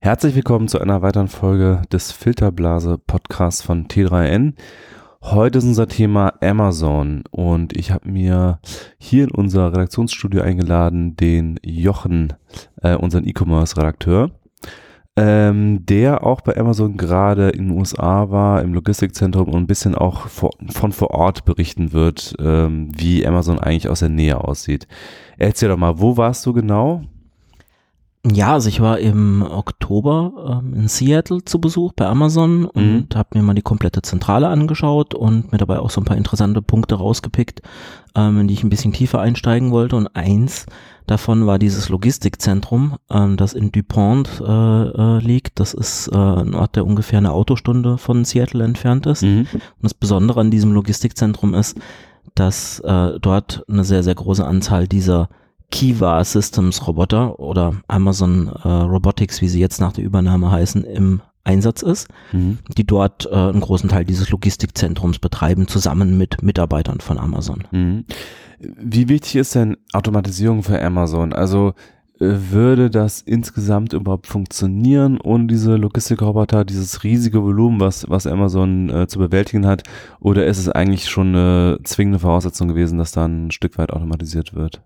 Herzlich 0.00 0.34
willkommen 0.34 0.68
zu 0.68 0.78
einer 0.80 1.00
weiteren 1.00 1.28
Folge 1.28 1.80
des 1.90 2.12
Filterblase 2.12 2.98
Podcasts 2.98 3.62
von 3.62 3.88
T3N. 3.88 4.52
Heute 5.26 5.56
ist 5.56 5.64
unser 5.64 5.88
Thema 5.88 6.34
Amazon 6.42 7.24
und 7.30 7.74
ich 7.74 7.90
habe 7.90 8.10
mir 8.10 8.58
hier 8.98 9.24
in 9.24 9.30
unser 9.30 9.72
Redaktionsstudio 9.72 10.42
eingeladen 10.42 11.16
den 11.16 11.58
Jochen, 11.64 12.34
äh, 12.82 12.94
unseren 12.94 13.26
E-Commerce-Redakteur, 13.26 14.32
ähm, 15.16 15.86
der 15.86 16.26
auch 16.26 16.42
bei 16.42 16.54
Amazon 16.58 16.98
gerade 16.98 17.48
in 17.48 17.68
den 17.68 17.78
USA 17.78 18.30
war, 18.30 18.60
im 18.60 18.74
Logistikzentrum 18.74 19.48
und 19.48 19.62
ein 19.62 19.66
bisschen 19.66 19.94
auch 19.94 20.28
vor, 20.28 20.50
von 20.70 20.92
vor 20.92 21.12
Ort 21.12 21.46
berichten 21.46 21.94
wird, 21.94 22.36
ähm, 22.38 22.92
wie 22.94 23.26
Amazon 23.26 23.58
eigentlich 23.58 23.88
aus 23.88 24.00
der 24.00 24.10
Nähe 24.10 24.44
aussieht. 24.44 24.86
Erzähl 25.38 25.70
doch 25.70 25.78
mal, 25.78 25.98
wo 26.00 26.18
warst 26.18 26.44
du 26.44 26.52
genau? 26.52 27.02
Ja, 28.26 28.54
also 28.54 28.70
ich 28.70 28.80
war 28.80 28.98
im 29.00 29.42
Oktober 29.42 30.62
ähm, 30.62 30.72
in 30.74 30.88
Seattle 30.88 31.44
zu 31.44 31.60
Besuch 31.60 31.92
bei 31.92 32.06
Amazon 32.06 32.64
und 32.64 32.82
mhm. 32.82 33.06
habe 33.14 33.38
mir 33.38 33.42
mal 33.42 33.54
die 33.54 33.60
komplette 33.60 34.00
Zentrale 34.00 34.48
angeschaut 34.48 35.14
und 35.14 35.52
mir 35.52 35.58
dabei 35.58 35.78
auch 35.78 35.90
so 35.90 36.00
ein 36.00 36.06
paar 36.06 36.16
interessante 36.16 36.62
Punkte 36.62 36.94
rausgepickt, 36.94 37.60
ähm, 38.14 38.40
in 38.40 38.48
die 38.48 38.54
ich 38.54 38.64
ein 38.64 38.70
bisschen 38.70 38.94
tiefer 38.94 39.20
einsteigen 39.20 39.72
wollte. 39.72 39.96
Und 39.96 40.16
eins 40.16 40.64
davon 41.06 41.46
war 41.46 41.58
dieses 41.58 41.90
Logistikzentrum, 41.90 42.96
ähm, 43.10 43.36
das 43.36 43.52
in 43.52 43.72
DuPont 43.72 44.40
äh, 44.40 44.52
äh, 44.52 45.18
liegt. 45.18 45.60
Das 45.60 45.74
ist 45.74 46.08
äh, 46.08 46.16
ein 46.16 46.54
Ort, 46.54 46.76
der 46.76 46.86
ungefähr 46.86 47.18
eine 47.18 47.32
Autostunde 47.32 47.98
von 47.98 48.24
Seattle 48.24 48.64
entfernt 48.64 49.04
ist. 49.04 49.22
Mhm. 49.22 49.48
Und 49.52 49.82
das 49.82 49.92
Besondere 49.92 50.40
an 50.40 50.50
diesem 50.50 50.72
Logistikzentrum 50.72 51.52
ist, 51.52 51.78
dass 52.34 52.80
äh, 52.80 53.20
dort 53.20 53.64
eine 53.68 53.84
sehr, 53.84 54.02
sehr 54.02 54.14
große 54.14 54.46
Anzahl 54.46 54.88
dieser 54.88 55.28
Kiva 55.70 56.22
Systems 56.24 56.86
Roboter 56.86 57.38
oder 57.40 57.74
Amazon 57.88 58.48
äh, 58.48 58.68
Robotics, 58.68 59.40
wie 59.40 59.48
sie 59.48 59.60
jetzt 59.60 59.80
nach 59.80 59.92
der 59.92 60.04
Übernahme 60.04 60.50
heißen, 60.50 60.84
im 60.84 61.20
Einsatz 61.44 61.82
ist, 61.82 62.08
mhm. 62.32 62.58
die 62.76 62.86
dort 62.86 63.26
äh, 63.26 63.34
einen 63.34 63.60
großen 63.60 63.90
Teil 63.90 64.04
dieses 64.04 64.30
Logistikzentrums 64.30 65.18
betreiben, 65.18 65.68
zusammen 65.68 66.16
mit 66.16 66.42
Mitarbeitern 66.42 67.00
von 67.00 67.18
Amazon. 67.18 67.64
Mhm. 67.70 68.04
Wie 68.58 69.08
wichtig 69.08 69.36
ist 69.36 69.54
denn 69.54 69.76
Automatisierung 69.92 70.62
für 70.62 70.80
Amazon? 70.80 71.32
Also 71.34 71.74
äh, 72.18 72.26
würde 72.50 72.88
das 72.88 73.20
insgesamt 73.20 73.92
überhaupt 73.92 74.26
funktionieren 74.26 75.20
ohne 75.20 75.46
diese 75.46 75.76
Logistikroboter, 75.76 76.64
dieses 76.64 77.04
riesige 77.04 77.42
Volumen, 77.42 77.80
was, 77.80 78.08
was 78.08 78.26
Amazon 78.26 78.88
äh, 78.88 79.06
zu 79.06 79.18
bewältigen 79.18 79.66
hat? 79.66 79.82
Oder 80.20 80.46
ist 80.46 80.58
es 80.58 80.68
eigentlich 80.68 81.08
schon 81.08 81.28
eine 81.28 81.78
zwingende 81.84 82.20
Voraussetzung 82.20 82.68
gewesen, 82.68 82.98
dass 82.98 83.12
dann 83.12 83.46
ein 83.46 83.50
Stück 83.50 83.76
weit 83.76 83.92
automatisiert 83.92 84.54
wird? 84.54 84.82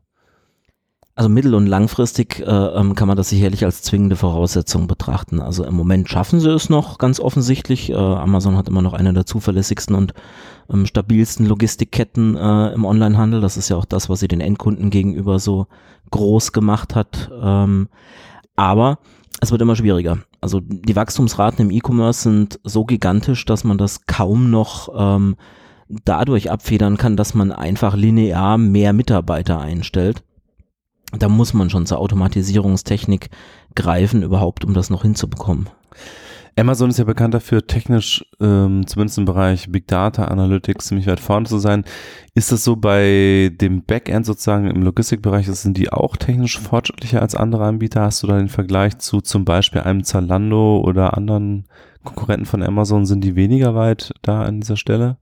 Also 1.19 1.31
mittel- 1.31 1.57
und 1.57 1.67
langfristig 1.67 2.39
äh, 2.39 2.45
ähm, 2.45 2.95
kann 2.95 3.09
man 3.09 3.17
das 3.17 3.31
sicherlich 3.31 3.65
als 3.65 3.83
zwingende 3.83 4.15
Voraussetzung 4.15 4.87
betrachten. 4.87 5.41
Also 5.41 5.65
im 5.65 5.75
Moment 5.75 6.09
schaffen 6.09 6.39
sie 6.39 6.49
es 6.49 6.71
noch 6.71 6.97
ganz 6.99 7.19
offensichtlich. 7.19 7.91
Äh, 7.91 7.97
Amazon 7.97 8.57
hat 8.57 8.69
immer 8.69 8.83
noch 8.83 8.93
eine 8.93 9.13
der 9.13 9.27
zuverlässigsten 9.27 9.97
und 9.97 10.15
ähm, 10.73 10.87
stabilsten 10.87 11.45
Logistikketten 11.45 12.37
äh, 12.37 12.69
im 12.73 12.85
Onlinehandel. 12.85 13.41
Das 13.41 13.57
ist 13.57 13.69
ja 13.69 13.75
auch 13.75 13.85
das, 13.85 14.09
was 14.09 14.21
sie 14.21 14.29
den 14.29 14.41
Endkunden 14.41 14.91
gegenüber 14.91 15.41
so 15.41 15.67
groß 16.13 16.53
gemacht 16.53 16.95
hat. 16.95 17.33
Ähm, 17.43 17.89
aber 18.55 19.01
es 19.41 19.51
wird 19.51 19.61
immer 19.61 19.75
schwieriger. 19.75 20.19
Also 20.41 20.61
die 20.61 20.95
Wachstumsraten 20.95 21.65
im 21.65 21.73
E-Commerce 21.73 22.23
sind 22.23 22.61
so 22.63 22.85
gigantisch, 22.85 23.45
dass 23.45 23.65
man 23.65 23.77
das 23.77 24.07
kaum 24.07 24.51
noch 24.53 24.89
ähm, 24.97 25.35
dadurch 25.89 26.53
abfedern 26.53 26.97
kann, 26.97 27.17
dass 27.17 27.35
man 27.35 27.51
einfach 27.51 27.97
linear 27.97 28.57
mehr 28.57 28.93
Mitarbeiter 28.93 29.61
einstellt 29.61 30.23
da 31.17 31.29
muss 31.29 31.55
man 31.55 31.71
schon 31.71 31.87
zur 31.87 31.99
Automatisierungstechnik 31.99 33.31
greifen, 33.75 34.23
überhaupt, 34.23 34.65
um 34.65 34.75
das 34.75 34.91
noch 34.91 35.03
hinzubekommen. 35.03 35.69
Amazon 36.59 36.91
ist 36.91 36.99
ja 36.99 37.05
bekannt 37.05 37.35
dafür, 37.35 37.65
technisch, 37.69 38.25
ähm, 38.41 38.85
zumindest 38.87 39.19
im 39.19 39.27
Bereich 39.27 39.71
Big 39.71 39.87
Data 39.87 40.25
Analytics, 40.25 40.87
ziemlich 40.89 41.07
weit 41.07 41.21
vorne 41.21 41.47
zu 41.47 41.59
sein. 41.59 41.85
Ist 42.35 42.51
das 42.51 42.65
so 42.65 42.75
bei 42.75 43.53
dem 43.61 43.85
Backend 43.85 44.27
sozusagen 44.27 44.69
im 44.69 44.83
Logistikbereich, 44.83 45.47
sind 45.47 45.77
die 45.77 45.93
auch 45.93 46.17
technisch 46.17 46.59
fortschrittlicher 46.59 47.23
als 47.23 47.37
andere 47.37 47.65
Anbieter? 47.65 48.03
Hast 48.03 48.25
du 48.25 48.27
da 48.27 48.39
den 48.39 48.49
Vergleich 48.49 48.99
zu 48.99 49.21
zum 49.21 49.45
Beispiel 49.45 49.83
einem 49.83 50.03
Zalando 50.03 50.81
oder 50.81 51.17
anderen 51.17 51.69
Konkurrenten 52.03 52.47
von 52.47 52.65
Amazon? 52.65 53.07
Sind 53.07 53.23
die 53.23 53.37
weniger 53.37 53.77
weit 53.77 54.13
da 54.23 54.43
an 54.43 54.61
dieser 54.61 54.77
Stelle? 54.77 55.19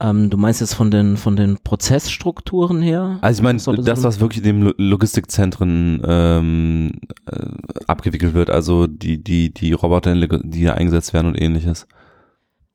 Ähm, 0.00 0.30
du 0.30 0.36
meinst 0.36 0.60
jetzt 0.60 0.74
von 0.74 0.90
den, 0.90 1.16
von 1.16 1.34
den 1.34 1.58
Prozessstrukturen 1.58 2.80
her? 2.80 3.18
Also 3.20 3.40
ich 3.40 3.42
meine, 3.42 3.82
das, 3.82 4.02
was 4.04 4.20
wirklich 4.20 4.44
in 4.44 4.62
den 4.62 4.74
Logistikzentren 4.76 6.02
ähm, 6.06 6.92
äh, 7.26 7.46
abgewickelt 7.88 8.34
wird, 8.34 8.48
also 8.50 8.86
die, 8.86 9.22
die, 9.22 9.52
die 9.52 9.72
Roboter, 9.72 10.14
die 10.14 10.64
da 10.64 10.74
eingesetzt 10.74 11.12
werden 11.14 11.26
und 11.26 11.40
ähnliches. 11.40 11.86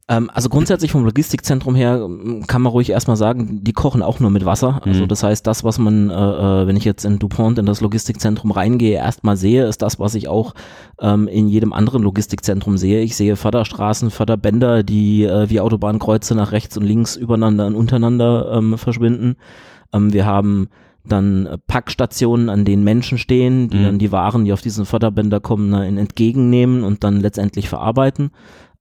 Ähm, 0.10 0.30
also 0.34 0.50
grundsätzlich 0.50 0.92
vom 0.92 1.06
Logistikzentrum 1.06 1.76
her 1.76 2.02
ähm, 2.04 2.46
kann 2.46 2.62
man 2.62 2.72
ruhig 2.72 2.90
erstmal 2.90 3.16
sagen, 3.16 3.64
die 3.64 3.72
kochen 3.72 4.02
auch 4.02 4.20
nur 4.20 4.32
mit 4.32 4.46
Wasser. 4.46 4.82
Also 4.84 5.04
mhm. 5.04 5.08
das 5.08 5.24
heißt, 5.24 5.48
das, 5.48 5.64
was 5.64 5.80
man, 5.80 6.10
äh, 6.10 6.14
äh, 6.14 6.68
wenn 6.68 6.76
ich 6.76 6.84
jetzt 6.84 7.06
in 7.06 7.20
DuPont 7.20 7.58
in 7.58 7.66
das 7.66 7.80
Logistikzentrum 7.80 8.52
reingehe, 8.52 8.98
erstmal 8.98 9.38
sehe, 9.38 9.66
ist 9.66 9.82
das, 9.82 10.00
was 10.00 10.16
ich 10.16 10.28
auch 10.28 10.56
ähm, 11.00 11.28
in 11.30 11.48
jedem 11.48 11.72
anderen 11.72 12.04
Logistikzentrum 12.04 12.78
sehe. 12.78 13.02
Ich 13.02 13.16
sehe 13.16 13.38
Förderstraßen, 13.38 14.12
Förderbänder, 14.12 14.84
die 14.84 15.24
äh, 15.24 15.50
wie 15.50 15.62
Autobahnkreuze 15.62 16.36
nach 16.36 16.52
rechts 16.52 16.76
und 16.76 16.84
links 16.84 17.16
übereinander 17.16 17.66
und 17.66 17.76
untereinander 17.76 18.52
ähm, 18.58 18.78
verschwinden. 18.78 19.38
Ähm, 19.94 20.12
wir 20.12 20.26
haben 20.26 20.68
dann 21.06 21.58
Packstationen, 21.68 22.50
an 22.50 22.64
denen 22.64 22.86
Menschen 22.86 23.18
stehen, 23.18 23.70
die 23.70 23.78
mhm. 23.78 23.84
dann 23.84 24.00
die 24.00 24.12
Waren, 24.14 24.46
die 24.46 24.54
auf 24.54 24.62
diesen 24.62 24.86
Förderbänder 24.86 25.42
kommen, 25.42 25.74
entgegennehmen 25.74 26.86
und 26.86 27.04
dann 27.04 27.20
letztendlich 27.20 27.68
verarbeiten. 27.68 28.32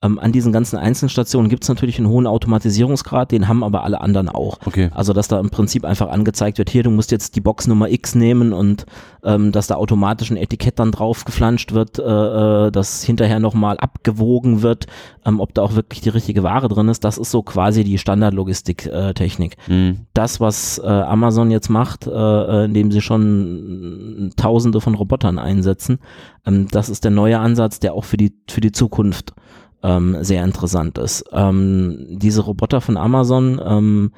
Ähm, 0.02 0.18
an 0.18 0.32
diesen 0.32 0.52
ganzen 0.52 0.76
Einzelstationen 0.76 1.48
gibt 1.48 1.62
es 1.62 1.68
natürlich 1.68 1.98
einen 1.98 2.08
hohen 2.08 2.26
Automatisierungsgrad, 2.26 3.30
den 3.30 3.48
haben 3.48 3.62
aber 3.62 3.84
alle 3.84 4.00
anderen 4.00 4.28
auch. 4.28 4.58
Okay. 4.64 4.90
Also 4.92 5.12
dass 5.12 5.28
da 5.28 5.38
im 5.38 5.50
Prinzip 5.50 5.84
einfach 5.84 6.10
angezeigt 6.10 6.58
wird, 6.58 6.70
hier, 6.70 6.82
du 6.82 6.90
musst 6.90 7.12
jetzt 7.12 7.36
die 7.36 7.40
Boxnummer 7.40 7.88
X 7.88 8.14
nehmen 8.14 8.52
und 8.52 8.86
ähm, 9.24 9.52
dass 9.52 9.68
da 9.68 9.76
automatisch 9.76 10.30
ein 10.30 10.36
Etikett 10.36 10.78
dann 10.78 10.90
drauf 10.90 11.24
geflanscht 11.24 11.72
wird, 11.72 11.98
äh, 11.98 12.02
äh, 12.02 12.70
dass 12.72 13.04
hinterher 13.04 13.38
nochmal 13.38 13.78
abgewogen 13.78 14.62
wird, 14.62 14.86
ähm, 15.24 15.38
ob 15.40 15.54
da 15.54 15.62
auch 15.62 15.74
wirklich 15.74 16.00
die 16.00 16.08
richtige 16.08 16.42
Ware 16.42 16.68
drin 16.68 16.88
ist. 16.88 17.04
Das 17.04 17.18
ist 17.18 17.30
so 17.30 17.42
quasi 17.42 17.84
die 17.84 17.98
Standardlogistiktechnik. 17.98 19.56
Äh, 19.68 19.72
mhm. 19.72 19.98
Das, 20.14 20.40
was 20.40 20.78
äh, 20.78 20.86
Amazon 20.86 21.50
jetzt 21.50 21.68
macht, 21.68 22.06
äh, 22.06 22.10
äh, 22.10 22.64
indem 22.64 22.90
sie 22.90 23.00
schon 23.00 24.32
Tausende 24.36 24.80
von 24.80 24.94
Robotern 24.94 25.38
einsetzen, 25.38 25.98
ähm, 26.44 26.66
das 26.70 26.88
ist 26.88 27.04
der 27.04 27.12
neue 27.12 27.38
Ansatz, 27.38 27.78
der 27.78 27.94
auch 27.94 28.04
für 28.04 28.16
die, 28.16 28.32
für 28.48 28.60
die 28.60 28.72
Zukunft 28.72 29.34
ähm, 29.82 30.18
sehr 30.22 30.44
interessant 30.44 30.98
ist. 30.98 31.24
Ähm, 31.32 32.06
diese 32.10 32.42
Roboter 32.42 32.80
von 32.80 32.96
Amazon, 32.96 33.60
ähm, 33.64 34.12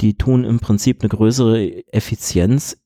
die 0.00 0.16
tun 0.16 0.44
im 0.44 0.60
Prinzip 0.60 1.02
eine 1.02 1.08
größere 1.08 1.92
Effizienz 1.92 2.78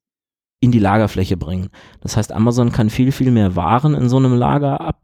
in 0.61 0.73
die 0.73 0.81
Lagerfläche 0.81 1.37
bringen. 1.37 1.69
Das 2.01 2.17
heißt, 2.17 2.33
Amazon 2.33 2.73
kann 2.73 2.91
viel, 2.91 3.13
viel 3.13 3.31
mehr 3.31 3.55
Waren 3.55 3.95
in 3.95 4.09
so 4.09 4.17
einem 4.17 4.35
Lager 4.35 4.95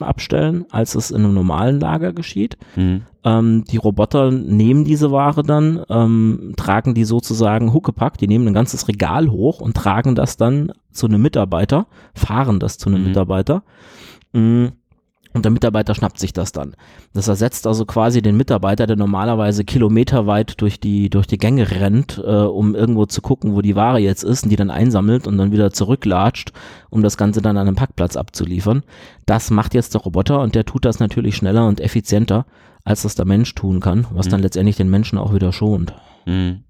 abstellen, 0.00 0.64
als 0.70 0.94
es 0.94 1.10
in 1.10 1.24
einem 1.24 1.34
normalen 1.34 1.78
Lager 1.78 2.12
geschieht. 2.12 2.56
Mhm. 2.76 3.02
Ähm, 3.24 3.64
die 3.64 3.76
Roboter 3.76 4.32
nehmen 4.32 4.84
diese 4.84 5.12
Ware 5.12 5.44
dann, 5.44 5.84
ähm, 5.88 6.54
tragen 6.56 6.94
die 6.94 7.04
sozusagen 7.04 7.72
huckepack, 7.72 8.18
die 8.18 8.26
nehmen 8.26 8.48
ein 8.48 8.54
ganzes 8.54 8.88
Regal 8.88 9.30
hoch 9.30 9.60
und 9.60 9.76
tragen 9.76 10.16
das 10.16 10.36
dann 10.36 10.72
zu 10.90 11.06
einem 11.06 11.22
Mitarbeiter, 11.22 11.86
fahren 12.14 12.58
das 12.58 12.78
zu 12.78 12.88
einem 12.88 13.02
mhm. 13.02 13.08
Mitarbeiter. 13.08 13.62
Mhm 14.32 14.72
und 15.32 15.44
der 15.44 15.52
Mitarbeiter 15.52 15.94
schnappt 15.94 16.18
sich 16.18 16.32
das 16.32 16.52
dann. 16.52 16.74
Das 17.12 17.28
ersetzt 17.28 17.66
also 17.66 17.84
quasi 17.84 18.22
den 18.22 18.36
Mitarbeiter, 18.36 18.86
der 18.86 18.96
normalerweise 18.96 19.64
kilometerweit 19.64 20.60
durch 20.60 20.80
die, 20.80 21.10
durch 21.10 21.26
die 21.26 21.38
Gänge 21.38 21.70
rennt, 21.70 22.22
äh, 22.24 22.30
um 22.30 22.74
irgendwo 22.74 23.06
zu 23.06 23.22
gucken, 23.22 23.54
wo 23.54 23.62
die 23.62 23.76
Ware 23.76 23.98
jetzt 23.98 24.22
ist 24.22 24.44
und 24.44 24.50
die 24.50 24.56
dann 24.56 24.70
einsammelt 24.70 25.26
und 25.26 25.38
dann 25.38 25.52
wieder 25.52 25.72
zurücklatscht, 25.72 26.52
um 26.90 27.02
das 27.02 27.16
Ganze 27.16 27.42
dann 27.42 27.56
an 27.56 27.66
einem 27.66 27.76
Packplatz 27.76 28.16
abzuliefern. 28.16 28.82
Das 29.26 29.50
macht 29.50 29.74
jetzt 29.74 29.94
der 29.94 30.02
Roboter 30.02 30.40
und 30.40 30.54
der 30.54 30.64
tut 30.64 30.84
das 30.84 31.00
natürlich 31.00 31.36
schneller 31.36 31.66
und 31.66 31.80
effizienter, 31.80 32.46
als 32.84 33.02
das 33.02 33.14
der 33.14 33.26
Mensch 33.26 33.54
tun 33.54 33.80
kann, 33.80 34.06
was 34.10 34.26
mhm. 34.26 34.30
dann 34.30 34.42
letztendlich 34.42 34.76
den 34.76 34.90
Menschen 34.90 35.18
auch 35.18 35.34
wieder 35.34 35.52
schont. 35.52 35.94
Mhm. 36.26 36.64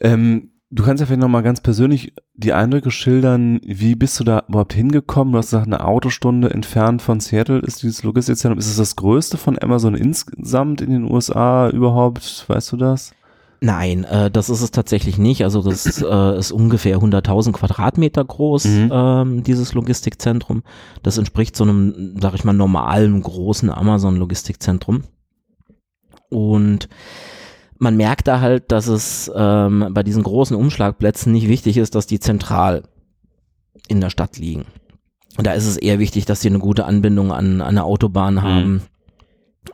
Ähm 0.00 0.50
Du 0.70 0.82
kannst 0.82 1.00
ja 1.00 1.06
vielleicht 1.06 1.20
nochmal 1.20 1.42
ganz 1.42 1.60
persönlich 1.60 2.14
die 2.34 2.52
Eindrücke 2.52 2.90
schildern. 2.90 3.60
Wie 3.64 3.94
bist 3.94 4.18
du 4.18 4.24
da 4.24 4.44
überhaupt 4.48 4.72
hingekommen? 4.72 5.32
Du 5.32 5.38
hast 5.38 5.50
gesagt, 5.50 5.66
eine 5.66 5.84
Autostunde 5.84 6.50
entfernt 6.50 7.00
von 7.00 7.20
Seattle 7.20 7.58
ist 7.60 7.82
dieses 7.82 8.02
Logistikzentrum. 8.02 8.58
Ist 8.58 8.66
es 8.66 8.76
das 8.76 8.96
größte 8.96 9.36
von 9.36 9.56
Amazon 9.62 9.94
insgesamt 9.94 10.80
in 10.80 10.90
den 10.90 11.10
USA 11.10 11.68
überhaupt? 11.68 12.44
Weißt 12.48 12.72
du 12.72 12.76
das? 12.76 13.12
Nein, 13.60 14.04
äh, 14.04 14.30
das 14.32 14.50
ist 14.50 14.62
es 14.62 14.72
tatsächlich 14.72 15.16
nicht. 15.16 15.44
Also 15.44 15.62
das 15.62 15.86
äh, 16.02 16.38
ist 16.38 16.50
ungefähr 16.50 16.98
100.000 16.98 17.52
Quadratmeter 17.52 18.24
groß, 18.24 18.64
Mhm. 18.64 18.90
ähm, 18.92 19.42
dieses 19.44 19.74
Logistikzentrum. 19.74 20.64
Das 21.04 21.18
entspricht 21.18 21.54
so 21.54 21.64
einem, 21.64 22.16
sag 22.20 22.34
ich 22.34 22.42
mal, 22.44 22.52
normalen 22.52 23.22
großen 23.22 23.70
Amazon-Logistikzentrum. 23.70 25.04
Und 26.30 26.88
man 27.84 27.96
merkt 27.96 28.26
da 28.26 28.40
halt, 28.40 28.72
dass 28.72 28.88
es 28.88 29.30
ähm, 29.34 29.90
bei 29.90 30.02
diesen 30.02 30.24
großen 30.24 30.56
Umschlagplätzen 30.56 31.32
nicht 31.32 31.48
wichtig 31.48 31.76
ist, 31.76 31.94
dass 31.94 32.08
die 32.08 32.18
zentral 32.18 32.82
in 33.86 34.00
der 34.00 34.10
Stadt 34.10 34.38
liegen. 34.38 34.64
Und 35.36 35.46
da 35.46 35.52
ist 35.52 35.66
es 35.66 35.76
eher 35.76 35.98
wichtig, 35.98 36.24
dass 36.24 36.40
sie 36.40 36.48
eine 36.48 36.58
gute 36.58 36.84
Anbindung 36.86 37.32
an, 37.32 37.60
an 37.60 37.68
eine 37.68 37.84
Autobahn 37.84 38.42
haben. 38.42 38.82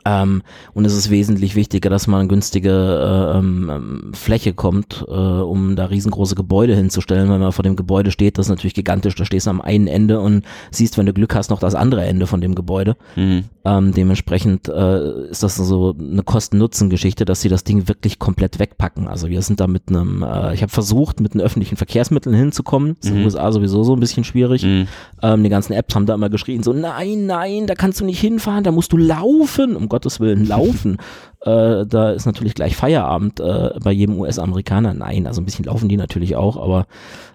Ähm, 0.05 0.43
und 0.73 0.85
es 0.85 0.95
ist 0.97 1.11
wesentlich 1.11 1.55
wichtiger, 1.55 1.91
dass 1.91 2.07
man 2.07 2.29
günstige 2.29 2.71
äh, 2.71 3.39
ähm, 3.39 3.71
ähm, 3.71 4.13
Fläche 4.15 4.53
kommt, 4.53 5.05
äh, 5.09 5.13
um 5.13 5.77
da 5.77 5.87
riesengroße 5.87 6.35
Gebäude 6.35 6.75
hinzustellen. 6.75 7.31
Wenn 7.31 7.41
man 7.41 7.53
vor 7.53 7.63
dem 7.63 7.77
Gebäude 7.77 8.11
steht, 8.11 8.39
das 8.39 8.47
ist 8.47 8.51
natürlich 8.51 8.75
gigantisch. 8.75 9.15
Da 9.15 9.25
stehst 9.25 9.47
du 9.47 9.51
am 9.51 9.61
einen 9.61 9.87
Ende 9.87 10.21
und 10.21 10.45
siehst, 10.71 10.97
wenn 10.99 11.07
du 11.07 11.13
Glück 11.13 11.35
hast, 11.35 11.51
noch 11.51 11.61
das 11.61 11.75
andere 11.75 12.05
Ende 12.05 12.27
von 12.27 12.41
dem 12.41 12.55
Gebäude. 12.55 12.97
Mhm. 13.17 13.45
Ähm, 13.65 13.93
dementsprechend 13.93 14.69
äh, 14.69 15.29
ist 15.29 15.43
das 15.43 15.57
so 15.57 15.95
eine 15.99 16.23
Kosten-Nutzen-Geschichte, 16.23 17.25
dass 17.25 17.43
sie 17.43 17.49
das 17.51 17.65
Ding 17.65 17.89
wirklich 17.89 18.19
komplett 18.19 18.59
wegpacken. 18.59 19.07
Also 19.07 19.29
wir 19.29 19.43
sind 19.43 19.61
da 19.61 19.67
mit 19.67 19.89
einem, 19.89 20.23
äh, 20.23 20.55
ich 20.55 20.63
habe 20.63 20.73
versucht, 20.73 21.21
mit 21.21 21.35
den 21.35 21.41
öffentlichen 21.43 21.77
Verkehrsmitteln 21.77 22.35
hinzukommen. 22.35 22.97
Das 23.01 23.07
ist 23.07 23.11
in 23.11 23.15
den 23.17 23.21
Mhm. 23.21 23.27
USA 23.27 23.53
sowieso 23.53 23.85
so 23.85 23.95
ein 23.95 24.01
bisschen 24.01 24.25
schwierig. 24.25 24.63
Mhm. 24.63 24.87
Ähm, 25.23 25.43
die 25.43 25.51
ganzen 25.51 25.75
Apps 25.75 25.95
haben 25.95 26.07
da 26.07 26.15
immer 26.15 26.31
geschrien, 26.31 26.63
so 26.63 26.73
nein, 26.73 27.27
nein, 27.27 27.67
da 27.67 27.75
kannst 27.75 28.01
du 28.01 28.05
nicht 28.05 28.21
hinfahren, 28.21 28.65
da 28.65 28.73
musst 28.73 28.93
du 28.93 28.97
laufen, 28.97 29.77
um 29.81 29.89
Gottes 29.89 30.21
Willen 30.21 30.47
laufen. 30.47 30.99
äh, 31.41 31.87
da 31.87 32.11
ist 32.11 32.27
natürlich 32.27 32.55
gleich 32.55 32.77
Feierabend 32.77 33.41
äh, 33.41 33.71
bei 33.83 33.93
jedem 33.93 34.19
US-Amerikaner. 34.19 34.95
Nein, 34.95 35.27
also 35.27 35.41
ein 35.41 35.45
bisschen 35.45 35.65
laufen 35.65 35.89
die 35.89 35.97
natürlich 35.97 36.37
auch, 36.37 36.57
aber 36.57 36.87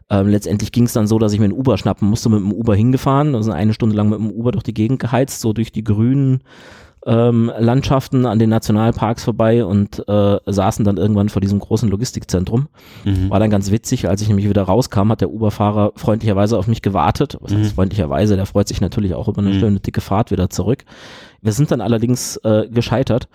ähm, 0.10 0.28
letztendlich 0.28 0.72
ging 0.72 0.86
es 0.86 0.94
dann 0.94 1.08
so, 1.08 1.18
dass 1.20 1.34
ich 1.34 1.40
mir 1.40 1.46
einen 1.46 1.54
Uber 1.58 1.78
schnappen 1.78 2.08
musste, 2.08 2.30
mit 2.30 2.40
dem 2.40 2.52
Uber 2.54 2.76
hingefahren, 2.76 3.34
also 3.36 3.52
eine 3.52 3.74
Stunde 3.74 3.96
lang 3.96 4.10
mit 4.10 4.20
dem 4.20 4.30
Uber 4.32 4.52
durch 4.52 4.64
die 4.64 4.74
Gegend 4.74 5.00
geheizt, 5.00 5.42
so 5.42 5.52
durch 5.52 5.72
die 5.72 5.84
grünen 5.84 6.42
ähm, 7.08 7.52
Landschaften 7.60 8.26
an 8.26 8.40
den 8.40 8.50
Nationalparks 8.50 9.24
vorbei 9.24 9.64
und 9.64 10.04
äh, 10.08 10.38
saßen 10.48 10.84
dann 10.86 10.98
irgendwann 10.98 11.30
vor 11.30 11.40
diesem 11.40 11.60
großen 11.60 11.88
Logistikzentrum. 11.88 12.68
Mhm. 13.04 13.30
War 13.30 13.40
dann 13.40 13.52
ganz 13.52 13.70
witzig, 13.70 14.10
als 14.10 14.22
ich 14.24 14.28
nämlich 14.28 14.50
wieder 14.50 14.64
rauskam, 14.64 15.10
hat 15.12 15.22
der 15.22 15.30
Uberfahrer 15.30 15.92
freundlicherweise 15.96 16.58
auf 16.58 16.68
mich 16.68 16.82
gewartet. 16.82 17.38
Was 17.42 17.54
heißt 17.54 17.72
Mhm. 17.72 17.76
freundlicherweise? 17.76 18.36
Der 18.38 18.48
freut 18.48 18.68
sich 18.68 18.82
natürlich 18.82 19.14
auch 19.14 19.28
über 19.28 19.42
eine 19.42 19.52
Mhm. 19.52 19.60
schöne 19.60 19.80
dicke 19.82 20.02
Fahrt 20.02 20.32
wieder 20.32 20.50
zurück. 20.50 20.84
Wir 21.46 21.54
sind 21.54 21.72
dann 21.72 21.80
allerdings 21.82 22.38
äh, 22.38 22.68
gescheitert, 22.70 23.28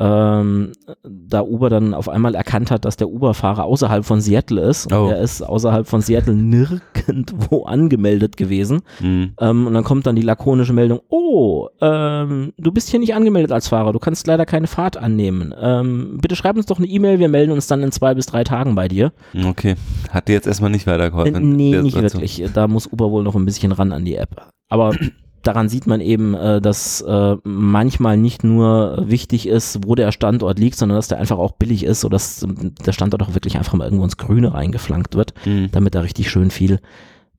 ähm, 0.00 0.70
da 1.02 1.42
Uber 1.42 1.70
dann 1.70 1.92
auf 1.92 2.08
einmal 2.08 2.36
erkannt 2.36 2.70
hat, 2.70 2.84
dass 2.84 2.96
der 2.96 3.08
Uberfahrer 3.08 3.64
außerhalb 3.64 4.04
von 4.04 4.20
Seattle 4.20 4.60
ist. 4.60 4.86
Und 4.86 4.96
Oh. 4.96 5.08
er 5.10 5.18
ist 5.20 5.42
außerhalb 5.42 5.88
von 5.88 6.02
Seattle 6.02 6.34
nirgendwo 6.34 7.64
angemeldet 7.66 8.36
gewesen. 8.36 8.82
Mhm. 9.00 9.32
Ähm, 9.40 9.66
und 9.66 9.74
dann 9.74 9.82
kommt 9.82 10.06
dann 10.06 10.14
die 10.14 10.22
lakonische 10.22 10.72
Meldung, 10.72 11.00
oh, 11.08 11.66
ähm, 11.80 12.52
du 12.56 12.70
bist 12.70 12.90
hier 12.90 13.00
nicht 13.00 13.12
angemeldet 13.16 13.50
als 13.50 13.66
Fahrer, 13.66 13.92
du 13.92 13.98
kannst 13.98 14.28
leider 14.28 14.46
keine 14.46 14.68
Fahrt 14.68 14.96
annehmen. 14.96 15.52
Ähm, 15.60 16.18
bitte 16.22 16.36
schreib 16.36 16.56
uns 16.56 16.66
doch 16.66 16.78
eine 16.78 16.86
E-Mail, 16.86 17.18
wir 17.18 17.28
melden 17.28 17.50
uns 17.50 17.66
dann 17.66 17.82
in 17.82 17.90
zwei 17.90 18.14
bis 18.14 18.26
drei 18.26 18.44
Tagen 18.44 18.76
bei 18.76 18.86
dir. 18.86 19.12
Okay. 19.46 19.74
Hat 20.10 20.28
dir 20.28 20.34
jetzt 20.34 20.46
erstmal 20.46 20.70
nicht 20.70 20.86
weitergeholfen. 20.86 21.34
Äh, 21.34 21.40
nee, 21.40 21.70
nicht 21.82 21.94
Situation. 21.94 22.22
wirklich. 22.22 22.52
Da 22.54 22.68
muss 22.68 22.86
Uber 22.86 23.10
wohl 23.10 23.24
noch 23.24 23.34
ein 23.34 23.44
bisschen 23.44 23.72
ran 23.72 23.90
an 23.90 24.04
die 24.04 24.14
App. 24.14 24.46
Aber 24.68 24.94
daran 25.42 25.68
sieht 25.68 25.86
man 25.86 26.00
eben, 26.00 26.34
äh, 26.34 26.60
dass 26.60 27.00
äh, 27.00 27.36
manchmal 27.44 28.16
nicht 28.16 28.44
nur 28.44 29.04
wichtig 29.06 29.46
ist, 29.48 29.80
wo 29.86 29.94
der 29.94 30.12
Standort 30.12 30.58
liegt, 30.58 30.76
sondern 30.76 30.96
dass 30.96 31.08
der 31.08 31.18
einfach 31.18 31.38
auch 31.38 31.52
billig 31.52 31.84
ist, 31.84 32.00
sodass 32.00 32.46
der 32.84 32.92
Standort 32.92 33.22
auch 33.22 33.34
wirklich 33.34 33.56
einfach 33.56 33.74
mal 33.74 33.84
irgendwo 33.84 34.04
ins 34.04 34.16
Grüne 34.16 34.52
reingeflankt 34.54 35.14
wird, 35.14 35.34
Mhm. 35.46 35.68
damit 35.72 35.94
da 35.94 36.00
richtig 36.00 36.30
schön 36.30 36.50
viel 36.50 36.80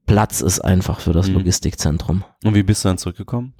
Platz 0.05 0.41
ist 0.41 0.59
einfach 0.61 0.99
für 1.01 1.13
das 1.13 1.27
Mhm. 1.27 1.35
Logistikzentrum. 1.35 2.23
Und 2.43 2.55
wie 2.55 2.63
bist 2.63 2.83
du 2.83 2.89
dann 2.89 2.97
zurückgekommen? 2.97 3.53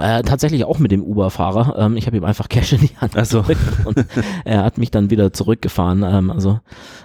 Äh, 0.00 0.22
tatsächlich 0.22 0.64
auch 0.64 0.78
mit 0.78 0.90
dem 0.90 1.02
Uber-Fahrer. 1.02 1.76
Ähm, 1.78 1.96
ich 1.96 2.06
habe 2.06 2.16
ihm 2.16 2.24
einfach 2.24 2.48
Cash 2.48 2.72
in 2.72 2.80
die 2.80 2.96
Hand 2.96 3.12
Ach 3.14 3.26
so. 3.26 3.42
gedrückt 3.42 3.84
und 3.86 4.06
er 4.44 4.64
hat 4.64 4.78
mich 4.78 4.90
dann 4.90 5.10
wieder 5.10 5.32
zurückgefahren. 5.32 6.02
Ähm, 6.02 6.30
also 6.30 6.60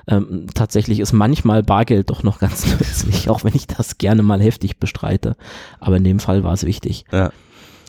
ähm, 0.08 0.48
tatsächlich 0.54 1.00
ist 1.00 1.12
manchmal 1.12 1.64
Bargeld 1.64 2.10
doch 2.10 2.24
noch 2.24 2.40
ganz 2.40 2.66
nützlich, 2.80 3.30
auch 3.30 3.44
wenn 3.44 3.56
ich 3.56 3.68
das 3.68 3.98
gerne 3.98 4.24
mal 4.24 4.42
heftig 4.42 4.78
bestreite. 4.78 5.36
Aber 5.80 5.98
in 5.98 6.06
dem 6.06 6.20
Fall 6.20 6.44
war 6.44 6.54
es 6.54 6.66
wichtig. 6.66 7.04
Ja. 7.12 7.32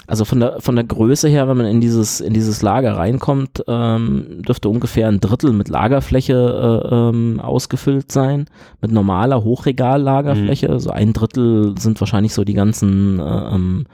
Also 0.08 0.24
von 0.24 0.40
der 0.40 0.60
von 0.60 0.74
der 0.74 0.86
Größe 0.86 1.28
her, 1.28 1.48
wenn 1.48 1.58
man 1.58 1.66
in 1.66 1.82
dieses 1.82 2.20
in 2.20 2.32
dieses 2.32 2.62
Lager 2.62 2.96
reinkommt, 2.96 3.62
ähm, 3.68 4.42
dürfte 4.42 4.70
ungefähr 4.70 5.06
ein 5.06 5.20
Drittel 5.20 5.52
mit 5.52 5.68
Lagerfläche 5.68 6.82
äh, 6.90 6.94
ähm, 6.94 7.40
ausgefüllt 7.40 8.10
sein, 8.10 8.46
mit 8.80 8.90
normaler 8.90 9.44
Hochregallagerfläche. 9.44 10.80
So 10.80 10.90
ein 10.90 11.12
Drittel 11.12 11.74
sind 11.78 12.00
wahrscheinlich 12.00 12.32
so 12.32 12.44
die 12.44 12.54
ganzen 12.54 13.20
äh, 13.20 13.54
ähm, 13.54 13.86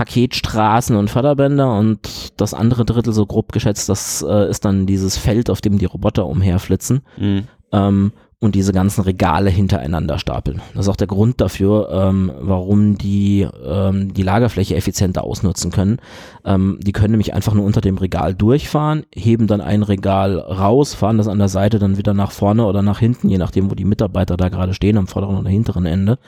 Paketstraßen 0.00 0.96
und 0.96 1.10
Förderbänder 1.10 1.76
und 1.78 2.32
das 2.38 2.54
andere 2.54 2.86
Drittel, 2.86 3.12
so 3.12 3.26
grob 3.26 3.52
geschätzt, 3.52 3.90
das 3.90 4.24
äh, 4.26 4.48
ist 4.48 4.64
dann 4.64 4.86
dieses 4.86 5.18
Feld, 5.18 5.50
auf 5.50 5.60
dem 5.60 5.76
die 5.76 5.84
Roboter 5.84 6.24
umherflitzen 6.26 7.02
Mhm. 7.18 7.42
ähm, 7.72 8.12
und 8.42 8.54
diese 8.54 8.72
ganzen 8.72 9.02
Regale 9.02 9.50
hintereinander 9.50 10.18
stapeln. 10.18 10.62
Das 10.72 10.86
ist 10.86 10.88
auch 10.88 10.96
der 10.96 11.06
Grund 11.06 11.42
dafür, 11.42 11.90
ähm, 11.92 12.32
warum 12.40 12.96
die 12.96 13.46
ähm, 13.62 14.14
die 14.14 14.22
Lagerfläche 14.22 14.74
effizienter 14.74 15.22
ausnutzen 15.24 15.70
können. 15.70 15.98
Ähm, 16.46 16.78
die 16.80 16.92
können 16.92 17.10
nämlich 17.10 17.34
einfach 17.34 17.52
nur 17.52 17.66
unter 17.66 17.82
dem 17.82 17.98
Regal 17.98 18.34
durchfahren, 18.34 19.04
heben 19.14 19.46
dann 19.46 19.60
ein 19.60 19.82
Regal 19.82 20.38
raus, 20.38 20.94
fahren 20.94 21.18
das 21.18 21.28
an 21.28 21.38
der 21.38 21.48
Seite 21.48 21.78
dann 21.78 21.98
wieder 21.98 22.14
nach 22.14 22.30
vorne 22.30 22.64
oder 22.64 22.80
nach 22.80 23.00
hinten, 23.00 23.28
je 23.28 23.36
nachdem, 23.36 23.70
wo 23.70 23.74
die 23.74 23.84
Mitarbeiter 23.84 24.38
da 24.38 24.48
gerade 24.48 24.72
stehen, 24.72 24.96
am 24.96 25.06
vorderen 25.06 25.36
oder 25.36 25.50
hinteren 25.50 25.84
Ende. 25.84 26.18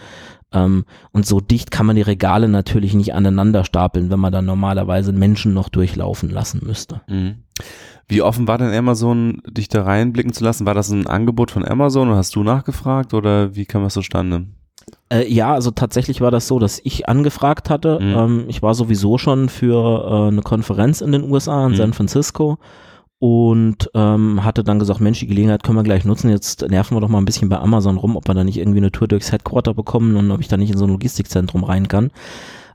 Ähm, 0.52 0.84
und 1.12 1.26
so 1.26 1.40
dicht 1.40 1.70
kann 1.70 1.86
man 1.86 1.96
die 1.96 2.02
Regale 2.02 2.48
natürlich 2.48 2.94
nicht 2.94 3.14
aneinander 3.14 3.64
stapeln, 3.64 4.10
wenn 4.10 4.20
man 4.20 4.32
dann 4.32 4.44
normalerweise 4.44 5.12
Menschen 5.12 5.54
noch 5.54 5.68
durchlaufen 5.68 6.30
lassen 6.30 6.60
müsste. 6.64 7.00
Mhm. 7.08 7.36
Wie 8.08 8.22
offen 8.22 8.48
war 8.48 8.58
denn 8.58 8.72
Amazon, 8.74 9.42
dich 9.48 9.68
da 9.68 9.84
reinblicken 9.84 10.32
zu 10.32 10.44
lassen? 10.44 10.66
War 10.66 10.74
das 10.74 10.90
ein 10.90 11.06
Angebot 11.06 11.50
von 11.50 11.64
Amazon 11.64 12.08
oder 12.08 12.18
hast 12.18 12.34
du 12.34 12.42
nachgefragt 12.42 13.14
oder 13.14 13.54
wie 13.54 13.64
kam 13.64 13.82
das 13.84 13.94
zustande? 13.94 14.46
Äh, 15.10 15.32
ja, 15.32 15.52
also 15.54 15.70
tatsächlich 15.70 16.20
war 16.20 16.30
das 16.30 16.48
so, 16.48 16.58
dass 16.58 16.80
ich 16.84 17.08
angefragt 17.08 17.70
hatte. 17.70 17.98
Mhm. 18.00 18.14
Ähm, 18.16 18.44
ich 18.48 18.62
war 18.62 18.74
sowieso 18.74 19.18
schon 19.18 19.48
für 19.48 20.04
äh, 20.04 20.28
eine 20.28 20.42
Konferenz 20.42 21.00
in 21.00 21.12
den 21.12 21.30
USA, 21.30 21.66
in 21.66 21.72
Mhm. 21.72 21.76
San 21.76 21.92
Francisco 21.92 22.58
und 23.22 23.88
ähm, 23.94 24.44
hatte 24.44 24.64
dann 24.64 24.80
gesagt, 24.80 24.98
Mensch, 24.98 25.20
die 25.20 25.28
Gelegenheit 25.28 25.62
können 25.62 25.78
wir 25.78 25.84
gleich 25.84 26.04
nutzen. 26.04 26.28
Jetzt 26.28 26.68
nerven 26.68 26.96
wir 26.96 27.00
doch 27.00 27.08
mal 27.08 27.18
ein 27.18 27.24
bisschen 27.24 27.48
bei 27.48 27.56
Amazon 27.56 27.96
rum, 27.96 28.16
ob 28.16 28.26
wir 28.26 28.34
da 28.34 28.42
nicht 28.42 28.58
irgendwie 28.58 28.78
eine 28.78 28.90
Tour 28.90 29.06
durchs 29.06 29.30
Headquarter 29.30 29.74
bekommen 29.74 30.16
und 30.16 30.28
ob 30.32 30.40
ich 30.40 30.48
da 30.48 30.56
nicht 30.56 30.72
in 30.72 30.76
so 30.76 30.86
ein 30.86 30.90
Logistikzentrum 30.90 31.62
rein 31.62 31.86
kann. 31.86 32.10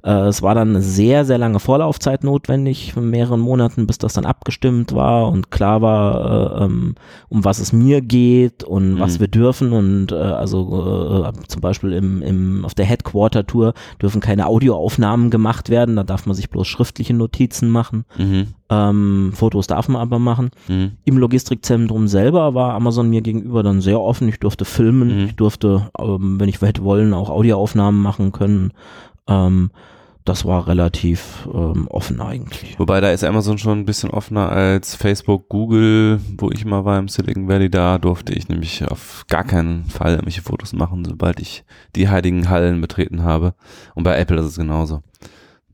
Äh, 0.07 0.27
es 0.27 0.41
war 0.41 0.55
dann 0.55 0.69
eine 0.69 0.81
sehr, 0.81 1.25
sehr 1.25 1.37
lange 1.37 1.59
Vorlaufzeit 1.59 2.23
notwendig, 2.23 2.93
von 2.93 3.09
mehreren 3.09 3.41
Monaten, 3.41 3.87
bis 3.87 3.97
das 3.97 4.13
dann 4.13 4.25
abgestimmt 4.25 4.95
war 4.95 5.27
und 5.29 5.51
klar 5.51 5.81
war, 5.81 6.61
äh, 6.61 6.63
ähm, 6.63 6.95
um 7.27 7.43
was 7.43 7.59
es 7.59 7.73
mir 7.73 7.99
geht 7.99 8.63
und 8.63 8.99
was 9.01 9.15
Mhm. 9.15 9.19
wir 9.19 9.27
dürfen. 9.27 9.73
Und 9.73 10.13
äh, 10.13 10.15
also 10.15 11.25
äh, 11.27 11.47
zum 11.49 11.59
Beispiel 11.61 11.91
im, 11.91 12.21
im, 12.21 12.63
auf 12.63 12.73
der 12.73 12.85
Headquarter-Tour 12.85 13.73
dürfen 14.01 14.21
keine 14.21 14.47
Audioaufnahmen 14.47 15.29
gemacht 15.29 15.69
werden, 15.69 15.97
da 15.97 16.03
darf 16.03 16.25
man 16.25 16.35
sich 16.35 16.49
bloß 16.49 16.65
schriftliche 16.67 17.13
Notizen 17.13 17.69
machen. 17.69 18.05
Mhm. 18.17 18.47
Ähm, 18.69 19.31
Fotos 19.33 19.67
darf 19.67 19.89
man 19.89 20.01
aber 20.01 20.19
machen. 20.19 20.51
Mhm. 20.69 20.91
Im 21.03 21.17
Logistikzentrum 21.17 22.07
selber 22.07 22.53
war 22.53 22.75
Amazon 22.75 23.09
mir 23.09 23.21
gegenüber 23.21 23.61
dann 23.61 23.81
sehr 23.81 23.99
offen. 23.99 24.29
Ich 24.29 24.39
durfte 24.39 24.63
filmen, 24.63 25.09
Mhm. 25.19 25.25
ich 25.25 25.35
durfte, 25.35 25.89
ähm, 25.99 26.39
wenn 26.39 26.47
ich 26.47 26.61
hätte 26.61 26.83
wollen, 26.85 27.13
auch 27.13 27.29
Audioaufnahmen 27.29 28.01
machen 28.01 28.31
können. 28.31 28.71
Ähm, 29.27 29.71
das 30.27 30.45
war 30.45 30.67
relativ 30.67 31.47
ähm, 31.53 31.87
offen 31.87 32.21
eigentlich. 32.21 32.77
Wobei 32.77 32.99
da 33.01 33.11
ist 33.11 33.23
Amazon 33.23 33.57
schon 33.57 33.79
ein 33.79 33.85
bisschen 33.85 34.09
offener 34.09 34.51
als 34.51 34.95
Facebook, 34.95 35.49
Google, 35.49 36.19
wo 36.37 36.51
ich 36.51 36.65
mal 36.65 36.85
war 36.85 36.99
im 36.99 37.07
Silicon 37.07 37.47
Valley. 37.47 37.69
Da 37.69 37.97
durfte 37.97 38.33
ich 38.33 38.49
nämlich 38.49 38.85
auf 38.85 39.25
gar 39.29 39.43
keinen 39.43 39.85
Fall 39.85 40.11
irgendwelche 40.11 40.41
Fotos 40.41 40.73
machen, 40.73 41.05
sobald 41.05 41.39
ich 41.39 41.63
die 41.95 42.09
heiligen 42.09 42.49
Hallen 42.49 42.81
betreten 42.81 43.23
habe. 43.23 43.55
Und 43.95 44.03
bei 44.03 44.17
Apple 44.17 44.39
ist 44.39 44.47
es 44.47 44.57
genauso. 44.57 45.01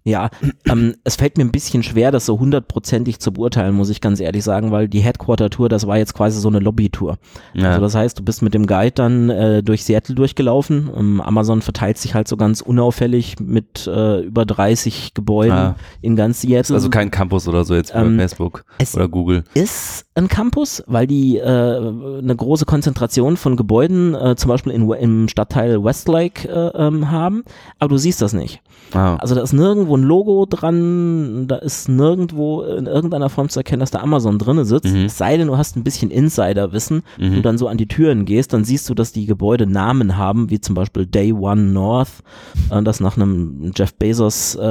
Ja, 0.06 0.30
ähm, 0.70 0.96
es 1.06 1.16
fällt 1.16 1.38
mir 1.38 1.46
ein 1.46 1.52
bisschen 1.52 1.82
schwer, 1.82 2.12
das 2.12 2.26
so 2.26 2.38
hundertprozentig 2.38 3.20
zu 3.20 3.32
beurteilen, 3.32 3.74
muss 3.74 3.90
ich 3.90 4.02
ganz 4.02 4.20
ehrlich 4.20 4.44
sagen, 4.44 4.72
weil 4.72 4.90
die 4.90 5.00
Headquarter-Tour, 5.00 5.70
das 5.70 5.88
war 5.88 5.98
jetzt 5.98 6.14
quasi 6.14 6.42
so 6.42 6.50
eine 6.50 6.60
Lobby-Tour. 6.60 7.18
Ja. 7.54 7.70
Also 7.70 7.82
das 7.82 7.96
heißt, 7.96 8.20
du 8.20 8.24
bist 8.24 8.42
mit 8.42 8.54
dem 8.54 8.68
Guide 8.68 8.92
dann 8.92 9.30
äh, 9.30 9.64
durch 9.64 9.86
Seattle 9.86 10.14
durchgelaufen. 10.16 10.90
Ähm, 10.94 11.22
Amazon 11.22 11.62
verteilt 11.62 11.98
sich 11.98 12.16
halt 12.16 12.28
so 12.28 12.36
ganz 12.36 12.60
unauffällig 12.60 13.40
mit 13.40 13.88
äh, 13.88 14.22
über 14.22 14.46
30 14.46 15.14
Gebäuden 15.14 15.54
Ah. 15.54 15.76
in 16.02 16.16
ganz 16.18 16.42
Seattle. 16.42 16.76
also 16.76 16.90
kein 16.90 17.10
Campus 17.10 17.48
oder 17.48 17.64
so 17.64 17.74
jetzt 17.76 17.94
wie 17.94 17.98
Ähm, 18.00 18.18
bei 18.18 18.24
Facebook 18.24 18.66
oder 18.96 19.08
Google. 19.08 19.44
ist 19.54 20.06
ein 20.16 20.28
Campus, 20.28 20.84
weil 20.88 21.08
die 21.08 21.38
äh, 21.38 21.44
eine 21.48 22.36
große 22.36 22.66
Konzentration 22.66 23.38
von 23.38 23.56
Gebäuden, 23.56 24.16
äh, 24.16 24.36
zum 24.36 24.50
Beispiel 24.50 24.74
in, 24.74 24.90
im 24.92 25.28
Stadtteil 25.30 25.84
Westlake, 25.84 26.48
äh, 26.50 26.72
ähm, 26.88 27.10
haben. 27.10 27.44
Aber 27.80 27.90
du 27.90 27.98
siehst 27.98 28.22
das 28.22 28.34
nicht. 28.34 28.62
Ah. 28.94 29.16
Also 29.16 29.34
da 29.36 29.42
ist 29.42 29.54
nirgendwo 29.54 29.93
irgendwo 29.94 29.98
ein 29.98 30.04
Logo 30.04 30.46
dran, 30.50 31.48
da 31.48 31.56
ist 31.58 31.90
nirgendwo 31.90 32.62
in 32.64 32.86
irgendeiner 32.86 33.30
Form 33.30 33.50
zu 33.50 33.60
erkennen, 33.60 33.80
dass 33.82 33.92
da 33.92 34.00
Amazon 34.00 34.40
drinne 34.40 34.66
sitzt. 34.66 34.94
Mhm. 34.94 35.06
Es 35.06 35.18
sei 35.18 35.38
denn, 35.38 35.48
du 35.48 35.58
hast 35.58 35.76
ein 35.76 35.84
bisschen 35.84 36.12
Insiderwissen, 36.12 37.04
Mhm. 37.20 37.36
du 37.36 37.42
dann 37.42 37.58
so 37.58 37.68
an 37.68 37.78
die 37.78 37.88
Türen 37.88 38.26
gehst, 38.26 38.54
dann 38.54 38.64
siehst 38.64 38.90
du, 38.90 38.94
dass 38.94 39.12
die 39.12 39.26
Gebäude 39.26 39.68
Namen 39.68 40.18
haben, 40.18 40.50
wie 40.50 40.60
zum 40.60 40.76
Beispiel 40.76 41.06
Day 41.06 41.34
One 41.34 41.62
North, 41.72 42.24
äh, 42.70 42.82
das 42.84 43.00
nach 43.00 43.18
einem 43.18 43.72
Jeff 43.76 43.94
Bezos 43.96 44.56
äh, 44.56 44.62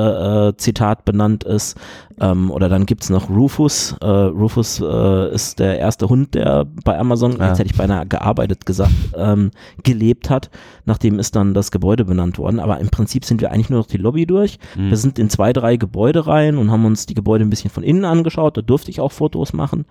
äh, 0.48 0.56
Zitat 0.56 1.04
benannt 1.04 1.44
ist. 1.44 1.76
Ähm, 2.20 2.50
oder 2.50 2.68
dann 2.68 2.84
gibt's 2.86 3.08
noch 3.10 3.30
Rufus. 3.30 3.96
Äh, 4.00 4.06
Rufus 4.06 4.80
äh, 4.80 5.34
ist 5.34 5.58
der 5.58 5.78
erste 5.78 6.08
Hund, 6.08 6.34
der 6.34 6.66
bei 6.84 6.98
Amazon, 6.98 7.36
Ja. 7.38 7.48
jetzt 7.48 7.58
hätte 7.58 7.70
ich 7.70 7.76
beinahe 7.76 8.06
gearbeitet 8.06 8.66
gesagt, 8.66 8.92
ähm, 9.16 9.50
gelebt 9.82 10.28
hat. 10.30 10.50
Nachdem 10.84 11.18
ist 11.18 11.34
dann 11.36 11.54
das 11.54 11.70
Gebäude 11.70 12.04
benannt 12.04 12.38
worden. 12.38 12.60
Aber 12.60 12.78
im 12.80 12.90
Prinzip 12.90 13.24
sind 13.24 13.40
wir 13.40 13.50
eigentlich 13.50 13.70
nur 13.70 13.80
noch 13.80 13.86
die 13.86 13.96
Lobby 13.96 14.26
durch. 14.26 14.58
Mhm. 14.76 14.90
Wir 14.90 14.96
sind 14.98 15.11
in 15.18 15.30
zwei, 15.30 15.52
drei 15.52 15.76
Gebäude 15.76 16.26
rein 16.26 16.56
und 16.58 16.70
haben 16.70 16.84
uns 16.84 17.06
die 17.06 17.14
Gebäude 17.14 17.44
ein 17.44 17.50
bisschen 17.50 17.70
von 17.70 17.82
innen 17.82 18.04
angeschaut. 18.04 18.56
Da 18.56 18.62
durfte 18.62 18.90
ich 18.90 19.00
auch 19.00 19.12
Fotos 19.12 19.52
machen. 19.52 19.84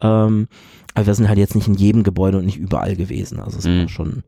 Ähm, 0.00 0.48
aber 0.94 1.06
wir 1.06 1.14
sind 1.14 1.28
halt 1.28 1.38
jetzt 1.38 1.54
nicht 1.54 1.66
in 1.68 1.74
jedem 1.74 2.02
Gebäude 2.02 2.38
und 2.38 2.46
nicht 2.46 2.58
überall 2.58 2.96
gewesen. 2.96 3.40
Also 3.40 3.58
es 3.58 3.64
Mhm. 3.66 3.80
war 3.80 3.88
schon. 3.88 4.22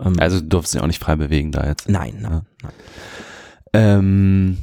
Ähm, 0.00 0.14
Also 0.18 0.40
du 0.40 0.46
durfst 0.46 0.74
dich 0.74 0.80
auch 0.80 0.86
nicht 0.86 1.02
frei 1.02 1.16
bewegen 1.16 1.52
da 1.52 1.66
jetzt. 1.66 1.88
nein, 1.88 2.14
nein, 2.20 2.32
Ja. 2.32 2.42
nein. 2.62 2.72
Ähm, 3.74 4.58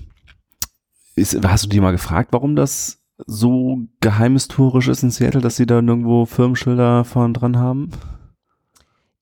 ist, 1.15 1.37
hast 1.45 1.65
du 1.65 1.69
dir 1.69 1.81
mal 1.81 1.91
gefragt, 1.91 2.29
warum 2.31 2.55
das 2.55 2.97
so 3.27 3.79
geheimhistorisch 4.01 4.87
ist 4.87 5.03
in 5.03 5.11
Seattle, 5.11 5.41
dass 5.41 5.55
sie 5.57 5.65
da 5.65 5.81
nirgendwo 5.81 6.25
Firmenschilder 6.25 7.03
vorn 7.03 7.33
dran 7.33 7.57
haben? 7.57 7.91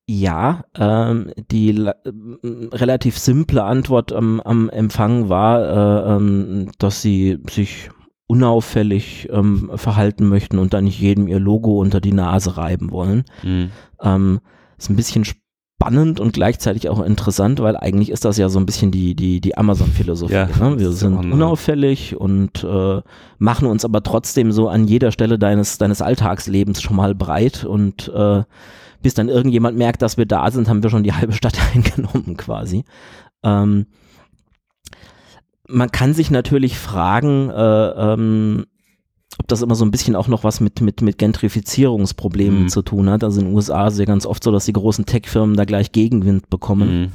Ja, 0.10 0.64
ähm, 0.78 1.32
die 1.52 1.72
ähm, 1.72 2.70
relativ 2.72 3.18
simple 3.18 3.64
Antwort 3.64 4.14
am, 4.14 4.40
am 4.40 4.70
Empfang 4.70 5.28
war, 5.28 5.62
äh, 5.62 6.16
ähm, 6.16 6.72
dass 6.80 7.02
sie 7.02 7.40
sich 7.50 7.90
unauffällig 8.26 9.28
ähm, 9.32 9.72
verhalten 9.76 10.28
möchten 10.28 10.60
und 10.60 10.74
dann 10.74 10.86
nicht 10.86 11.00
jedem 11.00 11.28
ihr 11.28 11.40
Logo 11.40 11.80
unter 11.80 12.00
die 12.00 12.14
Nase 12.14 12.56
reiben 12.56 12.92
wollen. 12.92 13.26
Mhm. 13.44 13.70
Ähm, 14.02 14.40
ist 14.78 14.90
ein 14.90 14.96
bisschen 14.96 15.26
spannend 15.26 16.22
und 16.22 16.34
gleichzeitig 16.34 16.90
auch 16.90 17.02
interessant, 17.02 17.60
weil 17.60 17.76
eigentlich 17.76 18.10
ist 18.10 18.26
das 18.26 18.38
ja 18.38 18.48
so 18.48 18.60
ein 18.60 18.66
bisschen 18.66 18.92
die, 18.92 19.14
die, 19.14 19.42
die 19.42 19.58
Amazon-Philosophie. 19.58 20.34
Ja, 20.34 20.48
ne? 20.48 20.80
Wir 20.80 20.92
sind 20.92 21.18
unauffällig 21.18 22.16
und 22.16 22.64
äh, 22.64 23.02
machen 23.40 23.68
uns 23.68 23.86
aber 23.86 24.04
trotzdem 24.04 24.52
so 24.52 24.70
an 24.70 24.86
jeder 24.86 25.12
Stelle 25.12 25.38
deines, 25.38 25.78
deines 25.78 26.02
Alltagslebens 26.02 26.82
schon 26.82 26.96
mal 26.96 27.14
breit 27.14 27.66
und 27.66 28.12
äh, 28.14 28.44
bis 29.02 29.14
dann 29.14 29.30
irgendjemand 29.30 29.78
merkt, 29.78 30.02
dass 30.02 30.18
wir 30.18 30.26
da 30.26 30.50
sind, 30.52 30.68
haben 30.68 30.84
wir 30.84 30.90
schon 30.90 31.04
die 31.04 31.14
halbe 31.14 31.34
Stadt 31.34 31.58
eingenommen 31.74 32.38
quasi. 32.38 32.84
Ähm, 33.44 33.88
man 35.68 35.92
kann 35.92 36.14
sich 36.14 36.32
natürlich 36.32 36.78
fragen, 36.78 37.50
äh, 37.50 38.14
ähm, 38.14 38.66
ob 39.40 39.48
das 39.48 39.62
immer 39.62 39.76
so 39.76 39.86
ein 39.86 39.92
bisschen 39.92 40.16
auch 40.16 40.28
noch 40.28 40.44
was 40.44 40.62
mit, 40.62 40.82
mit, 40.82 41.02
mit 41.02 41.18
Gentrifizierungsproblemen 41.18 42.64
Mhm. 42.64 42.70
zu 42.70 42.82
tun 42.82 43.10
hat. 43.10 43.24
Also 43.24 43.40
in 43.42 43.48
den 43.48 43.56
USA 43.56 43.88
ist 43.88 43.94
es 43.94 44.00
ja 44.00 44.06
ganz 44.06 44.26
oft 44.26 44.44
so, 44.44 44.52
dass 44.52 44.66
die 44.66 44.74
großen 44.74 45.06
Tech-Firmen 45.06 45.56
da 45.56 45.66
gleich 45.66 45.92
Gegenwind 45.92 46.50
bekommen. 46.50 47.02
Mhm. 47.02 47.12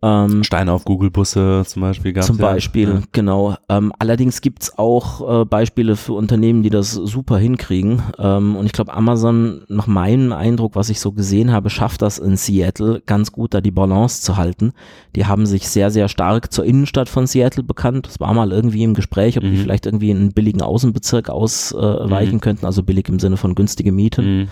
Ähm, 0.00 0.44
Steine 0.44 0.72
auf 0.72 0.84
Google-Busse 0.84 1.64
zum 1.66 1.82
Beispiel 1.82 2.12
gab 2.12 2.22
zum 2.22 2.36
Beispiel, 2.36 2.88
Ja. 2.88 3.00
genau. 3.10 3.56
Ähm, 3.68 3.92
allerdings 3.98 4.40
gibt's 4.40 4.78
auch 4.78 5.40
äh, 5.40 5.44
Beispiele 5.44 5.96
für 5.96 6.12
Unternehmen, 6.12 6.62
die 6.62 6.70
das 6.70 6.92
super 6.92 7.36
hinkriegen. 7.38 8.02
Ähm, 8.16 8.54
und 8.54 8.66
ich 8.66 8.72
glaube, 8.72 8.94
Amazon, 8.94 9.62
nach 9.68 9.88
meinem 9.88 10.32
Eindruck, 10.32 10.76
was 10.76 10.88
ich 10.88 11.00
so 11.00 11.10
gesehen 11.10 11.50
habe, 11.50 11.68
schafft 11.68 12.00
das 12.02 12.18
in 12.18 12.36
Seattle 12.36 13.02
ganz 13.06 13.32
gut, 13.32 13.54
da 13.54 13.60
die 13.60 13.72
Balance 13.72 14.22
zu 14.22 14.36
halten. 14.36 14.72
Die 15.16 15.26
haben 15.26 15.46
sich 15.46 15.68
sehr, 15.68 15.90
sehr 15.90 16.08
stark 16.08 16.52
zur 16.52 16.64
Innenstadt 16.64 17.08
von 17.08 17.26
Seattle 17.26 17.64
bekannt. 17.64 18.06
Das 18.06 18.20
war 18.20 18.32
mal 18.34 18.52
irgendwie 18.52 18.84
im 18.84 18.94
Gespräch, 18.94 19.36
ob 19.36 19.42
die 19.42 19.50
Mhm. 19.50 19.56
vielleicht 19.62 19.86
irgendwie 19.86 20.10
in 20.10 20.18
einen 20.18 20.32
billigen 20.32 20.62
Außenbezirk 20.62 21.28
ausweichen 21.28 22.36
Mhm. 22.36 22.40
könnten, 22.40 22.66
also 22.66 22.84
billig 22.84 23.08
im 23.08 23.18
Sinne 23.18 23.36
von 23.36 23.56
günstige 23.56 23.90
Mieten. 23.90 24.42
Mhm. 24.42 24.48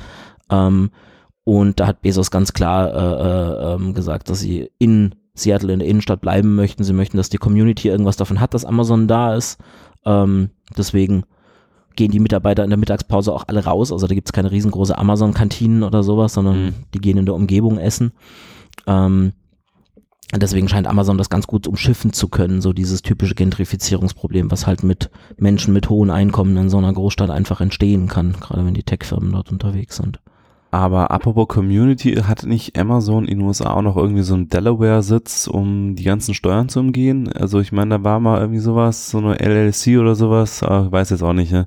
Ähm, 0.50 0.90
und 1.44 1.78
da 1.78 1.86
hat 1.86 2.02
Bezos 2.02 2.32
ganz 2.32 2.52
klar 2.52 2.88
äh, 2.92 3.72
äh, 3.72 3.74
ähm, 3.74 3.94
gesagt, 3.94 4.28
dass 4.28 4.40
sie 4.40 4.70
in 4.80 5.14
Seattle 5.36 5.72
in 5.72 5.78
der 5.80 5.88
Innenstadt 5.88 6.20
bleiben 6.20 6.54
möchten. 6.54 6.84
Sie 6.84 6.92
möchten, 6.92 7.16
dass 7.16 7.28
die 7.30 7.38
Community 7.38 7.88
irgendwas 7.88 8.16
davon 8.16 8.40
hat, 8.40 8.54
dass 8.54 8.64
Amazon 8.64 9.06
da 9.08 9.34
ist. 9.34 9.58
Ähm, 10.04 10.50
deswegen 10.76 11.24
gehen 11.96 12.10
die 12.10 12.20
Mitarbeiter 12.20 12.62
in 12.62 12.70
der 12.70 12.78
Mittagspause 12.78 13.32
auch 13.32 13.44
alle 13.48 13.64
raus. 13.64 13.90
Also 13.90 14.06
da 14.06 14.14
gibt's 14.14 14.32
keine 14.32 14.50
riesengroße 14.50 14.96
Amazon-Kantinen 14.98 15.82
oder 15.82 16.02
sowas, 16.02 16.34
sondern 16.34 16.66
Mhm. 16.66 16.74
die 16.94 16.98
gehen 17.00 17.16
in 17.18 17.24
der 17.26 17.34
Umgebung 17.34 17.78
essen. 17.78 18.12
Ähm, 18.86 19.32
deswegen 20.34 20.68
scheint 20.68 20.86
Amazon 20.86 21.16
das 21.18 21.30
ganz 21.30 21.46
gut 21.46 21.66
umschiffen 21.66 22.12
zu 22.12 22.28
können, 22.28 22.60
so 22.60 22.72
dieses 22.72 23.02
typische 23.02 23.34
Gentrifizierungsproblem, 23.34 24.50
was 24.50 24.66
halt 24.66 24.82
mit 24.82 25.10
Menschen 25.38 25.72
mit 25.72 25.88
hohen 25.88 26.10
Einkommen 26.10 26.56
in 26.56 26.68
so 26.68 26.78
einer 26.78 26.92
Großstadt 26.92 27.30
einfach 27.30 27.60
entstehen 27.60 28.08
kann, 28.08 28.32
gerade 28.40 28.64
wenn 28.66 28.74
die 28.74 28.82
Tech-Firmen 28.82 29.32
dort 29.32 29.50
unterwegs 29.50 29.96
sind. 29.96 30.20
Aber 30.76 31.10
apropos 31.10 31.48
Community, 31.48 32.16
hat 32.16 32.42
nicht 32.42 32.78
Amazon 32.78 33.24
in 33.24 33.38
den 33.38 33.46
USA 33.46 33.70
auch 33.72 33.80
noch 33.80 33.96
irgendwie 33.96 34.22
so 34.22 34.34
einen 34.34 34.50
Delaware-Sitz, 34.50 35.46
um 35.46 35.96
die 35.96 36.04
ganzen 36.04 36.34
Steuern 36.34 36.68
zu 36.68 36.80
umgehen? 36.80 37.32
Also 37.32 37.60
ich 37.60 37.72
meine, 37.72 37.96
da 37.96 38.04
war 38.04 38.20
mal 38.20 38.42
irgendwie 38.42 38.60
sowas, 38.60 39.08
so 39.08 39.16
eine 39.16 39.40
LLC 39.40 39.98
oder 39.98 40.14
sowas, 40.14 40.62
aber 40.62 40.84
ich 40.84 40.92
weiß 40.92 41.10
jetzt 41.10 41.22
auch 41.22 41.32
nicht. 41.32 41.50
Ne? 41.50 41.66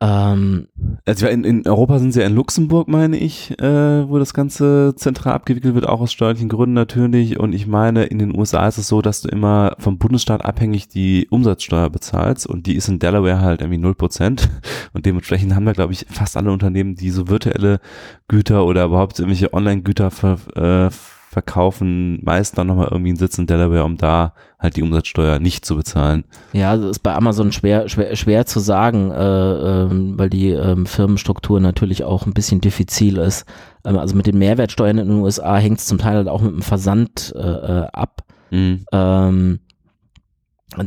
Ähm, 0.00 0.68
Also 1.06 1.26
in, 1.26 1.44
in 1.44 1.66
Europa 1.66 1.98
sind 1.98 2.12
sie 2.12 2.20
ja 2.20 2.26
in 2.26 2.34
Luxemburg, 2.34 2.86
meine 2.88 3.16
ich, 3.16 3.58
äh, 3.60 4.08
wo 4.08 4.18
das 4.18 4.34
Ganze 4.34 4.94
zentral 4.96 5.32
abgewickelt 5.32 5.74
wird, 5.74 5.88
auch 5.88 6.00
aus 6.00 6.12
steuerlichen 6.12 6.48
Gründen 6.48 6.74
natürlich. 6.74 7.38
Und 7.38 7.52
ich 7.52 7.66
meine, 7.66 8.04
in 8.04 8.18
den 8.18 8.36
USA 8.36 8.68
ist 8.68 8.78
es 8.78 8.88
so, 8.88 9.02
dass 9.02 9.22
du 9.22 9.28
immer 9.28 9.74
vom 9.78 9.98
Bundesstaat 9.98 10.44
abhängig 10.44 10.88
die 10.88 11.26
Umsatzsteuer 11.30 11.90
bezahlst 11.90 12.46
und 12.46 12.66
die 12.66 12.76
ist 12.76 12.88
in 12.88 12.98
Delaware 12.98 13.40
halt 13.40 13.60
irgendwie 13.60 13.84
0%. 13.84 14.48
Und 14.92 15.06
dementsprechend 15.06 15.54
haben 15.54 15.66
da, 15.66 15.72
glaube 15.72 15.92
ich, 15.92 16.06
fast 16.10 16.36
alle 16.36 16.50
Unternehmen, 16.50 16.94
die 16.94 17.10
so 17.10 17.28
virtuelle 17.28 17.80
Güter 18.26 18.64
oder 18.64 18.84
überhaupt 18.84 19.18
irgendwelche 19.18 19.52
Online-Güter 19.52 20.10
ver, 20.10 20.38
äh, 20.56 20.90
verkaufen, 21.38 22.18
meist 22.24 22.58
dann 22.58 22.66
nochmal 22.66 22.88
irgendwie 22.90 23.10
einen 23.10 23.18
Sitz 23.18 23.38
in 23.38 23.46
Delaware, 23.46 23.84
um 23.84 23.96
da 23.96 24.34
halt 24.58 24.74
die 24.76 24.82
Umsatzsteuer 24.82 25.38
nicht 25.38 25.64
zu 25.64 25.76
bezahlen. 25.76 26.24
Ja, 26.52 26.76
das 26.76 26.90
ist 26.90 26.98
bei 26.98 27.14
Amazon 27.14 27.52
schwer, 27.52 27.88
schwer, 27.88 28.16
schwer 28.16 28.44
zu 28.44 28.58
sagen, 28.58 29.12
äh, 29.12 29.84
ähm, 29.84 30.18
weil 30.18 30.30
die 30.30 30.50
ähm, 30.50 30.86
Firmenstruktur 30.86 31.60
natürlich 31.60 32.02
auch 32.02 32.26
ein 32.26 32.34
bisschen 32.34 32.60
diffizil 32.60 33.18
ist. 33.18 33.46
Ähm, 33.84 33.98
also 33.98 34.16
mit 34.16 34.26
den 34.26 34.38
Mehrwertsteuern 34.38 34.98
in 34.98 35.08
den 35.08 35.18
USA 35.18 35.56
hängt 35.58 35.78
es 35.78 35.86
zum 35.86 35.98
Teil 35.98 36.16
halt 36.16 36.28
auch 36.28 36.42
mit 36.42 36.52
dem 36.52 36.62
Versand 36.62 37.32
äh, 37.36 37.40
äh, 37.40 37.86
ab. 37.92 38.24
Mhm. 38.50 38.84
Ähm, 38.90 39.60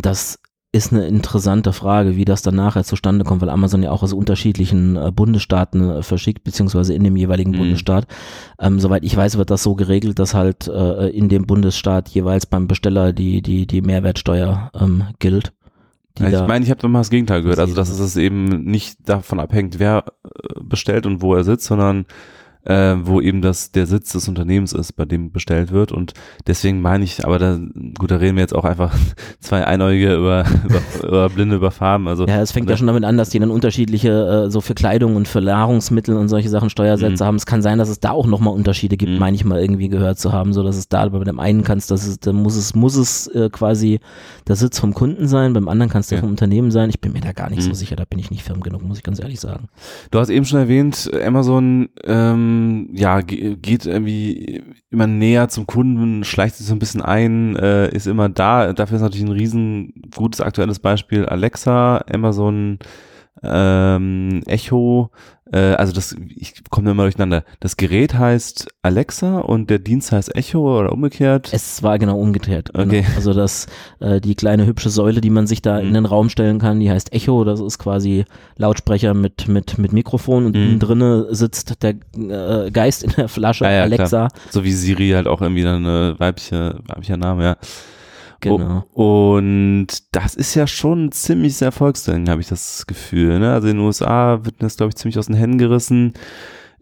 das 0.01 0.38
ist 0.74 0.94
eine 0.94 1.06
interessante 1.06 1.74
Frage, 1.74 2.16
wie 2.16 2.24
das 2.24 2.44
dann 2.44 2.56
nachher 2.56 2.86
zustande 2.86 3.25
kommt, 3.25 3.42
weil 3.42 3.50
Amazon 3.50 3.84
ja 3.84 3.92
auch 3.92 4.04
aus 4.04 4.13
unterschiedlichen 4.13 4.96
äh, 4.96 5.12
Bundesstaaten 5.13 5.90
äh, 5.90 6.04
verschickt, 6.04 6.46
beziehungsweise 6.46 6.94
in 6.94 7.04
dem 7.04 7.18
jeweiligen 7.18 7.51
Mhm. 7.51 7.58
Bundesstaat. 7.58 8.08
Ähm, 8.58 8.80
soweit 8.80 9.04
ich 9.04 9.16
weiß, 9.16 9.38
wird 9.38 9.50
das 9.50 9.63
so 9.63 9.75
geregelt, 9.75 10.18
dass 10.18 10.34
halt 10.34 10.68
äh, 10.68 11.10
in 11.10 11.28
dem 11.28 11.46
Bundesstaat 11.46 12.08
jeweils 12.10 12.46
beim 12.46 12.68
Besteller 12.68 13.12
die, 13.12 13.42
die, 13.42 13.68
die 13.68 13.82
Mehrwertsteuer 13.82 14.72
ähm, 14.80 15.04
gilt. 15.20 15.51
Ja, 16.20 16.42
ich 16.42 16.48
meine, 16.48 16.63
ich 16.63 16.72
habe 16.72 16.82
doch 16.82 16.90
mal 16.90 17.00
das 17.00 17.10
Gegenteil 17.10 17.42
gehört. 17.42 17.60
Also, 17.60 17.74
dass 17.74 17.90
Das 17.90 18.00
es 18.00 18.16
eben 18.18 18.46
nicht 18.63 18.98
davon 19.08 19.40
abhängt, 19.40 19.80
wer 19.80 20.06
äh, 20.24 20.60
bestellt 20.62 21.06
und 21.06 21.22
wo 21.22 21.36
er 21.36 21.44
sitzt, 21.44 21.66
sondern 21.66 22.06
äh, 22.65 22.96
wo 23.03 23.22
eben 23.22 23.41
das 23.41 23.72
der 23.72 23.86
Sitz 23.88 24.12
des 24.12 24.27
Unternehmens 24.27 24.74
ist, 24.74 24.94
bei 24.94 25.06
dem 25.06 25.32
bestellt 25.32 25.72
wird. 25.72 25.91
Und 25.91 26.13
deswegen 26.48 26.82
meine 26.82 27.03
ich, 27.03 27.25
aber 27.25 27.39
da, 27.39 27.60
gut, 27.98 28.12
da 28.12 28.18
reden 28.18 28.36
wir 28.38 28.41
jetzt 28.41 28.56
auch 28.56 28.65
einfach 28.65 28.94
zwei 29.39 29.65
Einäugige 29.65 30.15
über, 30.15 30.46
über, 30.65 31.08
über 31.08 31.30
Blinde 31.30 31.56
über 31.56 31.72
Farben. 31.72 32.08
Also 32.08 32.25
Ja, 32.27 32.41
es 32.41 32.51
fängt 32.51 32.70
ja 32.70 32.77
schon 32.77 32.88
damit 32.88 33.03
an, 33.03 33.18
dass 33.18 33.30
die 33.30 33.39
dann 33.39 33.51
unterschiedliche, 33.51 34.46
äh, 34.48 34.51
so 34.51 34.62
für 34.62 34.74
Kleidung 34.75 35.15
und 35.15 35.27
für 35.27 35.41
Nahrungsmittel 35.41 36.15
und 36.15 36.27
solche 36.30 36.50
Sachen 36.50 36.70
Steuersätze 36.70 37.24
Mhm. 37.24 37.27
haben. 37.27 37.36
Es 37.36 37.46
kann 37.46 37.62
sein, 37.62 37.77
dass 37.77 37.89
es 37.89 38.00
da 38.00 38.12
auch 38.12 38.27
nochmal 38.27 38.53
Unterschiede 38.53 38.98
gibt, 38.98 39.13
Mhm. 39.13 39.20
meine 39.20 39.36
ich 39.36 39.44
mal 39.46 39.60
irgendwie 39.60 39.89
gehört 39.89 40.20
zu 40.20 40.32
haben, 40.32 40.53
so 40.53 40.63
dass 40.63 40.77
es 40.77 40.88
da 40.89 41.08
bei 41.10 41.24
dem 41.24 41.39
einen 41.39 41.63
kannst, 41.63 41.89
dass 41.91 42.06
es, 42.06 42.20
da 42.20 42.32
muss 42.34 42.56
es, 42.56 42.75
muss 42.75 42.96
es 42.96 43.27
äh, 43.27 43.50
quasi 43.50 44.00
der 44.48 44.56
Sitz 44.56 44.80
vom 44.80 44.94
Kunden 44.94 45.27
sein, 45.27 45.53
beim 45.53 45.68
anderen 45.68 45.89
kann 45.91 46.01
es 46.01 46.08
der 46.08 46.18
Ja. 46.18 46.22
vom 46.22 46.30
Unternehmen 46.30 46.72
sein. 46.72 46.89
Ich 46.89 47.00
bin 47.01 47.13
mir 47.13 47.22
da 47.22 47.32
gar 47.32 47.50
nicht 47.50 47.63
so 47.63 47.70
Mhm. 47.70 47.74
sicher, 47.75 47.96
da 47.96 48.03
bin 48.10 48.20
ich 48.20 48.30
nicht 48.32 48.44
firm 48.44 48.62
genug, 48.62 48.84
muss 48.84 48.98
ich 48.98 49.03
ganz 49.03 49.20
ehrlich 49.20 49.39
sagen. 49.39 49.68
Du 50.12 50.20
hast 50.20 50.30
eben 50.30 50.46
schon 50.46 50.60
erwähnt, 50.60 51.10
Amazon 51.25 51.89
ähm, 52.03 52.50
ja 52.93 53.22
ge- 53.22 53.55
geht 53.55 53.86
irgendwie 53.86 54.63
immer 54.89 55.08
näher 55.08 55.50
zum 55.50 55.67
Kunden, 55.67 56.24
schleicht 56.24 56.55
sich 56.55 56.67
so 56.67 56.74
ein 56.74 56.79
bisschen 56.79 57.01
ein, 57.01 57.55
äh, 57.55 57.89
ist 57.96 58.08
immer 58.08 58.29
da. 58.29 58.74
Dafür 58.74 58.98
ist 58.98 59.01
natürlich 59.01 59.25
ein 59.25 59.31
riesen 59.31 59.93
gutes 60.15 60.41
aktuelles 60.41 60.79
Beispiel 60.79 61.25
Alexa, 61.25 62.03
Amazon 62.13 62.79
ähm, 63.43 64.41
Echo. 64.48 65.12
Äh, 65.53 65.74
also 65.74 65.91
das, 65.93 66.15
ich 66.36 66.63
komme 66.70 66.91
immer 66.91 67.03
durcheinander. 67.03 67.43
Das 67.60 67.77
Gerät 67.77 68.13
heißt 68.13 68.67
Alexa 68.81 69.39
und 69.39 69.70
der 69.70 69.79
Dienst 69.79 70.12
heißt 70.12 70.36
Echo 70.36 70.79
oder 70.79 70.91
umgekehrt. 70.91 71.50
Es 71.51 71.84
war 71.84 72.00
genau 72.00 72.20
umgekehrt. 72.20 72.72
Genau. 72.74 72.86
Okay. 72.86 73.05
Also 73.15 73.34
das, 73.34 73.67
äh, 74.00 74.22
die 74.22 74.36
kleine 74.36 74.65
hübsche 74.65 74.89
Säule, 74.89 75.22
die 75.22 75.29
man 75.29 75.48
sich 75.48 75.62
da 75.62 75.79
Mhm. 75.81 75.88
in 75.88 75.93
den 75.96 76.05
Raum 76.05 76.29
stellen 76.29 76.60
kann, 76.60 76.79
die 76.79 76.89
heißt 76.89 77.13
Echo. 77.13 77.43
Das 77.43 77.60
ist 77.60 77.77
quasi 77.79 78.25
Lautsprecher 78.58 79.13
mit, 79.13 79.48
mit, 79.48 79.77
mit 79.77 79.93
Mikrofon 79.93 80.46
und 80.46 80.55
Mhm. 80.55 80.79
drinne 80.79 81.27
sitzt 81.36 81.84
der 81.84 81.96
äh, 82.17 82.72
Geist 82.72 83.03
in 83.03 83.12
der 83.12 83.27
Flasche, 83.27 83.65
Ja, 83.65 83.72
ja, 83.72 83.81
Alexa. 83.84 84.29
So 84.51 84.63
wie 84.63 84.72
Siri 84.72 85.10
halt 85.10 85.27
auch 85.27 85.41
irgendwie 85.41 85.63
dann 85.63 85.86
eine 85.86 86.15
weibliche, 86.20 86.79
weiblicher 86.88 87.17
Name, 87.17 87.43
ja. 87.43 87.58
Genau. 88.41 88.86
Und 88.93 89.88
das 90.12 90.36
ist 90.36 90.55
ja 90.55 90.67
schon 90.67 91.05
ein 91.05 91.12
ziemliches 91.12 91.62
Erfolgsding, 91.62 92.29
habe 92.29 92.41
ich 92.41 92.48
das 92.48 92.86
Gefühl. 92.88 93.39
Ne? 93.39 93.53
Also 93.53 93.67
in 93.67 93.77
den 93.77 93.86
USA 93.86 94.43
wird 94.43 94.55
das, 94.60 94.77
glaube 94.77 94.89
ich, 94.89 94.95
ziemlich 94.95 95.17
aus 95.17 95.27
den 95.27 95.36
Händen 95.36 95.57
gerissen. 95.57 96.13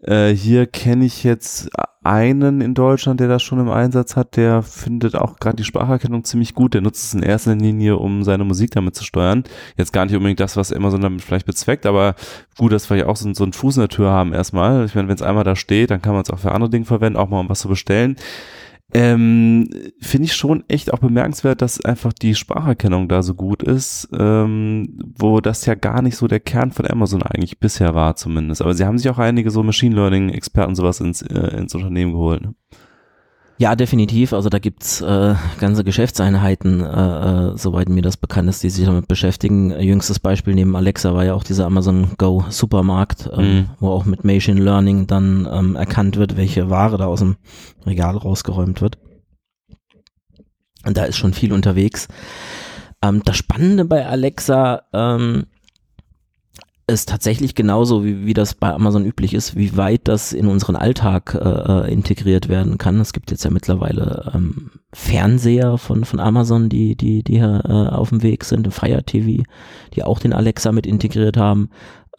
Äh, 0.02 0.30
hier 0.30 0.66
kenne 0.66 1.04
ich 1.04 1.24
jetzt 1.24 1.68
einen 2.02 2.62
in 2.62 2.72
Deutschland, 2.72 3.20
der 3.20 3.28
das 3.28 3.42
schon 3.42 3.60
im 3.60 3.68
Einsatz 3.68 4.16
hat, 4.16 4.36
der 4.36 4.62
findet 4.62 5.14
auch 5.14 5.38
gerade 5.38 5.56
die 5.56 5.64
Spracherkennung 5.64 6.24
ziemlich 6.24 6.54
gut. 6.54 6.72
Der 6.72 6.80
nutzt 6.80 7.04
es 7.04 7.14
in 7.14 7.22
erster 7.22 7.54
Linie, 7.54 7.98
um 7.98 8.24
seine 8.24 8.44
Musik 8.44 8.70
damit 8.70 8.94
zu 8.94 9.04
steuern. 9.04 9.44
Jetzt 9.76 9.92
gar 9.92 10.06
nicht 10.06 10.14
unbedingt 10.14 10.40
das, 10.40 10.56
was 10.56 10.72
Amazon 10.72 11.02
damit 11.02 11.20
vielleicht 11.20 11.44
bezweckt, 11.44 11.84
aber 11.84 12.14
gut, 12.56 12.72
dass 12.72 12.88
wir 12.88 12.96
ja 12.96 13.06
auch 13.06 13.16
so, 13.16 13.32
so 13.34 13.44
einen 13.44 13.52
Fuß 13.52 13.76
in 13.76 13.82
der 13.82 13.88
Tür 13.90 14.10
haben 14.10 14.32
erstmal. 14.32 14.86
Ich 14.86 14.94
meine, 14.94 15.08
wenn 15.08 15.14
es 15.14 15.22
einmal 15.22 15.44
da 15.44 15.56
steht, 15.56 15.90
dann 15.90 16.00
kann 16.00 16.14
man 16.14 16.22
es 16.22 16.30
auch 16.30 16.38
für 16.38 16.52
andere 16.52 16.70
Dinge 16.70 16.86
verwenden, 16.86 17.18
auch 17.18 17.28
mal 17.28 17.40
um 17.40 17.50
was 17.50 17.60
zu 17.60 17.68
bestellen 17.68 18.16
ähm, 18.92 19.68
finde 20.00 20.26
ich 20.26 20.34
schon 20.34 20.64
echt 20.68 20.92
auch 20.92 20.98
bemerkenswert, 20.98 21.62
dass 21.62 21.84
einfach 21.84 22.12
die 22.12 22.34
Spracherkennung 22.34 23.08
da 23.08 23.22
so 23.22 23.34
gut 23.34 23.62
ist, 23.62 24.08
ähm, 24.16 24.98
wo 25.18 25.40
das 25.40 25.66
ja 25.66 25.74
gar 25.74 26.02
nicht 26.02 26.16
so 26.16 26.26
der 26.26 26.40
Kern 26.40 26.72
von 26.72 26.86
Amazon 26.90 27.22
eigentlich 27.22 27.58
bisher 27.58 27.94
war 27.94 28.16
zumindest. 28.16 28.62
Aber 28.62 28.74
sie 28.74 28.84
haben 28.84 28.98
sich 28.98 29.10
auch 29.10 29.18
einige 29.18 29.50
so 29.50 29.62
Machine 29.62 29.94
Learning 29.94 30.30
Experten 30.30 30.74
sowas 30.74 31.00
ins, 31.00 31.22
äh, 31.22 31.56
ins 31.56 31.74
Unternehmen 31.74 32.12
geholt. 32.12 32.42
Ne? 32.42 32.54
Ja, 33.60 33.76
definitiv. 33.76 34.32
Also 34.32 34.48
da 34.48 34.58
gibt's 34.58 35.02
äh, 35.02 35.34
ganze 35.58 35.84
Geschäftseinheiten, 35.84 36.80
äh, 36.80 37.50
äh, 37.50 37.58
soweit 37.58 37.90
mir 37.90 38.00
das 38.00 38.16
bekannt 38.16 38.48
ist, 38.48 38.62
die 38.62 38.70
sich 38.70 38.86
damit 38.86 39.06
beschäftigen. 39.06 39.78
Jüngstes 39.78 40.18
Beispiel 40.18 40.54
neben 40.54 40.74
Alexa 40.74 41.12
war 41.12 41.26
ja 41.26 41.34
auch 41.34 41.44
dieser 41.44 41.66
Amazon 41.66 42.12
Go 42.16 42.42
Supermarkt, 42.48 43.28
ähm, 43.36 43.54
mhm. 43.54 43.70
wo 43.78 43.90
auch 43.90 44.06
mit 44.06 44.24
Machine 44.24 44.62
Learning 44.62 45.06
dann 45.06 45.46
ähm, 45.52 45.76
erkannt 45.76 46.16
wird, 46.16 46.38
welche 46.38 46.70
Ware 46.70 46.96
da 46.96 47.04
aus 47.04 47.18
dem 47.18 47.36
Regal 47.84 48.16
rausgeräumt 48.16 48.80
wird. 48.80 48.96
Und 50.86 50.96
da 50.96 51.04
ist 51.04 51.18
schon 51.18 51.34
viel 51.34 51.52
unterwegs. 51.52 52.08
Ähm, 53.02 53.20
das 53.26 53.36
Spannende 53.36 53.84
bei 53.84 54.06
Alexa 54.06 54.84
ähm, 54.94 55.44
ist 56.90 57.08
tatsächlich 57.08 57.54
genauso, 57.54 58.04
wie, 58.04 58.26
wie 58.26 58.34
das 58.34 58.54
bei 58.54 58.72
Amazon 58.72 59.04
üblich 59.04 59.34
ist, 59.34 59.56
wie 59.56 59.76
weit 59.76 60.02
das 60.04 60.32
in 60.32 60.46
unseren 60.46 60.76
Alltag 60.76 61.34
äh, 61.34 61.38
äh, 61.38 61.92
integriert 61.92 62.48
werden 62.48 62.78
kann. 62.78 63.00
Es 63.00 63.12
gibt 63.12 63.30
jetzt 63.30 63.44
ja 63.44 63.50
mittlerweile 63.50 64.32
ähm, 64.34 64.70
Fernseher 64.92 65.78
von, 65.78 66.04
von 66.04 66.20
Amazon, 66.20 66.68
die, 66.68 66.96
die, 66.96 67.22
die 67.22 67.38
hier 67.38 67.62
äh, 67.64 67.94
auf 67.94 68.10
dem 68.10 68.22
Weg 68.22 68.44
sind, 68.44 68.72
Fire 68.72 69.02
TV, 69.02 69.44
die 69.94 70.02
auch 70.02 70.18
den 70.18 70.32
Alexa 70.32 70.72
mit 70.72 70.86
integriert 70.86 71.36
haben. 71.36 71.70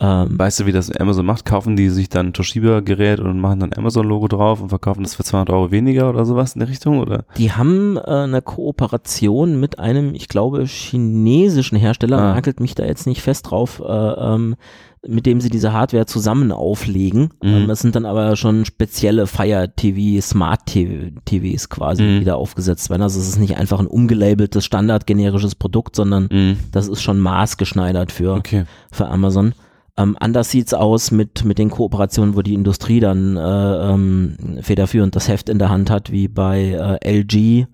Ähm, 0.02 0.40
weißt 0.40 0.60
du, 0.62 0.66
wie 0.66 0.72
das 0.72 0.92
Amazon 0.92 1.26
macht? 1.26 1.46
Kaufen 1.46 1.76
die 1.76 1.90
sich 1.90 2.10
dann 2.10 2.34
Toshiba-Gerät 2.34 3.20
und 3.20 3.40
machen 3.40 3.60
dann 3.60 3.74
Amazon-Logo 3.74 4.28
drauf 4.28 4.60
und 4.60 4.70
verkaufen 4.70 5.04
das 5.04 5.14
für 5.14 5.24
200 5.24 5.52
Euro 5.52 5.70
weniger 5.70 6.10
oder 6.10 6.26
sowas 6.26 6.56
in 6.56 6.60
der 6.60 6.70
Richtung? 6.70 7.00
Oder? 7.00 7.26
Die 7.38 7.52
haben 7.52 7.98
äh, 7.98 8.02
eine 8.02 8.42
Kooperation 8.42 9.60
mit 9.60 9.78
einem, 9.78 10.16
ich 10.16 10.28
glaube, 10.28 10.66
chinesischen 10.66 11.78
Hersteller, 11.78 12.18
ah. 12.18 12.34
nagelt 12.34 12.60
mich 12.60 12.74
da 12.74 12.84
jetzt 12.84 13.06
nicht 13.06 13.22
fest 13.22 13.52
drauf, 13.52 13.80
äh, 13.86 13.92
ähm, 13.92 14.56
mit 15.08 15.28
dem 15.28 15.40
sie 15.40 15.50
diese 15.50 15.72
Hardware 15.72 16.08
zusammen 16.08 16.52
auflegen. 16.52 17.30
Mhm. 17.44 17.50
Ähm, 17.50 17.68
das 17.68 17.82
sind 17.82 17.96
dann 17.96 18.06
aber 18.06 18.36
schon 18.36 18.66
spezielle 18.66 19.28
Fire 19.28 19.72
TV, 19.76 20.20
Smart 20.22 20.66
TV, 20.66 21.12
TVs 21.26 21.70
quasi, 21.70 22.02
mhm. 22.02 22.20
die 22.20 22.26
da 22.26 22.36
aufgesetzt 22.36 22.90
werden. 22.90 23.04
Also 23.04 23.20
es 23.20 23.28
ist 23.28 23.40
nicht 23.40 23.58
einfach 23.58 23.80
ein 23.80 23.88
umgelabeltes 23.88 24.66
standardgenerisches 24.66 25.54
Produkt, 25.54 25.96
sondern 25.96 26.28
mhm. 26.32 26.58
das 26.72 26.88
ist 26.88 27.04
schon 27.04 27.20
maßgeschneidert 27.20 28.12
für, 28.12 28.34
okay. 28.34 28.66
für 28.92 29.08
Amazon. 29.08 29.54
Ähm, 30.02 30.18
anders 30.20 30.50
sieht's 30.50 30.74
aus 30.74 31.12
mit, 31.12 31.44
mit 31.46 31.58
den 31.58 31.70
Kooperationen, 31.70 32.36
wo 32.36 32.42
die 32.42 32.54
Industrie 32.54 33.00
dann 33.00 33.38
äh, 33.38 33.42
ähm, 33.42 34.38
federführend 34.62 35.16
das 35.16 35.28
Heft 35.28 35.50
in 35.50 35.60
der 35.60 35.70
Hand 35.70 35.90
hat, 35.90 36.12
wie 36.12 36.28
bei 36.28 37.00
äh, 37.04 37.20
LG 37.22 37.68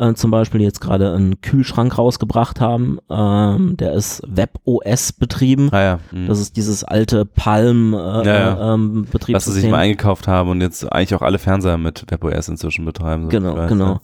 äh, 0.00 0.14
zum 0.14 0.30
Beispiel, 0.30 0.58
die 0.58 0.64
jetzt 0.64 0.80
gerade 0.80 1.12
einen 1.12 1.40
Kühlschrank 1.42 1.96
rausgebracht 1.96 2.60
haben. 2.60 2.98
Ähm, 3.10 3.76
der 3.76 3.92
ist 3.92 4.22
WebOS 4.26 5.12
betrieben. 5.12 5.68
Ah 5.72 5.82
ja. 5.82 5.98
Mhm. 6.10 6.26
Das 6.26 6.40
ist 6.40 6.56
dieses 6.56 6.84
alte 6.84 7.26
Palm 7.26 7.94
äh, 7.94 7.96
ja, 7.96 8.24
ja. 8.24 8.74
ähm, 8.74 9.06
Betriebssystem. 9.10 9.34
Was 9.34 9.44
sie 9.44 9.52
sich 9.52 9.70
mal 9.70 9.78
eingekauft 9.78 10.26
haben 10.26 10.50
und 10.50 10.60
jetzt 10.60 10.90
eigentlich 10.90 11.14
auch 11.14 11.22
alle 11.22 11.38
Fernseher 11.38 11.78
mit 11.78 12.06
WebOS 12.10 12.48
inzwischen 12.48 12.84
betreiben. 12.84 13.24
So 13.24 13.28
genau, 13.28 13.56
weiß, 13.56 13.68
genau. 13.68 14.00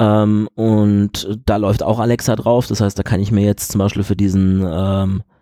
Ja. 0.00 0.22
Ähm, 0.22 0.48
und 0.54 1.38
da 1.46 1.56
läuft 1.56 1.82
auch 1.82 1.98
Alexa 1.98 2.36
drauf. 2.36 2.66
Das 2.66 2.80
heißt, 2.80 2.98
da 2.98 3.02
kann 3.02 3.20
ich 3.20 3.32
mir 3.32 3.44
jetzt 3.44 3.72
zum 3.72 3.78
Beispiel 3.80 4.02
für 4.02 4.16
diesen 4.16 4.64
ähm, 4.68 5.22
äh, 5.22 5.37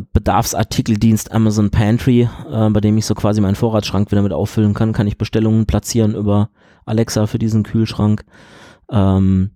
Bedarfsartikeldienst 0.00 1.32
Amazon 1.32 1.70
Pantry, 1.70 2.28
äh, 2.50 2.70
bei 2.70 2.80
dem 2.80 2.96
ich 2.96 3.06
so 3.06 3.14
quasi 3.14 3.40
meinen 3.40 3.54
Vorratsschrank 3.54 4.10
wieder 4.10 4.22
mit 4.22 4.32
auffüllen 4.32 4.74
kann, 4.74 4.92
kann 4.92 5.06
ich 5.06 5.18
Bestellungen 5.18 5.66
platzieren 5.66 6.14
über 6.14 6.50
Alexa 6.86 7.26
für 7.26 7.38
diesen 7.38 7.62
Kühlschrank. 7.62 8.24
Ähm, 8.90 9.50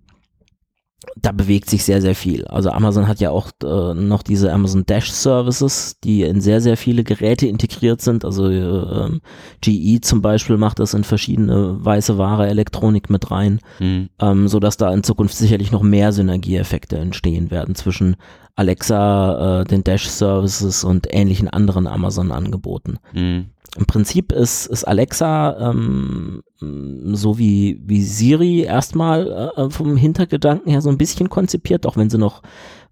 da 1.15 1.31
bewegt 1.31 1.69
sich 1.69 1.83
sehr, 1.83 2.01
sehr 2.01 2.15
viel. 2.15 2.45
Also 2.45 2.71
Amazon 2.71 3.07
hat 3.07 3.19
ja 3.19 3.29
auch 3.29 3.51
äh, 3.63 3.93
noch 3.93 4.23
diese 4.23 4.51
Amazon 4.51 4.85
Dash 4.85 5.11
Services, 5.11 5.99
die 6.03 6.23
in 6.23 6.41
sehr, 6.41 6.59
sehr 6.59 6.75
viele 6.75 7.03
Geräte 7.03 7.47
integriert 7.47 8.01
sind. 8.01 8.25
Also 8.25 8.49
äh, 8.49 9.19
GE 9.61 10.01
zum 10.01 10.21
Beispiel 10.21 10.57
macht 10.57 10.79
das 10.79 10.93
in 10.93 11.03
verschiedene 11.03 11.83
weiße 11.83 12.17
Ware, 12.17 12.47
Elektronik 12.47 13.09
mit 13.09 13.31
rein, 13.31 13.59
mhm. 13.79 14.09
ähm, 14.19 14.47
so 14.47 14.59
dass 14.59 14.77
da 14.77 14.93
in 14.93 15.03
Zukunft 15.03 15.35
sicherlich 15.35 15.71
noch 15.71 15.83
mehr 15.83 16.11
Synergieeffekte 16.11 16.97
entstehen 16.97 17.51
werden 17.51 17.75
zwischen 17.75 18.17
Alexa, 18.57 19.61
äh, 19.61 19.65
den 19.65 19.83
Dash 19.83 20.09
Services 20.09 20.83
und 20.83 21.07
ähnlichen 21.11 21.47
anderen 21.47 21.87
Amazon 21.87 22.31
Angeboten. 22.31 22.97
Mhm. 23.13 23.45
Im 23.77 23.85
Prinzip 23.85 24.31
ist, 24.31 24.65
ist 24.65 24.85
Alexa 24.85 25.69
ähm, 25.69 26.41
so 26.59 27.37
wie, 27.37 27.79
wie 27.85 28.01
Siri 28.01 28.61
erstmal 28.61 29.51
äh, 29.55 29.69
vom 29.69 29.95
Hintergedanken 29.95 30.71
her 30.71 30.81
so 30.81 30.89
ein 30.89 30.97
bisschen 30.97 31.29
konzipiert, 31.29 31.85
auch 31.85 31.97
wenn 31.97 32.09
sie 32.09 32.17
noch 32.17 32.41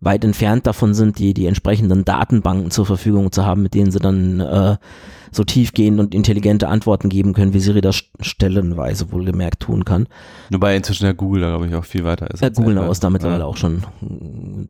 weit 0.01 0.23
entfernt 0.23 0.67
davon 0.67 0.93
sind, 0.93 1.17
die, 1.17 1.34
die 1.34 1.47
entsprechenden 1.47 2.06
Datenbanken 2.06 2.69
zur 2.69 2.86
Verfügung 2.86 3.32
zu 3.32 3.45
haben, 3.45 3.63
mit 3.63 3.73
denen 3.73 3.91
sie 3.91 3.97
dann 3.99 4.39
äh, 4.39 4.78
so 5.32 5.43
tiefgehend 5.43 5.99
und 5.99 6.13
intelligente 6.13 6.67
Antworten 6.67 7.10
geben 7.10 7.34
können, 7.34 7.54
wie 7.54 7.60
Siri 7.60 7.82
das 7.82 8.04
stellenweise 8.19 9.12
wohlgemerkt 9.12 9.62
tun 9.62 9.84
kann. 9.84 10.08
Wobei 10.51 10.75
inzwischen 10.75 11.06
der 11.06 11.13
Google 11.13 11.41
da, 11.41 11.49
glaube 11.49 11.67
ich, 11.67 11.75
auch 11.75 11.84
viel 11.84 12.04
weiter 12.04 12.30
ist. 12.32 12.41
Der 12.41 12.51
Google 12.51 12.78
ist 12.89 13.04
da 13.04 13.10
mittlerweile 13.10 13.41
ja. 13.41 13.45
auch 13.45 13.58
schon 13.58 13.84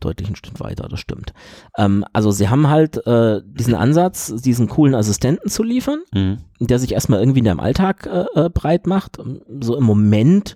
deutlich 0.06 0.30
ein 0.30 0.36
Stück 0.36 0.60
weiter, 0.60 0.88
das 0.90 1.00
stimmt. 1.00 1.34
Ähm, 1.78 2.06
also 2.14 2.32
sie 2.32 2.50
haben 2.50 2.70
halt 2.70 3.06
äh, 3.08 3.42
diesen 3.46 3.76
Ansatz, 3.76 4.34
diesen 4.36 4.68
coolen 4.68 4.96
Assistenten 4.96 5.50
zu 5.50 5.64
liefern, 5.64 6.00
mhm. 6.14 6.38
der 6.60 6.80
sich 6.80 6.94
erstmal 6.94 7.20
irgendwie 7.20 7.40
in 7.40 7.46
deinem 7.46 7.60
Alltag 7.60 8.08
äh, 8.08 8.46
äh 8.46 8.50
breit 8.50 8.88
macht. 8.88 9.18
So 9.60 9.76
im 9.76 9.84
Moment 9.84 10.56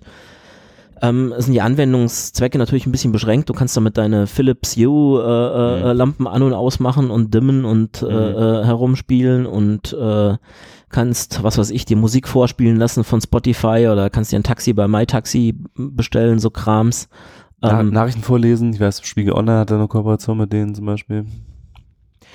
ähm, 1.02 1.34
sind 1.38 1.54
die 1.54 1.60
Anwendungszwecke 1.60 2.58
natürlich 2.58 2.86
ein 2.86 2.92
bisschen 2.92 3.12
beschränkt. 3.12 3.48
Du 3.48 3.54
kannst 3.54 3.76
damit 3.76 3.96
deine 3.98 4.26
Philips 4.26 4.76
Hue 4.76 5.20
äh, 5.20 5.88
äh, 5.88 5.92
mhm. 5.92 5.98
Lampen 5.98 6.26
an 6.26 6.42
und 6.42 6.52
ausmachen 6.52 7.10
und 7.10 7.32
dimmen 7.34 7.64
und 7.64 8.02
äh, 8.02 8.06
mhm. 8.06 8.64
herumspielen 8.64 9.46
und 9.46 9.96
kannst, 10.90 11.44
was 11.44 11.56
weiß 11.56 11.70
ich, 11.70 11.84
dir 11.84 11.96
Musik 11.96 12.26
vorspielen 12.26 12.76
lassen 12.76 13.04
von 13.04 13.20
Spotify 13.20 13.88
oder 13.90 14.10
kannst 14.10 14.32
dir 14.32 14.40
ein 14.40 14.42
Taxi 14.42 14.72
bei 14.72 14.88
MyTaxi 14.88 15.54
bestellen, 15.74 16.40
so 16.40 16.50
Krams. 16.50 17.08
Ähm, 17.62 17.90
Nachrichten 17.90 18.22
vorlesen, 18.22 18.72
ich 18.72 18.80
weiß, 18.80 19.02
Spiegel 19.04 19.34
Online 19.34 19.60
hat 19.60 19.70
da 19.70 19.76
eine 19.76 19.88
Kooperation 19.88 20.38
mit 20.38 20.52
denen 20.52 20.74
zum 20.74 20.86
Beispiel. 20.86 21.26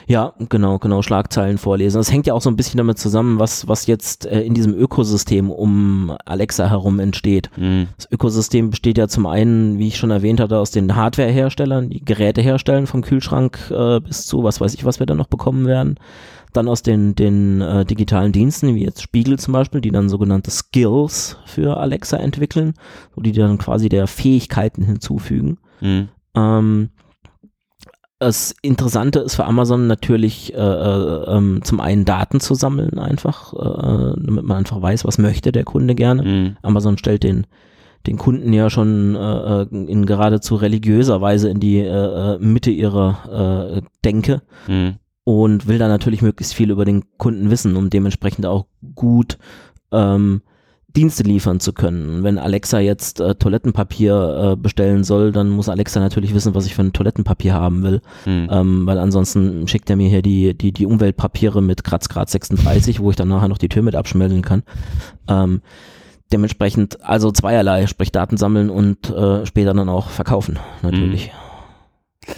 Ja, 0.07 0.33
genau, 0.49 0.77
genau, 0.77 1.01
Schlagzeilen 1.01 1.57
vorlesen. 1.57 1.97
Das 1.97 2.11
hängt 2.11 2.27
ja 2.27 2.33
auch 2.33 2.41
so 2.41 2.49
ein 2.49 2.55
bisschen 2.55 2.77
damit 2.77 2.99
zusammen, 2.99 3.39
was, 3.39 3.67
was 3.67 3.87
jetzt 3.87 4.25
äh, 4.25 4.41
in 4.41 4.53
diesem 4.53 4.73
Ökosystem 4.73 5.49
um 5.49 6.15
Alexa 6.25 6.69
herum 6.69 6.99
entsteht. 6.99 7.49
Mhm. 7.57 7.87
Das 7.97 8.11
Ökosystem 8.11 8.69
besteht 8.69 8.97
ja 8.97 9.07
zum 9.07 9.25
einen, 9.25 9.79
wie 9.79 9.87
ich 9.87 9.97
schon 9.97 10.11
erwähnt 10.11 10.39
hatte, 10.39 10.59
aus 10.59 10.69
den 10.71 10.95
Hardwareherstellern, 10.95 11.89
die 11.89 12.05
Geräte 12.05 12.41
herstellen, 12.41 12.85
vom 12.85 13.01
Kühlschrank 13.01 13.71
äh, 13.71 13.99
bis 13.99 14.27
zu, 14.27 14.43
was 14.43 14.61
weiß 14.61 14.75
ich, 14.75 14.85
was 14.85 14.99
wir 14.99 15.07
da 15.07 15.15
noch 15.15 15.27
bekommen 15.27 15.65
werden. 15.65 15.95
Dann 16.55 16.67
aus 16.67 16.83
den, 16.83 17.15
den 17.15 17.61
äh, 17.61 17.85
digitalen 17.85 18.31
Diensten, 18.31 18.75
wie 18.75 18.83
jetzt 18.83 19.01
Spiegel 19.01 19.37
zum 19.37 19.53
Beispiel, 19.53 19.81
die 19.81 19.91
dann 19.91 20.09
sogenannte 20.09 20.51
Skills 20.51 21.37
für 21.45 21.77
Alexa 21.77 22.17
entwickeln, 22.17 22.73
wo 23.13 23.21
die 23.21 23.31
dann 23.31 23.57
quasi 23.57 23.89
der 23.89 24.07
Fähigkeiten 24.07 24.83
hinzufügen. 24.83 25.57
Mhm. 25.81 26.09
Ähm, 26.35 26.89
das 28.19 28.55
Interessante 28.61 29.19
ist 29.19 29.35
für 29.35 29.45
Amazon 29.45 29.87
natürlich 29.87 30.53
äh, 30.53 30.57
äh, 30.57 31.35
ähm, 31.35 31.59
zum 31.63 31.81
einen 31.81 32.05
Daten 32.05 32.39
zu 32.39 32.55
sammeln 32.55 32.97
einfach, 32.97 33.53
äh, 33.53 34.15
damit 34.21 34.45
man 34.45 34.57
einfach 34.57 34.81
weiß, 34.81 35.03
was 35.03 35.17
möchte 35.17 35.51
der 35.51 35.65
Kunde 35.65 35.95
gerne. 35.95 36.23
Mhm. 36.23 36.57
Amazon 36.61 36.97
stellt 36.97 37.23
den 37.23 37.45
den 38.07 38.17
Kunden 38.17 38.53
ja 38.53 38.69
schon 38.69 39.15
äh, 39.15 39.61
äh 39.63 39.67
in 39.71 40.05
geradezu 40.05 40.55
religiöser 40.55 41.21
Weise 41.21 41.49
in 41.49 41.59
die 41.59 41.79
äh, 41.79 42.35
äh, 42.35 42.37
Mitte 42.39 42.69
ihrer 42.69 43.77
äh, 43.77 43.81
Denke 44.03 44.41
mhm. 44.67 44.95
Und 45.25 45.67
will 45.67 45.79
da 45.79 45.89
natürlich 45.89 46.21
möglichst 46.21 46.53
viel 46.53 46.71
über 46.71 46.85
den 46.85 47.03
Kunden 47.17 47.49
wissen, 47.49 47.75
um 47.75 47.89
dementsprechend 47.89 48.45
auch 48.45 48.67
gut 48.93 49.37
ähm, 49.91 50.41
Dienste 50.95 51.23
liefern 51.23 51.59
zu 51.59 51.73
können. 51.73 52.23
Wenn 52.23 52.37
Alexa 52.37 52.79
jetzt 52.79 53.19
äh, 53.19 53.35
Toilettenpapier 53.35 54.53
äh, 54.53 54.55
bestellen 54.55 55.03
soll, 55.03 55.31
dann 55.31 55.49
muss 55.49 55.67
Alexa 55.67 55.99
natürlich 55.99 56.33
wissen, 56.33 56.53
was 56.53 56.67
ich 56.67 56.75
für 56.75 56.83
ein 56.83 56.93
Toilettenpapier 56.93 57.53
haben 57.55 57.83
will, 57.83 58.01
hm. 58.23 58.47
ähm, 58.49 58.85
weil 58.85 58.99
ansonsten 58.99 59.67
schickt 59.67 59.89
er 59.89 59.97
mir 59.97 60.09
hier 60.09 60.21
die, 60.21 60.55
die, 60.55 60.71
die 60.71 60.85
Umweltpapiere 60.85 61.61
mit 61.61 61.83
Kratzgrad 61.83 62.29
36, 62.29 63.01
wo 63.01 63.09
ich 63.09 63.15
dann 63.15 63.27
nachher 63.27 63.49
noch 63.49 63.57
die 63.57 63.67
Tür 63.67 63.81
mit 63.81 63.95
abschmelzen 63.95 64.43
kann. 64.43 64.63
Ähm, 65.27 65.61
dementsprechend 66.31 67.03
also 67.03 67.31
zweierlei, 67.31 67.87
sprich 67.87 68.11
Daten 68.11 68.37
sammeln 68.37 68.69
und 68.69 69.09
äh, 69.09 69.45
später 69.45 69.73
dann 69.73 69.89
auch 69.89 70.09
verkaufen, 70.09 70.59
natürlich. 70.83 71.27
Mhm. 71.27 72.33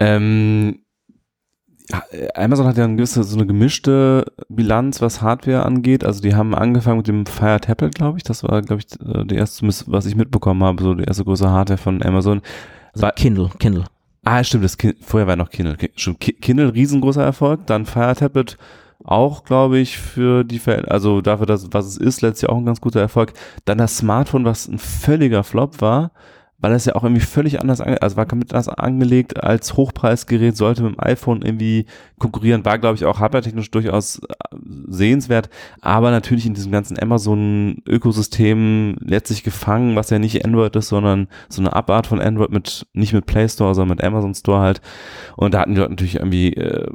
Ähm, 0.00 0.78
Amazon 2.34 2.66
hat 2.66 2.76
ja 2.76 2.84
eine 2.84 2.96
gewisse, 2.96 3.24
so 3.24 3.36
eine 3.36 3.46
gemischte 3.46 4.26
Bilanz, 4.48 5.00
was 5.00 5.22
Hardware 5.22 5.64
angeht. 5.64 6.04
Also 6.04 6.20
die 6.20 6.34
haben 6.34 6.54
angefangen 6.54 6.98
mit 6.98 7.08
dem 7.08 7.24
Fire 7.26 7.60
Tablet, 7.60 7.94
glaube 7.94 8.18
ich. 8.18 8.24
Das 8.24 8.42
war, 8.42 8.60
glaube 8.62 8.82
ich, 8.82 9.00
äh, 9.00 9.24
die 9.24 9.36
erste, 9.36 9.66
was 9.86 10.06
ich 10.06 10.14
mitbekommen 10.14 10.62
habe, 10.62 10.82
so 10.82 10.94
die 10.94 11.04
erste 11.04 11.24
große 11.24 11.48
Hardware 11.48 11.78
von 11.78 12.02
Amazon. 12.02 12.42
Also 12.92 13.02
war, 13.02 13.12
Kindle, 13.12 13.50
Kindle. 13.58 13.84
Ah, 14.24 14.44
stimmt, 14.44 14.64
das 14.64 14.76
kind, 14.76 14.96
vorher 15.00 15.26
war 15.26 15.36
noch 15.36 15.50
Kindle. 15.50 15.76
Schon 15.96 16.18
Kindle, 16.18 16.74
riesengroßer 16.74 17.22
Erfolg. 17.22 17.66
Dann 17.66 17.86
Fire 17.86 18.14
Tablet 18.14 18.58
auch, 19.04 19.44
glaube 19.44 19.78
ich, 19.78 19.96
für 19.96 20.44
die, 20.44 20.60
also 20.88 21.22
dafür, 21.22 21.46
dass, 21.46 21.72
was 21.72 21.86
es 21.86 21.96
ist, 21.96 22.20
letztlich 22.20 22.50
auch 22.50 22.58
ein 22.58 22.66
ganz 22.66 22.80
guter 22.80 23.00
Erfolg. 23.00 23.32
Dann 23.64 23.78
das 23.78 23.96
Smartphone, 23.96 24.44
was 24.44 24.68
ein 24.68 24.78
völliger 24.78 25.44
Flop 25.44 25.80
war 25.80 26.10
weil 26.60 26.72
das 26.72 26.84
ja 26.86 26.96
auch 26.96 27.04
irgendwie 27.04 27.22
völlig 27.22 27.60
anders, 27.60 27.80
also 27.80 28.16
war 28.16 28.26
komplett 28.26 28.52
anders 28.52 28.68
angelegt 28.68 29.42
als 29.42 29.76
Hochpreisgerät, 29.76 30.56
sollte 30.56 30.82
mit 30.82 30.96
dem 30.96 31.00
iPhone 31.00 31.42
irgendwie 31.42 31.86
konkurrieren, 32.18 32.64
war 32.64 32.78
glaube 32.78 32.96
ich 32.96 33.04
auch 33.04 33.20
hardware-technisch 33.20 33.70
durchaus 33.70 34.18
äh, 34.18 34.56
sehenswert, 34.88 35.50
aber 35.80 36.10
natürlich 36.10 36.46
in 36.46 36.54
diesem 36.54 36.72
ganzen 36.72 36.98
Amazon-Ökosystem 36.98 38.96
letztlich 39.00 39.44
gefangen, 39.44 39.94
was 39.94 40.10
ja 40.10 40.18
nicht 40.18 40.44
Android 40.44 40.74
ist, 40.74 40.88
sondern 40.88 41.28
so 41.48 41.62
eine 41.62 41.72
Abart 41.72 42.08
von 42.08 42.20
Android 42.20 42.50
mit, 42.50 42.86
nicht 42.92 43.12
mit 43.12 43.26
Play 43.26 43.48
Store, 43.48 43.74
sondern 43.74 43.96
mit 43.96 44.04
Amazon 44.04 44.34
Store 44.34 44.60
halt. 44.60 44.80
Und 45.36 45.54
da 45.54 45.60
hatten 45.60 45.74
die 45.74 45.80
Leute 45.80 45.92
natürlich 45.92 46.16
irgendwie, 46.16 46.54
äh, 46.54 46.88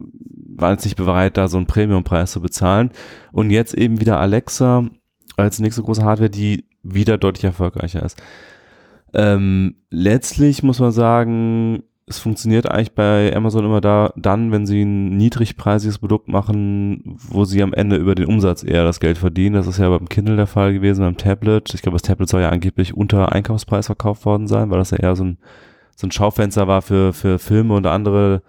waren 0.56 0.73
jetzt 0.73 0.84
nicht 0.86 0.97
bereit, 0.97 1.38
da 1.38 1.47
so 1.47 1.58
einen 1.58 1.67
Premium-Preis 1.67 2.32
zu 2.32 2.41
bezahlen. 2.41 2.91
Und 3.32 3.49
jetzt 3.49 3.73
eben 3.73 4.02
wieder 4.02 4.19
Alexa 4.19 4.89
als 5.38 5.60
nächste 5.60 5.84
große 5.84 6.04
Hardware, 6.04 6.30
die 6.30 6.65
wieder 6.84 7.17
deutlich 7.17 7.45
erfolgreicher 7.45 8.04
ist. 8.04 8.21
Ähm, 9.13 9.76
letztlich 9.89 10.63
muss 10.63 10.80
man 10.80 10.91
sagen, 10.91 11.84
es 12.06 12.19
funktioniert 12.19 12.69
eigentlich 12.69 12.93
bei 12.93 13.34
Amazon 13.34 13.65
immer 13.65 13.80
da, 13.80 14.12
dann, 14.17 14.52
wenn 14.52 14.65
sie 14.65 14.84
ein 14.84 15.15
niedrigpreisiges 15.15 15.99
Produkt 15.99 16.28
machen, 16.28 17.17
wo 17.30 17.45
sie 17.45 17.63
am 17.63 17.73
Ende 17.73 17.95
über 17.95 18.13
den 18.13 18.26
Umsatz 18.26 18.63
eher 18.63 18.84
das 18.84 18.99
Geld 18.99 19.17
verdienen. 19.17 19.56
Das 19.56 19.67
ist 19.67 19.78
ja 19.78 19.89
beim 19.89 20.10
Kindle 20.10 20.36
der 20.36 20.47
Fall 20.47 20.73
gewesen, 20.73 21.02
beim 21.02 21.17
Tablet. 21.17 21.73
Ich 21.73 21.82
glaube, 21.82 21.95
das 21.95 22.02
Tablet 22.02 22.28
soll 22.28 22.41
ja 22.41 22.49
angeblich 22.49 22.93
unter 22.95 23.32
Einkaufspreis 23.32 23.86
verkauft 23.86 24.26
worden 24.26 24.47
sein, 24.47 24.69
weil 24.69 24.80
das 24.80 24.91
ja 24.91 24.97
eher 24.97 25.15
so 25.15 25.23
ein, 25.23 25.38
so 25.95 26.08
ein 26.08 26.12
Schaufenster 26.12 26.67
war 26.67 26.82
für, 26.82 27.13
für 27.13 27.39
Filme 27.39 27.73
und 27.73 27.88
andere 27.88 28.41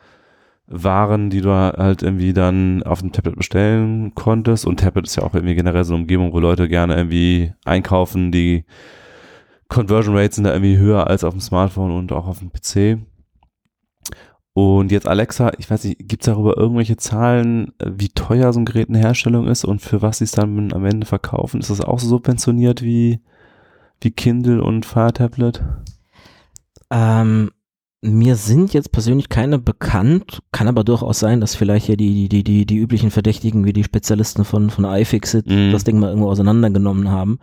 Waren, 0.66 1.30
die 1.30 1.42
du 1.42 1.50
halt 1.50 2.02
irgendwie 2.02 2.32
dann 2.32 2.82
auf 2.82 3.00
dem 3.00 3.12
Tablet 3.12 3.36
bestellen 3.36 4.14
konntest. 4.14 4.66
Und 4.66 4.80
Tablet 4.80 5.06
ist 5.06 5.16
ja 5.16 5.22
auch 5.22 5.34
irgendwie 5.34 5.54
generell 5.54 5.84
so 5.84 5.94
eine 5.94 6.02
Umgebung, 6.02 6.32
wo 6.32 6.40
Leute 6.40 6.68
gerne 6.68 6.96
irgendwie 6.96 7.52
einkaufen, 7.64 8.32
die 8.32 8.64
Conversion 9.74 10.16
Rates 10.16 10.36
sind 10.36 10.44
da 10.44 10.52
irgendwie 10.52 10.78
höher 10.78 11.08
als 11.08 11.24
auf 11.24 11.34
dem 11.34 11.40
Smartphone 11.40 11.90
und 11.90 12.12
auch 12.12 12.28
auf 12.28 12.38
dem 12.38 12.52
PC. 12.52 13.04
Und 14.52 14.92
jetzt 14.92 15.08
Alexa, 15.08 15.50
ich 15.58 15.68
weiß 15.68 15.82
nicht, 15.82 16.08
gibt 16.08 16.22
es 16.22 16.26
darüber 16.26 16.56
irgendwelche 16.56 16.96
Zahlen, 16.96 17.72
wie 17.84 18.08
teuer 18.10 18.52
so 18.52 18.60
ein 18.60 18.66
Gerät 18.66 18.88
in 18.88 18.94
Herstellung 18.94 19.48
ist 19.48 19.64
und 19.64 19.82
für 19.82 20.00
was 20.00 20.18
sie 20.18 20.24
es 20.24 20.30
dann 20.30 20.72
am 20.72 20.84
Ende 20.84 21.06
verkaufen? 21.06 21.58
Ist 21.58 21.70
das 21.70 21.80
auch 21.80 21.98
so 21.98 22.06
subventioniert 22.06 22.82
wie, 22.82 23.18
wie 24.00 24.12
Kindle 24.12 24.62
und 24.62 24.86
Fire 24.86 25.12
Tablet? 25.12 25.64
Ähm, 26.92 27.50
mir 28.00 28.36
sind 28.36 28.74
jetzt 28.74 28.92
persönlich 28.92 29.28
keine 29.28 29.58
bekannt, 29.58 30.40
kann 30.52 30.68
aber 30.68 30.84
durchaus 30.84 31.18
sein, 31.18 31.40
dass 31.40 31.56
vielleicht 31.56 31.86
hier 31.86 31.96
die, 31.96 32.28
die, 32.28 32.44
die, 32.44 32.64
die 32.64 32.76
üblichen 32.76 33.10
Verdächtigen 33.10 33.64
wie 33.64 33.72
die 33.72 33.82
Spezialisten 33.82 34.44
von, 34.44 34.70
von 34.70 34.84
iFixit 34.84 35.46
mm. 35.48 35.72
das 35.72 35.82
Ding 35.82 35.98
mal 35.98 36.10
irgendwo 36.10 36.30
auseinandergenommen 36.30 37.10
haben. 37.10 37.40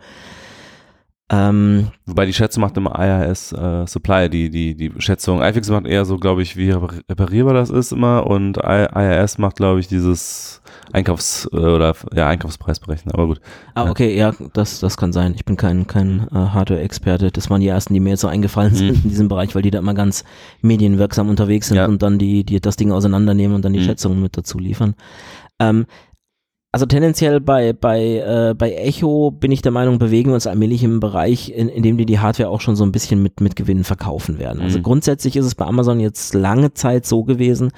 Ähm, 1.30 1.88
Wobei 2.04 2.26
die 2.26 2.32
Schätzung 2.34 2.60
macht 2.60 2.76
immer 2.76 2.98
IRS 2.98 3.52
äh, 3.52 3.86
Supply, 3.86 4.28
die, 4.28 4.50
die, 4.50 4.74
die 4.74 4.92
Schätzung. 4.98 5.40
iFix 5.40 5.70
macht 5.70 5.86
eher 5.86 6.04
so, 6.04 6.18
glaube 6.18 6.42
ich, 6.42 6.56
wie 6.56 6.70
reparierbar 6.70 7.54
das 7.54 7.70
ist 7.70 7.92
immer 7.92 8.26
und 8.26 8.58
IRS 8.58 9.38
macht, 9.38 9.56
glaube 9.56 9.80
ich, 9.80 9.88
dieses 9.88 10.60
Einkaufs- 10.92 11.48
äh, 11.52 11.56
oder 11.56 11.94
ja, 12.14 12.28
Einkaufspreisberechnen, 12.28 13.14
aber 13.14 13.26
gut. 13.26 13.40
Ah, 13.74 13.88
okay, 13.88 14.14
ja, 14.14 14.32
das, 14.52 14.80
das 14.80 14.98
kann 14.98 15.12
sein. 15.12 15.32
Ich 15.34 15.46
bin 15.46 15.56
kein, 15.56 15.86
kein 15.86 16.28
äh, 16.32 16.34
Hardware-Experte. 16.34 17.30
Das 17.30 17.48
waren 17.48 17.62
die 17.62 17.68
ersten, 17.68 17.94
die 17.94 18.00
mir 18.00 18.10
jetzt 18.10 18.20
so 18.20 18.28
eingefallen 18.28 18.74
sind 18.74 18.88
mhm. 18.88 19.00
in 19.04 19.08
diesem 19.08 19.28
Bereich, 19.28 19.54
weil 19.54 19.62
die 19.62 19.70
da 19.70 19.78
immer 19.78 19.94
ganz 19.94 20.24
medienwirksam 20.60 21.30
unterwegs 21.30 21.68
sind 21.68 21.78
ja. 21.78 21.86
und 21.86 22.02
dann 22.02 22.18
die, 22.18 22.44
die 22.44 22.60
das 22.60 22.76
Ding 22.76 22.92
auseinandernehmen 22.92 23.54
und 23.56 23.64
dann 23.64 23.72
die 23.72 23.80
mhm. 23.80 23.84
Schätzungen 23.84 24.20
mit 24.20 24.36
dazu 24.36 24.58
liefern. 24.58 24.94
Ähm, 25.58 25.86
also 26.72 26.86
tendenziell 26.86 27.38
bei, 27.38 27.74
bei, 27.74 28.00
äh, 28.00 28.54
bei 28.56 28.72
Echo 28.72 29.30
bin 29.30 29.52
ich 29.52 29.60
der 29.60 29.72
Meinung, 29.72 29.98
bewegen 29.98 30.30
wir 30.30 30.34
uns 30.34 30.46
allmählich 30.46 30.82
im 30.82 31.00
Bereich, 31.00 31.50
in, 31.50 31.68
in 31.68 31.82
dem 31.82 31.98
die 31.98 32.06
die 32.06 32.18
Hardware 32.18 32.48
auch 32.48 32.62
schon 32.62 32.76
so 32.76 32.84
ein 32.84 32.92
bisschen 32.92 33.22
mit, 33.22 33.42
mit 33.42 33.56
Gewinnen 33.56 33.84
verkaufen 33.84 34.38
werden. 34.38 34.62
Also 34.62 34.78
mhm. 34.78 34.82
grundsätzlich 34.82 35.36
ist 35.36 35.44
es 35.44 35.54
bei 35.54 35.66
Amazon 35.66 36.00
jetzt 36.00 36.32
lange 36.32 36.72
Zeit 36.72 37.04
so 37.04 37.24
gewesen, 37.24 37.72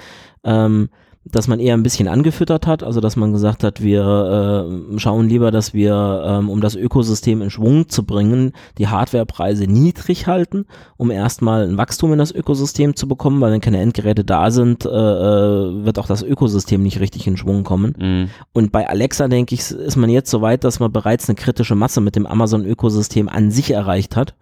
ähm, 0.44 0.90
dass 1.24 1.48
man 1.48 1.58
eher 1.58 1.74
ein 1.74 1.82
bisschen 1.82 2.06
angefüttert 2.06 2.66
hat, 2.66 2.82
also 2.82 3.00
dass 3.00 3.16
man 3.16 3.32
gesagt 3.32 3.64
hat, 3.64 3.82
wir 3.82 4.68
äh, 4.92 4.98
schauen 4.98 5.28
lieber, 5.28 5.50
dass 5.50 5.72
wir, 5.72 6.22
ähm, 6.26 6.50
um 6.50 6.60
das 6.60 6.74
Ökosystem 6.74 7.40
in 7.40 7.50
Schwung 7.50 7.88
zu 7.88 8.04
bringen, 8.04 8.52
die 8.76 8.88
Hardwarepreise 8.88 9.64
niedrig 9.64 10.26
halten, 10.26 10.66
um 10.98 11.10
erstmal 11.10 11.66
ein 11.66 11.78
Wachstum 11.78 12.12
in 12.12 12.18
das 12.18 12.30
Ökosystem 12.30 12.94
zu 12.94 13.08
bekommen, 13.08 13.40
weil 13.40 13.52
wenn 13.52 13.62
keine 13.62 13.80
Endgeräte 13.80 14.22
da 14.24 14.50
sind, 14.50 14.84
äh, 14.84 14.88
äh, 14.88 15.84
wird 15.84 15.98
auch 15.98 16.06
das 16.06 16.22
Ökosystem 16.22 16.82
nicht 16.82 17.00
richtig 17.00 17.26
in 17.26 17.38
Schwung 17.38 17.64
kommen. 17.64 17.94
Mhm. 17.98 18.30
Und 18.52 18.70
bei 18.70 18.86
Alexa, 18.86 19.28
denke 19.28 19.54
ich, 19.54 19.70
ist 19.70 19.96
man 19.96 20.10
jetzt 20.10 20.30
so 20.30 20.42
weit, 20.42 20.62
dass 20.62 20.78
man 20.78 20.92
bereits 20.92 21.28
eine 21.28 21.36
kritische 21.36 21.74
Masse 21.74 22.02
mit 22.02 22.16
dem 22.16 22.26
Amazon-Ökosystem 22.26 23.30
an 23.30 23.50
sich 23.50 23.70
erreicht 23.70 24.14
hat. 24.14 24.34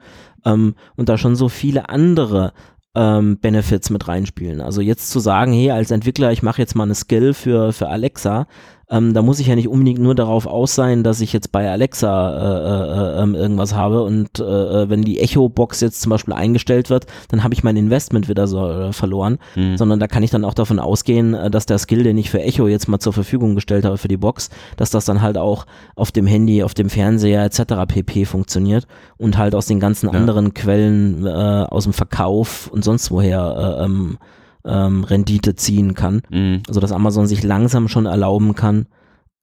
Ähm, 0.45 0.75
und 0.97 1.09
da 1.09 1.17
schon 1.17 1.37
so 1.37 1.49
viele 1.49 1.89
andere 1.89 2.53
ähm, 2.95 3.39
Benefits 3.39 3.91
mit 3.91 4.09
reinspielen. 4.09 4.61
Also 4.61 4.81
jetzt 4.81 5.11
zu 5.11 5.21
sagen, 5.21 5.53
hey, 5.53 5.71
als 5.71 5.91
Entwickler, 5.91 6.33
ich 6.33 6.43
mache 6.43 6.61
jetzt 6.61 6.75
mal 6.75 6.85
eine 6.85 6.95
Skill 6.95 7.35
für, 7.35 7.73
für 7.73 7.89
Alexa, 7.89 8.47
ähm, 8.93 9.15
da 9.15 9.23
muss 9.23 9.41
ich 9.41 9.47
ja 9.47 9.57
nicht 9.57 9.69
unbedingt 9.69 10.01
nur 10.01 10.15
darauf 10.15 10.47
aus 10.47 10.75
sein, 10.75 11.03
dass 11.03 11.23
ich 11.23 11.33
jetzt 11.33 11.51
bei 11.51 11.71
Alexa 11.71 13.17
äh, 13.17 13.21
äh, 13.21 13.23
ähm, 13.23 13.35
irgendwas 13.35 13.75
habe 13.75 14.03
und 14.03 14.39
äh, 14.39 14.43
äh, 14.43 14.91
wenn 14.91 15.01
die 15.03 15.19
Echo-Box 15.19 15.81
jetzt 15.81 16.03
zum 16.03 16.11
Beispiel 16.11 16.35
eingestellt 16.35 16.91
wird, 16.91 17.07
dann 17.29 17.43
habe 17.43 17.55
ich 17.55 17.65
mein 17.65 17.77
Investment 17.77 18.29
wieder 18.29 18.47
so 18.47 18.69
äh, 18.69 18.93
verloren, 18.93 19.39
mhm. 19.57 19.79
sondern 19.79 19.99
da 19.99 20.09
kann 20.09 20.23
ich 20.23 20.31
dann 20.31 20.45
auch 20.45 20.53
davon 20.53 20.79
ausgehen, 20.79 21.33
äh, 21.33 21.51
dass 21.51 21.65
der 21.65 21.79
Skill, 21.79 22.03
den 22.03 22.19
ich 22.19 22.31
für 22.31 22.43
Echo 22.43 22.69
jetzt 22.69 22.87
mal 22.87 22.99
zur 22.99 23.15
Verfügung 23.15 23.55
gestellt 23.55 23.87
habe 23.87 23.97
für 23.97 24.09
die 24.09 24.19
Box, 24.19 24.51
dass 24.77 24.91
das 24.91 25.07
dann 25.07 25.23
halt 25.23 25.39
auch 25.39 25.65
auf 25.97 26.13
dem 26.13 26.27
Handy, 26.27 26.63
auf 26.63 26.75
dem 26.75 26.91
Fernseher 26.91 27.45
etc. 27.45 27.87
pp. 27.89 28.27
funktioniert 28.27 28.87
und 29.17 29.39
halt 29.39 29.55
aus 29.55 29.65
den 29.65 29.81
ganzen 29.81 30.11
ja. 30.11 30.19
anderen 30.19 30.53
Quellen 30.53 31.27
äh, 31.27 31.31
aus 31.31 31.85
dem 31.85 31.95
Verkauf 31.95 32.69
und 32.69 32.85
sonst 32.85 33.11
woher 33.11 33.79
äh, 33.81 33.85
ähm, 33.85 34.19
ähm, 34.65 35.05
Rendite 35.05 35.55
ziehen 35.55 35.95
kann. 35.95 36.23
Mhm. 36.31 36.63
Also 36.69 36.81
dass 36.81 36.93
Amazon 36.93 37.27
sich 37.27 37.43
langsam 37.43 37.89
schon 37.89 38.07
erlauben 38.07 38.55
kann, 38.55 38.87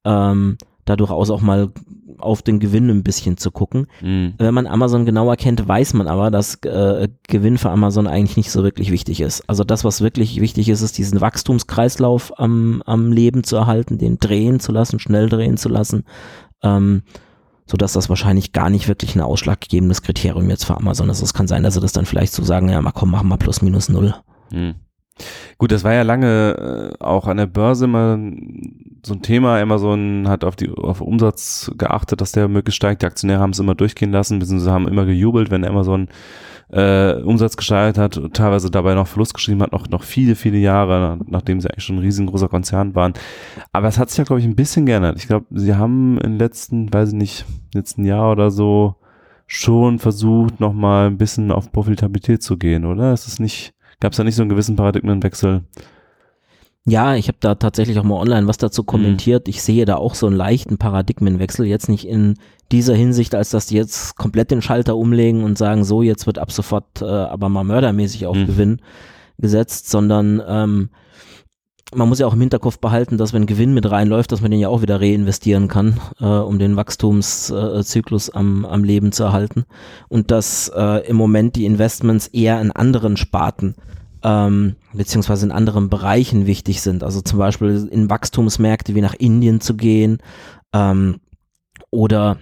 ähm, 0.05 0.58
da 0.86 0.95
durchaus 0.95 1.29
auch 1.29 1.41
mal 1.41 1.71
auf 2.17 2.41
den 2.41 2.60
Gewinn 2.60 2.89
ein 2.89 3.03
bisschen 3.03 3.38
zu 3.38 3.51
gucken. 3.51 3.88
Mhm. 4.01 4.34
Wenn 4.38 4.53
man 4.53 4.67
Amazon 4.67 5.05
genauer 5.05 5.38
kennt, 5.38 5.65
weiß 5.67 5.93
man 5.93 6.08
aber, 6.08 6.32
dass 6.32 6.55
äh, 6.63 7.08
Gewinn 7.27 7.58
für 7.58 7.69
Amazon 7.69 8.08
eigentlich 8.08 8.38
nicht 8.38 8.51
so 8.51 8.63
wirklich 8.63 8.91
wichtig 8.91 9.21
ist. 9.21 9.47
Also 9.47 9.63
das, 9.63 9.84
was 9.84 10.01
wirklich 10.01 10.41
wichtig 10.41 10.69
ist, 10.69 10.82
ist 10.82 10.97
diesen 10.97 11.21
Wachstumskreislauf 11.21 12.38
am, 12.38 12.84
am 12.86 13.12
Leben 13.12 13.43
zu 13.43 13.55
erhalten, 13.55 13.97
den 13.97 14.19
drehen 14.19 14.60
zu 14.60 14.71
lassen, 14.71 14.99
schnell 14.99 15.29
drehen 15.29 15.58
zu 15.58 15.69
lassen. 15.69 16.03
Ähm, 16.62 17.03
so 17.65 17.77
dass 17.77 17.93
das 17.93 18.10
wahrscheinlich 18.10 18.51
gar 18.51 18.69
nicht 18.71 18.88
wirklich 18.88 19.15
ein 19.15 19.21
ausschlaggebendes 19.21 20.01
Kriterium 20.01 20.49
jetzt 20.49 20.65
für 20.65 20.75
Amazon 20.75 21.10
ist. 21.10 21.21
Es 21.21 21.36
kann 21.36 21.47
sein, 21.47 21.62
dass 21.62 21.75
sie 21.75 21.79
das 21.79 21.93
dann 21.93 22.08
vielleicht 22.08 22.34
so 22.34 22.43
sagen, 22.43 22.67
ja, 22.67 22.82
mal 22.82 22.91
komm, 22.91 23.12
machen 23.12 23.29
wir 23.29 23.38
plus 23.38 23.62
minus 23.62 23.89
null. 23.89 24.15
Mhm. 24.51 24.75
Gut, 25.58 25.71
das 25.71 25.84
war 25.84 25.93
ja 25.93 26.03
lange 26.03 26.93
äh, 26.99 27.03
auch 27.03 27.27
an 27.27 27.38
der 27.38 27.45
Börse 27.45 27.86
immer 27.86 28.17
so 29.05 29.13
ein 29.13 29.21
Thema. 29.21 29.60
Amazon 29.60 30.27
hat 30.27 30.43
auf 30.43 30.55
die 30.55 30.69
auf 30.69 31.01
Umsatz 31.01 31.71
geachtet, 31.77 32.21
dass 32.21 32.32
der 32.32 32.47
möglichst 32.47 32.77
steigt. 32.77 33.01
Die 33.01 33.05
Aktionäre 33.05 33.39
haben 33.39 33.51
es 33.51 33.60
immer 33.60 33.75
durchgehen 33.75 34.12
lassen, 34.12 34.39
beziehungsweise 34.39 34.71
haben 34.71 34.88
immer 34.88 35.05
gejubelt, 35.05 35.51
wenn 35.51 35.65
Amazon 35.65 36.08
äh, 36.71 37.13
Umsatz 37.21 37.58
gesteigert 37.58 37.97
hat, 37.97 38.34
teilweise 38.34 38.69
dabei 38.69 38.93
noch 38.93 39.08
Verlust 39.08 39.34
geschrieben 39.34 39.62
hat, 39.63 39.71
noch, 39.71 39.89
noch 39.89 40.03
viele, 40.03 40.36
viele 40.36 40.58
Jahre, 40.58 41.17
nachdem 41.25 41.60
sie 41.60 41.69
eigentlich 41.69 41.84
schon 41.84 41.97
ein 41.97 42.03
riesengroßer 42.03 42.47
Konzern 42.47 42.95
waren. 42.95 43.13
Aber 43.71 43.88
es 43.88 43.97
hat 43.97 44.10
sich 44.10 44.19
ja, 44.19 44.23
glaube 44.23 44.39
ich, 44.39 44.45
ein 44.45 44.55
bisschen 44.55 44.86
geändert. 44.86 45.17
Ich 45.17 45.27
glaube, 45.27 45.47
sie 45.51 45.75
haben 45.75 46.17
in 46.19 46.34
den 46.34 46.39
letzten, 46.39 46.93
weiß 46.93 47.10
ich 47.10 47.15
nicht, 47.15 47.45
letzten 47.73 48.05
Jahr 48.05 48.32
oder 48.32 48.51
so 48.51 48.95
schon 49.47 49.97
versucht, 49.97 50.60
nochmal 50.60 51.08
ein 51.08 51.17
bisschen 51.17 51.51
auf 51.51 51.71
Profitabilität 51.71 52.43
zu 52.43 52.58
gehen, 52.58 52.86
oder? 52.86 53.13
Es 53.13 53.27
ist 53.27 53.39
nicht 53.39 53.73
Gab 53.99 54.13
es 54.13 54.17
da 54.17 54.23
nicht 54.23 54.35
so 54.35 54.41
einen 54.41 54.49
gewissen 54.49 54.75
Paradigmenwechsel? 54.75 55.63
Ja, 56.85 57.15
ich 57.15 57.27
habe 57.27 57.38
da 57.41 57.55
tatsächlich 57.55 57.99
auch 57.99 58.03
mal 58.03 58.19
online 58.19 58.47
was 58.47 58.57
dazu 58.57 58.83
kommentiert. 58.83 59.47
Mhm. 59.47 59.49
Ich 59.49 59.62
sehe 59.62 59.85
da 59.85 59.95
auch 59.97 60.15
so 60.15 60.27
einen 60.27 60.35
leichten 60.35 60.77
Paradigmenwechsel. 60.77 61.65
Jetzt 61.65 61.89
nicht 61.89 62.07
in 62.07 62.35
dieser 62.71 62.95
Hinsicht, 62.95 63.35
als 63.35 63.49
dass 63.49 63.67
die 63.67 63.75
jetzt 63.75 64.15
komplett 64.15 64.51
den 64.51 64.62
Schalter 64.62 64.95
umlegen 64.95 65.43
und 65.43 65.57
sagen, 65.57 65.83
so, 65.83 66.01
jetzt 66.01 66.25
wird 66.25 66.39
ab 66.39 66.51
sofort 66.51 67.01
äh, 67.01 67.05
aber 67.05 67.49
mal 67.49 67.63
mördermäßig 67.63 68.25
auf 68.25 68.38
mhm. 68.38 68.47
Gewinn 68.47 68.81
gesetzt, 69.38 69.89
sondern 69.89 70.41
ähm, 70.47 70.89
man 71.93 72.08
muss 72.08 72.19
ja 72.19 72.28
auch 72.28 72.34
im 72.34 72.41
Hinterkopf 72.41 72.78
behalten, 72.78 73.17
dass 73.17 73.34
wenn 73.34 73.45
Gewinn 73.45 73.73
mit 73.73 73.89
reinläuft, 73.89 74.32
dass 74.32 74.41
man 74.41 74.52
den 74.52 74.60
ja 74.60 74.69
auch 74.69 74.82
wieder 74.82 75.02
reinvestieren 75.02 75.67
kann, 75.67 75.99
äh, 76.19 76.25
um 76.25 76.60
den 76.60 76.75
Wachstumszyklus 76.75 78.30
am, 78.30 78.65
am 78.65 78.84
Leben 78.84 79.12
zu 79.12 79.23
erhalten. 79.23 79.65
Und 80.08 80.32
dass 80.32 80.71
äh, 80.75 81.08
im 81.08 81.15
Moment 81.15 81.56
die 81.56 81.65
Investments 81.65 82.28
eher 82.28 82.62
in 82.62 82.71
anderen 82.71 83.17
Sparten 83.17 83.75
ähm, 84.23 84.75
beziehungsweise 84.93 85.45
in 85.45 85.52
anderen 85.52 85.89
Bereichen 85.89 86.45
wichtig 86.45 86.82
sind. 86.82 87.04
Also 87.04 87.21
zum 87.21 87.39
Beispiel 87.39 87.88
in 87.91 88.10
Wachstumsmärkte 88.10 88.93
wie 88.95 89.02
nach 89.02 89.15
Indien 89.15 89.62
zu 89.62 89.75
gehen 89.75 90.19
ähm, 90.73 91.21
oder 91.89 92.38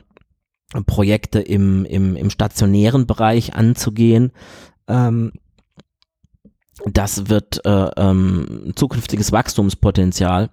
Projekte 0.86 1.40
im, 1.40 1.86
im, 1.86 2.16
im 2.16 2.30
stationären 2.30 3.08
Bereich 3.08 3.56
anzugehen. 3.56 4.32
Ähm, 4.88 5.32
das 6.86 7.30
wird 7.30 7.66
äh, 7.66 7.90
ähm, 7.98 8.74
zukünftiges 8.76 9.32
Wachstumspotenzial 9.32 10.50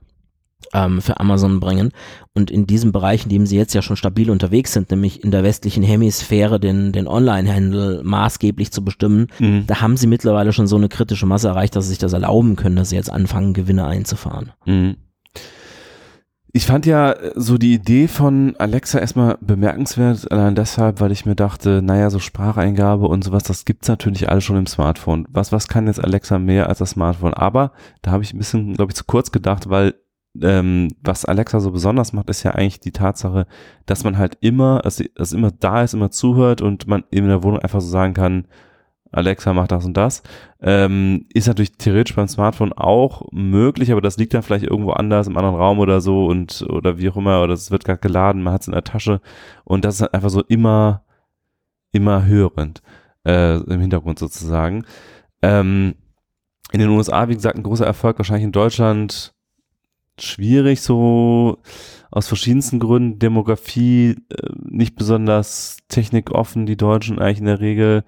ähm, 0.73 1.01
für 1.01 1.21
Amazon 1.21 1.61
bringen. 1.61 1.91
Und 2.35 2.51
in 2.51 2.67
diesem 2.67 2.93
Bereich, 2.93 3.25
in 3.25 3.29
dem 3.29 3.47
sie 3.47 3.57
jetzt 3.57 3.75
ja 3.75 3.83
schon 3.83 3.97
stabil 3.97 4.31
unterwegs 4.31 4.73
sind, 4.73 4.91
nämlich 4.91 5.23
in 5.23 5.31
der 5.31 5.45
westlichen 5.45 5.83
Hemisphäre 5.83 6.59
den, 6.59 6.93
den 6.93 7.07
Online-Handel 7.07 8.03
maßgeblich 8.03 8.73
zu 8.73 8.85
bestimmen, 8.85 9.29
mhm. 9.39 9.67
da 9.67 9.81
haben 9.81 9.97
sie 9.97 10.07
mittlerweile 10.07 10.53
schon 10.53 10.67
so 10.67 10.77
eine 10.77 10.89
kritische 10.89 11.27
Masse 11.27 11.49
erreicht, 11.49 11.77
dass 11.77 11.85
sie 11.85 11.91
sich 11.91 11.99
das 11.99 12.13
erlauben 12.13 12.57
können, 12.57 12.77
dass 12.77 12.91
sie 12.91 12.97
jetzt 12.97 13.13
anfangen, 13.13 13.55
Gewinne 13.55 13.87
einzufahren. 13.87 14.53
Mhm. 14.65 14.97
Ich 16.57 16.67
fand 16.67 16.87
ja 16.87 17.11
äh, 17.11 17.33
so 17.35 17.59
die 17.59 17.75
Idee 17.75 18.07
von 18.07 18.55
Alexa 18.59 19.01
erstmal 19.01 19.37
bemerkenswert, 19.41 20.31
allein 20.31 20.55
deshalb, 20.55 21.01
weil 21.01 21.11
ich 21.11 21.27
mir 21.27 21.35
dachte, 21.35 21.83
naja, 21.83 22.11
so 22.11 22.21
Spracheingabe 22.21 23.09
und 23.09 23.25
sowas, 23.25 23.43
das 23.43 23.65
gibt's 23.65 23.89
natürlich 23.89 24.29
alles 24.29 24.45
schon 24.45 24.57
im 24.57 24.69
Smartphone. 24.69 25.27
Was, 25.31 25.51
was 25.51 25.67
kann 25.67 25.89
jetzt 25.89 26.03
Alexa 26.03 26.39
mehr 26.39 26.69
als 26.69 26.79
das 26.79 26.91
Smartphone? 26.91 27.35
Aber 27.35 27.73
da 28.03 28.13
habe 28.13 28.23
ich 28.23 28.33
ein 28.33 28.39
bisschen, 28.39 28.75
glaube 28.75 28.93
ich, 28.93 28.97
zu 28.97 29.03
kurz 29.03 29.33
gedacht, 29.33 29.69
weil 29.69 29.95
ähm, 30.41 30.91
was 31.03 31.25
Alexa 31.25 31.59
so 31.59 31.73
besonders 31.73 32.13
macht, 32.13 32.31
ist 32.31 32.45
ja 32.45 32.53
eigentlich 32.53 32.79
die 32.79 32.93
Tatsache, 32.93 33.49
dass 33.87 34.05
man 34.05 34.17
halt 34.17 34.39
immer, 34.41 34.81
dass, 34.83 35.03
dass 35.17 35.33
immer 35.33 35.51
da 35.51 35.83
ist, 35.83 35.93
immer 35.93 36.13
zuhört 36.13 36.63
und 36.63 36.87
man 36.87 37.03
in 37.11 37.27
der 37.27 37.43
Wohnung 37.43 37.59
einfach 37.59 37.81
so 37.81 37.89
sagen 37.89 38.15
kann, 38.15 38.47
Alexa 39.15 39.53
macht 39.53 39.73
das 39.73 39.85
und 39.85 39.97
das. 39.97 40.23
Ähm, 40.61 41.27
ist 41.33 41.47
natürlich 41.47 41.73
theoretisch 41.73 42.17
beim 42.17 42.29
Smartphone 42.29 42.73
auch 42.73 43.23
möglich, 43.33 43.93
aber 43.93 44.01
das 44.01 44.17
liegt 44.17 44.35
dann 44.35 44.43
vielleicht 44.43 44.65
irgendwo 44.65 44.91
anders 44.93 45.27
im 45.27 45.37
anderen 45.37 45.57
Raum 45.57 45.79
oder 45.79 46.01
so 46.01 46.27
und 46.27 46.63
oder 46.69 46.99
wie 46.99 47.09
auch 47.09 47.17
immer, 47.17 47.43
oder 47.43 47.55
es 47.55 47.71
wird 47.71 47.85
gerade 47.85 48.01
geladen, 48.01 48.43
man 48.43 48.55
hat 48.55 48.63
es 48.63 48.69
in 48.69 48.73
der 48.73 48.85
Tasche 48.85 49.21
und 49.65 49.85
das 49.85 49.97
ist 49.97 50.01
halt 50.03 50.15
einfach 50.15 50.31
so 50.31 50.43
immer, 50.43 51.05
immer 51.93 52.25
hörend 52.27 52.83
äh, 53.27 53.57
im 53.59 53.81
Hintergrund 53.81 54.19
sozusagen. 54.19 54.85
Ähm, 55.43 55.95
in 56.73 56.81
den 56.81 56.91
USA, 56.91 57.29
wie 57.29 57.35
gesagt, 57.35 57.57
ein 57.57 57.63
großer 57.63 57.87
Erfolg, 57.87 58.19
wahrscheinlich 58.19 58.45
in 58.45 58.53
Deutschland 58.53 59.35
schwierig, 60.19 60.81
so 60.81 61.59
aus 62.11 62.29
verschiedensten 62.29 62.79
Gründen. 62.79 63.19
Demografie 63.19 64.17
äh, 64.31 64.49
nicht 64.65 64.97
besonders 64.97 65.79
technikoffen, 65.89 66.67
die 66.67 66.77
Deutschen 66.77 67.19
eigentlich 67.19 67.41
in 67.41 67.47
der 67.47 67.61
Regel 67.61 68.05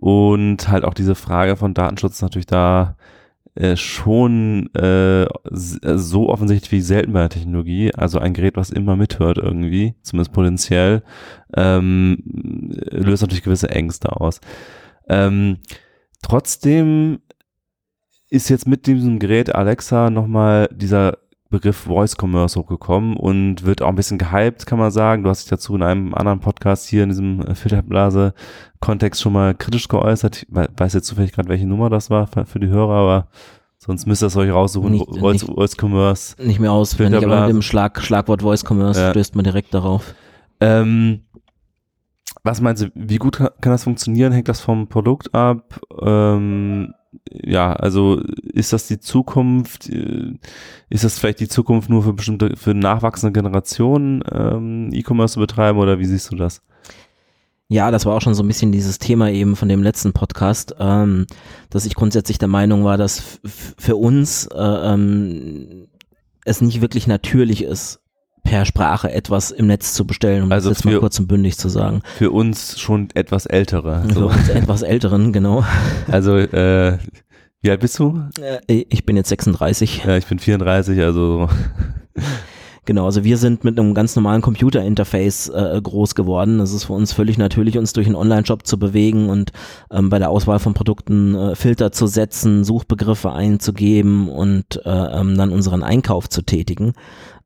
und 0.00 0.68
halt 0.68 0.84
auch 0.84 0.94
diese 0.94 1.14
Frage 1.14 1.56
von 1.56 1.74
Datenschutz 1.74 2.22
natürlich 2.22 2.46
da 2.46 2.96
äh, 3.54 3.76
schon 3.76 4.72
äh, 4.74 5.26
so 5.50 6.28
offensichtlich 6.28 6.70
wie 6.70 6.80
selten 6.80 7.12
bei 7.12 7.20
der 7.20 7.30
Technologie. 7.30 7.92
Also 7.92 8.20
ein 8.20 8.32
Gerät, 8.32 8.56
was 8.56 8.70
immer 8.70 8.94
mithört 8.94 9.38
irgendwie, 9.38 9.94
zumindest 10.02 10.32
potenziell, 10.32 11.02
ähm, 11.56 12.18
löst 12.24 13.22
natürlich 13.22 13.42
gewisse 13.42 13.70
Ängste 13.70 14.20
aus. 14.20 14.40
Ähm, 15.08 15.58
trotzdem 16.22 17.18
ist 18.30 18.48
jetzt 18.48 18.68
mit 18.68 18.86
diesem 18.86 19.18
Gerät 19.18 19.54
Alexa 19.54 20.10
nochmal 20.10 20.68
dieser 20.70 21.18
Begriff 21.50 21.76
Voice 21.76 22.14
Commerce 22.20 22.58
hochgekommen 22.58 23.16
und 23.16 23.64
wird 23.64 23.80
auch 23.80 23.88
ein 23.88 23.94
bisschen 23.94 24.18
gehypt, 24.18 24.66
kann 24.66 24.78
man 24.78 24.90
sagen. 24.90 25.22
Du 25.22 25.30
hast 25.30 25.44
dich 25.44 25.50
dazu 25.50 25.74
in 25.74 25.82
einem 25.82 26.14
anderen 26.14 26.40
Podcast 26.40 26.86
hier 26.86 27.02
in 27.02 27.08
diesem 27.08 27.40
äh, 27.40 27.54
Filterblase-Kontext 27.54 29.22
schon 29.22 29.32
mal 29.32 29.54
kritisch 29.54 29.88
geäußert. 29.88 30.42
Ich 30.42 30.46
weiß 30.50 30.92
jetzt 30.92 31.06
zufällig 31.06 31.32
gerade, 31.32 31.48
welche 31.48 31.66
Nummer 31.66 31.88
das 31.88 32.10
war 32.10 32.26
für 32.26 32.60
die 32.60 32.68
Hörer, 32.68 32.94
aber 32.94 33.28
sonst 33.78 34.06
müsst 34.06 34.22
ihr 34.22 34.26
es 34.26 34.36
euch 34.36 34.50
raussuchen. 34.50 34.92
Nicht, 34.92 35.06
Voice, 35.06 35.42
nicht, 35.42 35.54
Voice 35.54 35.76
Commerce. 35.80 36.34
Nicht 36.42 36.60
mehr 36.60 36.72
auswendig, 36.72 37.24
aber 37.24 37.40
mit 37.42 37.50
dem 37.50 37.62
Schlag, 37.62 38.02
Schlagwort 38.02 38.42
Voice 38.42 38.64
Commerce 38.68 39.00
ja. 39.00 39.10
stößt 39.10 39.34
man 39.34 39.44
direkt 39.44 39.72
darauf. 39.72 40.14
Ähm, 40.60 41.22
was 42.42 42.60
meinst 42.60 42.82
du, 42.82 42.90
wie 42.94 43.16
gut 43.16 43.36
kann, 43.38 43.48
kann 43.62 43.72
das 43.72 43.84
funktionieren? 43.84 44.32
Hängt 44.32 44.48
das 44.48 44.60
vom 44.60 44.88
Produkt 44.88 45.34
ab? 45.34 45.80
Ähm, 46.02 46.92
ja, 47.30 47.72
also 47.72 48.20
ist 48.52 48.74
das 48.74 48.86
die 48.86 49.00
Zukunft? 49.00 49.90
Ist 50.90 51.04
das 51.04 51.18
vielleicht 51.18 51.40
die 51.40 51.48
Zukunft 51.48 51.90
nur 51.90 52.02
für 52.02 52.14
bestimmte, 52.14 52.56
für 52.56 52.74
nachwachsende 52.74 53.32
Generationen 53.32 54.22
ähm, 54.30 54.90
E-Commerce 54.92 55.34
zu 55.34 55.40
betreiben 55.40 55.78
oder 55.78 55.98
wie 55.98 56.06
siehst 56.06 56.32
du 56.32 56.36
das? 56.36 56.62
Ja, 57.70 57.90
das 57.90 58.06
war 58.06 58.16
auch 58.16 58.22
schon 58.22 58.34
so 58.34 58.42
ein 58.42 58.48
bisschen 58.48 58.72
dieses 58.72 58.98
Thema 58.98 59.30
eben 59.30 59.54
von 59.54 59.68
dem 59.68 59.82
letzten 59.82 60.14
Podcast, 60.14 60.74
ähm, 60.78 61.26
dass 61.68 61.84
ich 61.84 61.94
grundsätzlich 61.94 62.38
der 62.38 62.48
Meinung 62.48 62.84
war, 62.84 62.96
dass 62.96 63.40
für 63.44 63.96
uns 63.96 64.46
äh, 64.46 64.58
ähm, 64.58 65.88
es 66.46 66.62
nicht 66.62 66.80
wirklich 66.80 67.06
natürlich 67.06 67.62
ist, 67.62 68.00
per 68.42 68.64
Sprache 68.64 69.12
etwas 69.12 69.50
im 69.50 69.66
Netz 69.66 69.92
zu 69.92 70.06
bestellen, 70.06 70.44
um 70.44 70.52
also 70.52 70.70
das 70.70 70.78
jetzt 70.78 70.82
für, 70.84 70.94
mal 70.94 71.00
kurz 71.00 71.18
und 71.18 71.26
bündig 71.26 71.58
zu 71.58 71.68
sagen. 71.68 72.00
Für 72.16 72.30
uns 72.30 72.80
schon 72.80 73.08
etwas 73.12 73.44
ältere. 73.44 74.04
Für 74.08 74.14
so. 74.14 74.26
uns 74.28 74.48
etwas 74.48 74.80
älteren, 74.80 75.34
genau. 75.34 75.64
Also, 76.10 76.38
äh, 76.38 76.96
wie 77.62 77.70
alt 77.70 77.80
bist 77.80 77.98
du? 77.98 78.22
Äh, 78.40 78.84
ich 78.88 79.04
bin 79.04 79.16
jetzt 79.16 79.28
36. 79.28 80.04
Ja, 80.04 80.16
ich 80.16 80.26
bin 80.26 80.38
34, 80.38 81.00
also. 81.00 81.48
Genau, 82.88 83.04
also 83.04 83.22
wir 83.22 83.36
sind 83.36 83.64
mit 83.64 83.78
einem 83.78 83.92
ganz 83.92 84.16
normalen 84.16 84.40
Computer-Interface 84.40 85.50
äh, 85.50 85.78
groß 85.82 86.14
geworden. 86.14 86.58
Es 86.58 86.72
ist 86.72 86.84
für 86.84 86.94
uns 86.94 87.12
völlig 87.12 87.36
natürlich, 87.36 87.76
uns 87.76 87.92
durch 87.92 88.06
einen 88.06 88.16
Online-Shop 88.16 88.66
zu 88.66 88.78
bewegen 88.78 89.28
und 89.28 89.52
ähm, 89.90 90.08
bei 90.08 90.18
der 90.18 90.30
Auswahl 90.30 90.58
von 90.58 90.72
Produkten 90.72 91.34
äh, 91.34 91.54
Filter 91.54 91.92
zu 91.92 92.06
setzen, 92.06 92.64
Suchbegriffe 92.64 93.30
einzugeben 93.30 94.30
und 94.30 94.80
äh, 94.86 94.88
ähm, 94.88 95.36
dann 95.36 95.52
unseren 95.52 95.82
Einkauf 95.82 96.30
zu 96.30 96.40
tätigen. 96.40 96.94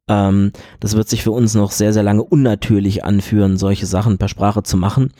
Ähm, 0.06 0.52
das 0.78 0.94
wird 0.94 1.08
sich 1.08 1.24
für 1.24 1.32
uns 1.32 1.56
noch 1.56 1.72
sehr, 1.72 1.92
sehr 1.92 2.04
lange 2.04 2.22
unnatürlich 2.22 3.02
anführen, 3.04 3.56
solche 3.56 3.86
Sachen 3.86 4.18
per 4.18 4.28
Sprache 4.28 4.62
zu 4.62 4.76
machen. 4.76 5.10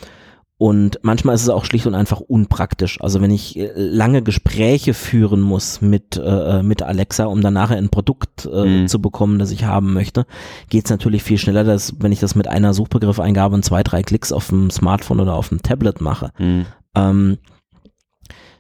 Und 0.63 1.01
manchmal 1.03 1.35
ist 1.35 1.43
es 1.43 1.49
auch 1.49 1.65
schlicht 1.65 1.89
und 1.89 1.97
einfach 1.97 2.21
unpraktisch. 2.21 3.01
Also 3.01 3.21
wenn 3.21 3.33
ich 3.33 3.59
äh, 3.59 3.73
lange 3.75 4.23
Gespräche 4.23 4.95
führen 4.95 5.41
muss 5.41 5.81
mit, 5.81 6.17
äh, 6.17 6.21
äh, 6.21 6.63
mit 6.63 6.85
Alexa, 6.85 7.25
um 7.25 7.41
dann 7.41 7.55
nachher 7.55 7.79
ein 7.79 7.89
Produkt 7.89 8.47
äh, 8.47 8.65
mhm. 8.65 8.87
zu 8.87 9.03
bekommen, 9.03 9.41
das 9.41 9.51
ich 9.51 9.65
haben 9.65 9.93
möchte, 9.93 10.25
geht 10.71 10.85
es 10.85 10.91
natürlich 10.93 11.25
viel 11.25 11.37
schneller, 11.37 11.65
dass, 11.65 11.95
wenn 11.99 12.13
ich 12.13 12.21
das 12.21 12.37
mit 12.37 12.47
einer 12.47 12.75
Suchbegriffeingabe 12.75 13.57
und 13.57 13.65
zwei, 13.65 13.83
drei 13.83 14.05
Klicks 14.05 14.31
auf 14.31 14.51
dem 14.51 14.71
Smartphone 14.71 15.19
oder 15.19 15.35
auf 15.35 15.49
dem 15.49 15.63
Tablet 15.63 16.01
mache. 16.01 16.31
Mhm. 16.39 16.67
Ähm, 16.95 17.39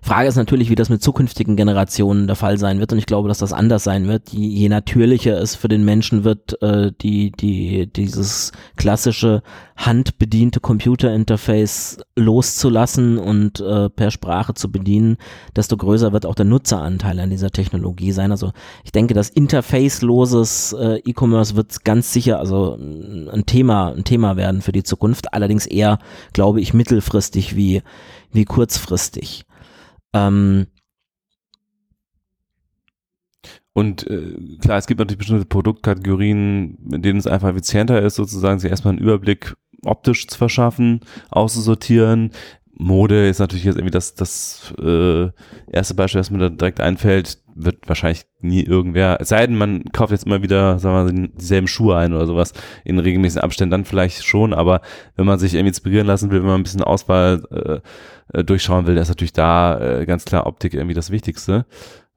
Frage 0.04 0.28
ist 0.28 0.34
natürlich, 0.34 0.68
wie 0.68 0.74
das 0.74 0.88
mit 0.88 1.00
zukünftigen 1.00 1.54
Generationen 1.54 2.26
der 2.26 2.34
Fall 2.34 2.58
sein 2.58 2.80
wird 2.80 2.92
und 2.92 2.98
ich 2.98 3.06
glaube, 3.06 3.28
dass 3.28 3.38
das 3.38 3.52
anders 3.52 3.84
sein 3.84 4.08
wird. 4.08 4.30
Je, 4.30 4.48
je 4.48 4.68
natürlicher 4.68 5.40
es 5.40 5.54
für 5.54 5.68
den 5.68 5.84
Menschen 5.84 6.24
wird, 6.24 6.60
äh, 6.60 6.90
die, 7.00 7.30
die, 7.30 7.86
dieses 7.86 8.50
klassische 8.74 9.44
handbediente 9.76 10.58
Computerinterface 10.58 11.98
loszulassen 12.16 13.16
und 13.16 13.60
äh, 13.60 13.90
per 13.90 14.10
Sprache 14.10 14.54
zu 14.54 14.72
bedienen, 14.72 15.18
desto 15.54 15.76
größer 15.76 16.12
wird 16.12 16.26
auch 16.26 16.34
der 16.34 16.46
Nutzeranteil 16.46 17.20
an 17.20 17.30
dieser 17.30 17.50
Technologie 17.50 18.10
sein. 18.10 18.32
Also 18.32 18.50
ich 18.82 18.90
denke, 18.90 19.14
das 19.14 19.30
interfaceloses 19.30 20.72
äh, 20.72 21.00
E-Commerce 21.04 21.54
wird 21.54 21.84
ganz 21.84 22.12
sicher 22.12 22.40
also 22.40 22.76
ein 22.76 23.44
Thema, 23.46 23.92
ein 23.92 24.02
Thema 24.02 24.36
werden 24.36 24.62
für 24.62 24.72
die 24.72 24.82
Zukunft. 24.82 25.32
Allerdings 25.32 25.64
eher, 25.64 26.00
glaube 26.32 26.60
ich, 26.60 26.74
mittelfristig 26.74 27.54
wie, 27.54 27.82
wie 28.32 28.44
kurzfristig. 28.44 29.46
Ähm, 30.12 30.66
und 33.74 34.06
äh, 34.06 34.36
klar, 34.60 34.78
es 34.78 34.86
gibt 34.86 35.00
natürlich 35.00 35.18
bestimmte 35.18 35.46
Produktkategorien, 35.46 36.78
in 36.92 37.02
denen 37.02 37.18
es 37.18 37.26
einfach 37.26 37.48
effizienter 37.48 38.02
ist, 38.02 38.16
sozusagen 38.16 38.58
sich 38.58 38.70
erstmal 38.70 38.92
einen 38.92 39.02
Überblick 39.02 39.56
optisch 39.84 40.26
zu 40.28 40.36
verschaffen, 40.36 41.00
auszusortieren. 41.30 42.32
Mode 42.82 43.28
ist 43.28 43.38
natürlich 43.38 43.64
jetzt 43.64 43.76
irgendwie 43.76 43.92
das, 43.92 44.14
das 44.14 44.74
äh, 44.82 45.28
erste 45.70 45.94
Beispiel, 45.94 46.20
das 46.20 46.30
mir 46.30 46.38
da 46.38 46.48
direkt 46.48 46.80
einfällt, 46.80 47.38
wird 47.54 47.86
wahrscheinlich 47.86 48.24
nie 48.40 48.62
irgendwer, 48.62 49.18
es 49.20 49.28
sei 49.28 49.46
denn, 49.46 49.56
man 49.56 49.84
kauft 49.92 50.10
jetzt 50.10 50.24
immer 50.24 50.42
wieder, 50.42 50.78
sagen 50.78 50.94
wir 50.94 51.12
mal, 51.12 51.28
dieselben 51.36 51.68
Schuhe 51.68 51.96
ein 51.96 52.12
oder 52.12 52.26
sowas 52.26 52.52
in 52.84 52.98
regelmäßigen 52.98 53.42
Abständen, 53.42 53.70
dann 53.70 53.84
vielleicht 53.84 54.24
schon, 54.24 54.52
aber 54.54 54.80
wenn 55.16 55.26
man 55.26 55.38
sich 55.38 55.54
irgendwie 55.54 55.68
inspirieren 55.68 56.06
lassen 56.06 56.30
will, 56.30 56.40
wenn 56.40 56.48
man 56.48 56.60
ein 56.60 56.64
bisschen 56.64 56.82
Auswahl 56.82 57.42
äh, 57.50 58.38
äh 58.38 58.44
durchschauen 58.44 58.86
will, 58.86 58.96
ist 58.96 59.08
natürlich 59.08 59.32
da 59.32 60.00
äh, 60.00 60.06
ganz 60.06 60.24
klar 60.24 60.46
Optik 60.46 60.74
irgendwie 60.74 60.94
das 60.94 61.10
Wichtigste. 61.10 61.66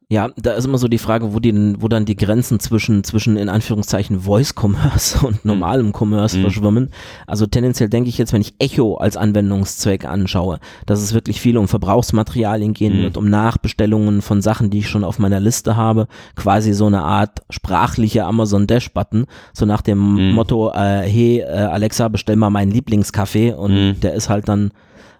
Ja, 0.08 0.30
da 0.38 0.52
ist 0.54 0.66
immer 0.66 0.78
so 0.78 0.88
die 0.88 1.00
Frage, 1.00 1.34
wo, 1.34 1.40
die, 1.40 1.74
wo 1.82 1.88
dann 1.88 2.06
die 2.06 2.16
Grenzen 2.16 2.60
zwischen, 2.60 3.04
zwischen 3.04 3.38
in 3.38 3.50
Anführungszeichen 3.50 4.20
Voice 4.20 4.54
Commerce 4.56 5.18
und 5.26 5.44
normalem 5.46 5.94
Commerce 6.00 6.38
Mhm. 6.38 6.42
verschwimmen. 6.42 6.90
Also 7.26 7.48
tendenziell 7.48 7.90
denke 7.90 8.10
ich 8.10 8.20
jetzt, 8.20 8.32
wenn 8.32 8.42
ich 8.42 8.54
Echo 8.60 8.98
als 8.98 9.18
Anwendungszweck 9.18 10.06
anschaue, 10.06 10.60
dass 10.86 11.02
es 11.02 11.16
wirklich 11.16 11.42
viel 11.42 11.58
um 11.58 11.68
Verbrauchsmaterialien 11.68 12.74
gehen 12.76 13.00
Mhm. 13.00 13.02
wird, 13.02 13.18
um 13.18 13.28
Nachbestellungen 13.30 14.22
von 14.22 14.44
Sachen, 14.44 14.70
die 14.70 14.80
ich 14.80 14.90
schon 14.90 15.04
auf 15.04 15.18
meiner 15.18 15.40
Liste 15.40 15.76
habe. 15.76 16.08
Quasi 16.36 16.74
so 16.74 16.86
eine 16.86 17.02
Art 17.04 17.40
sprachlicher 17.50 18.28
Amazon 18.28 18.68
Dash 18.68 18.92
Button, 18.94 19.26
so 19.54 19.66
nach 19.66 19.82
dem 19.82 20.30
Mhm. 20.30 20.36
Motto, 20.36 20.70
äh, 20.72 21.02
hey 21.02 21.40
äh, 21.40 21.46
Alexa, 21.48 22.10
bestell 22.10 22.36
mal 22.36 22.52
meinen 22.52 22.70
Lieblingskaffee 22.72 23.54
und 23.54 23.74
Mhm. 23.74 24.00
der 24.02 24.14
ist 24.14 24.30
halt 24.30 24.48
dann 24.50 24.70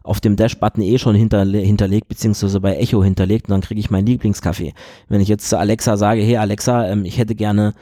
auf 0.06 0.22
dem 0.22 0.36
Dash-Button 0.36 0.82
eh 0.84 0.98
schon 0.98 1.16
hinterle 1.16 1.58
hinterlegt, 1.60 2.08
beziehungsweise 2.08 2.60
bei 2.60 2.76
Echo 2.78 3.04
hinterlegt 3.04 3.48
und 3.48 3.52
dann 3.52 3.62
kriege 3.62 3.80
ich 3.80 3.90
meinen 3.90 4.06
Lieblingskaffee. 4.08 4.74
Wenn 5.10 5.22
ich 5.22 5.28
jetzt 5.28 5.50
zu 5.50 5.58
Alexa 5.58 5.98
sage, 5.98 6.22
hey 6.22 6.38
Alexa, 6.38 6.88
ähm, 6.88 7.06
ich 7.06 7.18
hätte 7.18 7.36
gerne 7.36 7.74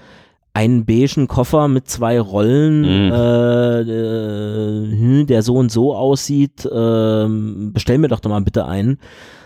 einen 0.56 0.86
beigen 0.86 1.28
Koffer 1.28 1.68
mit 1.68 1.88
zwei 1.90 2.20
Rollen, 2.20 2.82
Mhm. 2.82 3.12
äh, 3.12 3.82
äh, 3.82 4.92
hm, 4.92 5.26
der 5.28 5.42
so 5.42 5.56
und 5.56 5.72
so 5.72 5.96
aussieht, 5.96 6.68
ähm, 6.72 7.72
bestell 7.74 7.98
mir 7.98 8.08
doch 8.08 8.20
doch 8.20 8.30
mal 8.30 8.42
bitte 8.42 8.66
einen. 8.66 9.00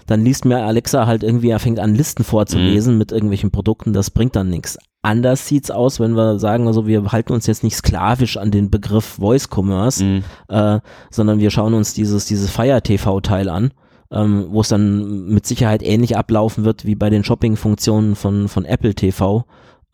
Dann 0.05 0.23
liest 0.23 0.45
mir 0.45 0.63
Alexa 0.63 1.05
halt 1.05 1.23
irgendwie, 1.23 1.49
er 1.49 1.59
fängt 1.59 1.79
an 1.79 1.95
Listen 1.95 2.23
vorzulesen 2.23 2.97
mit 2.97 3.11
irgendwelchen 3.11 3.51
Produkten, 3.51 3.93
das 3.93 4.09
bringt 4.11 4.35
dann 4.35 4.49
nichts. 4.49 4.77
Anders 5.07 5.47
sieht's 5.47 5.71
aus, 5.71 5.99
wenn 5.99 6.15
wir 6.15 6.37
sagen, 6.39 6.67
also 6.67 6.85
wir 6.85 7.11
halten 7.11 7.33
uns 7.33 7.47
jetzt 7.47 7.63
nicht 7.63 7.75
sklavisch 7.75 8.37
an 8.37 8.51
den 8.51 8.69
Begriff 8.69 9.05
Voice 9.19 9.47
Commerce, 9.49 10.03
Mhm. 10.03 10.23
äh, 10.49 10.79
sondern 11.11 11.39
wir 11.39 11.49
schauen 11.49 11.73
uns 11.73 11.93
dieses, 11.93 12.25
dieses 12.25 12.49
Fire 12.51 12.81
TV-Teil 12.81 13.47
an, 13.49 13.71
ähm, 14.11 14.47
wo 14.49 14.61
es 14.61 14.67
dann 14.69 15.27
mit 15.27 15.45
Sicherheit 15.45 15.81
ähnlich 15.83 16.17
ablaufen 16.17 16.65
wird 16.65 16.85
wie 16.85 16.95
bei 16.95 17.09
den 17.09 17.23
Shopping-Funktionen 17.23 18.15
von, 18.15 18.47
von 18.47 18.65
Apple 18.65 18.95
TV, 18.95 19.45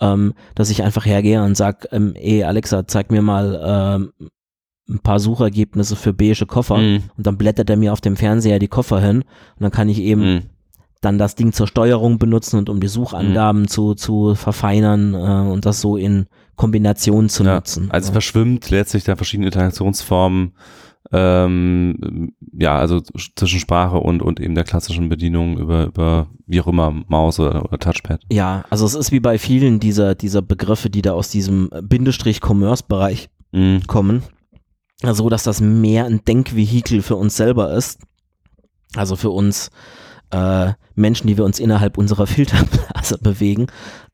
ähm, 0.02 0.34
dass 0.56 0.70
ich 0.70 0.84
einfach 0.84 1.06
hergehe 1.06 1.44
und 1.44 1.56
sag, 1.56 1.88
ähm, 1.92 2.14
ey 2.16 2.44
Alexa, 2.44 2.88
zeig 2.88 3.12
mir 3.12 3.22
mal 3.22 3.60
ähm, 3.64 4.12
ein 4.90 5.00
paar 5.00 5.20
Suchergebnisse 5.20 5.96
für 5.96 6.14
beige 6.14 6.46
Koffer 6.46 6.78
Mhm. 6.78 7.04
und 7.18 7.26
dann 7.28 7.38
blättert 7.38 7.70
er 7.70 7.78
mir 7.78 7.94
auf 7.94 8.02
dem 8.02 8.16
Fernseher 8.18 8.60
die 8.60 8.68
Koffer 8.68 9.00
hin 9.00 9.18
und 9.22 9.62
dann 9.62 9.72
kann 9.72 9.90
ich 9.90 10.00
eben 10.00 10.22
Mhm. 10.22 10.42
Dann 11.04 11.18
das 11.18 11.36
Ding 11.36 11.54
zur 11.54 11.68
Steuerung 11.68 12.18
benutzen 12.18 12.58
und 12.58 12.70
um 12.70 12.80
die 12.80 12.88
Suchangaben 12.88 13.68
zu, 13.68 13.94
zu 13.96 14.36
verfeinern 14.36 15.14
äh, 15.14 15.52
und 15.52 15.66
das 15.66 15.82
so 15.82 15.98
in 15.98 16.26
Kombination 16.56 17.30
zu 17.30 17.44
Ja, 17.44 17.56
nutzen. 17.56 17.90
Also 17.92 18.08
es 18.08 18.12
verschwimmt 18.12 18.70
letztlich 18.70 19.04
da 19.04 19.16
verschiedene 19.16 19.48
Interaktionsformen, 19.48 20.54
ähm, 21.12 22.34
ja, 22.58 22.78
also 22.78 23.02
zwischen 23.36 23.60
Sprache 23.60 23.98
und, 23.98 24.22
und 24.22 24.40
eben 24.40 24.56
der 24.56 24.64
klassischen 24.64 25.10
Bedienung 25.10 25.58
über, 25.58 25.86
über 25.86 26.28
wie 26.48 26.62
auch 26.62 26.68
immer, 26.68 26.92
Maus 27.08 27.40
oder, 27.40 27.66
oder 27.66 27.78
Touchpad. 27.78 28.22
Ja, 28.32 28.64
also 28.70 28.86
es 28.86 28.96
ist 28.96 29.12
wie 29.12 29.20
bei 29.20 29.38
vielen 29.38 29.80
dieser, 29.80 30.16
dieser 30.16 30.42
Begriffe, 30.42 30.90
die 30.90 31.02
da 31.02 31.12
aus 31.14 31.30
diesem 31.30 31.70
Bindestrich-Commerce-Bereich 31.82 33.30
Mhm. 33.56 33.86
kommen. 33.86 34.24
Also, 35.04 35.30
dass 35.30 35.44
das 35.44 35.62
mehr 35.62 36.06
ein 36.06 36.26
Denkvehikel 36.26 37.04
für 37.04 37.16
uns 37.18 37.36
selber 37.36 37.74
ist. 37.74 38.00
Also 38.96 39.16
für 39.16 39.30
uns 39.30 39.70
äh, 40.34 40.74
Menschen, 40.96 41.28
die 41.28 41.38
wir 41.38 41.46
uns 41.46 41.60
innerhalb 41.60 41.98
unserer 41.98 42.28
Filterblase 42.28 43.18
bewegen, 43.20 43.68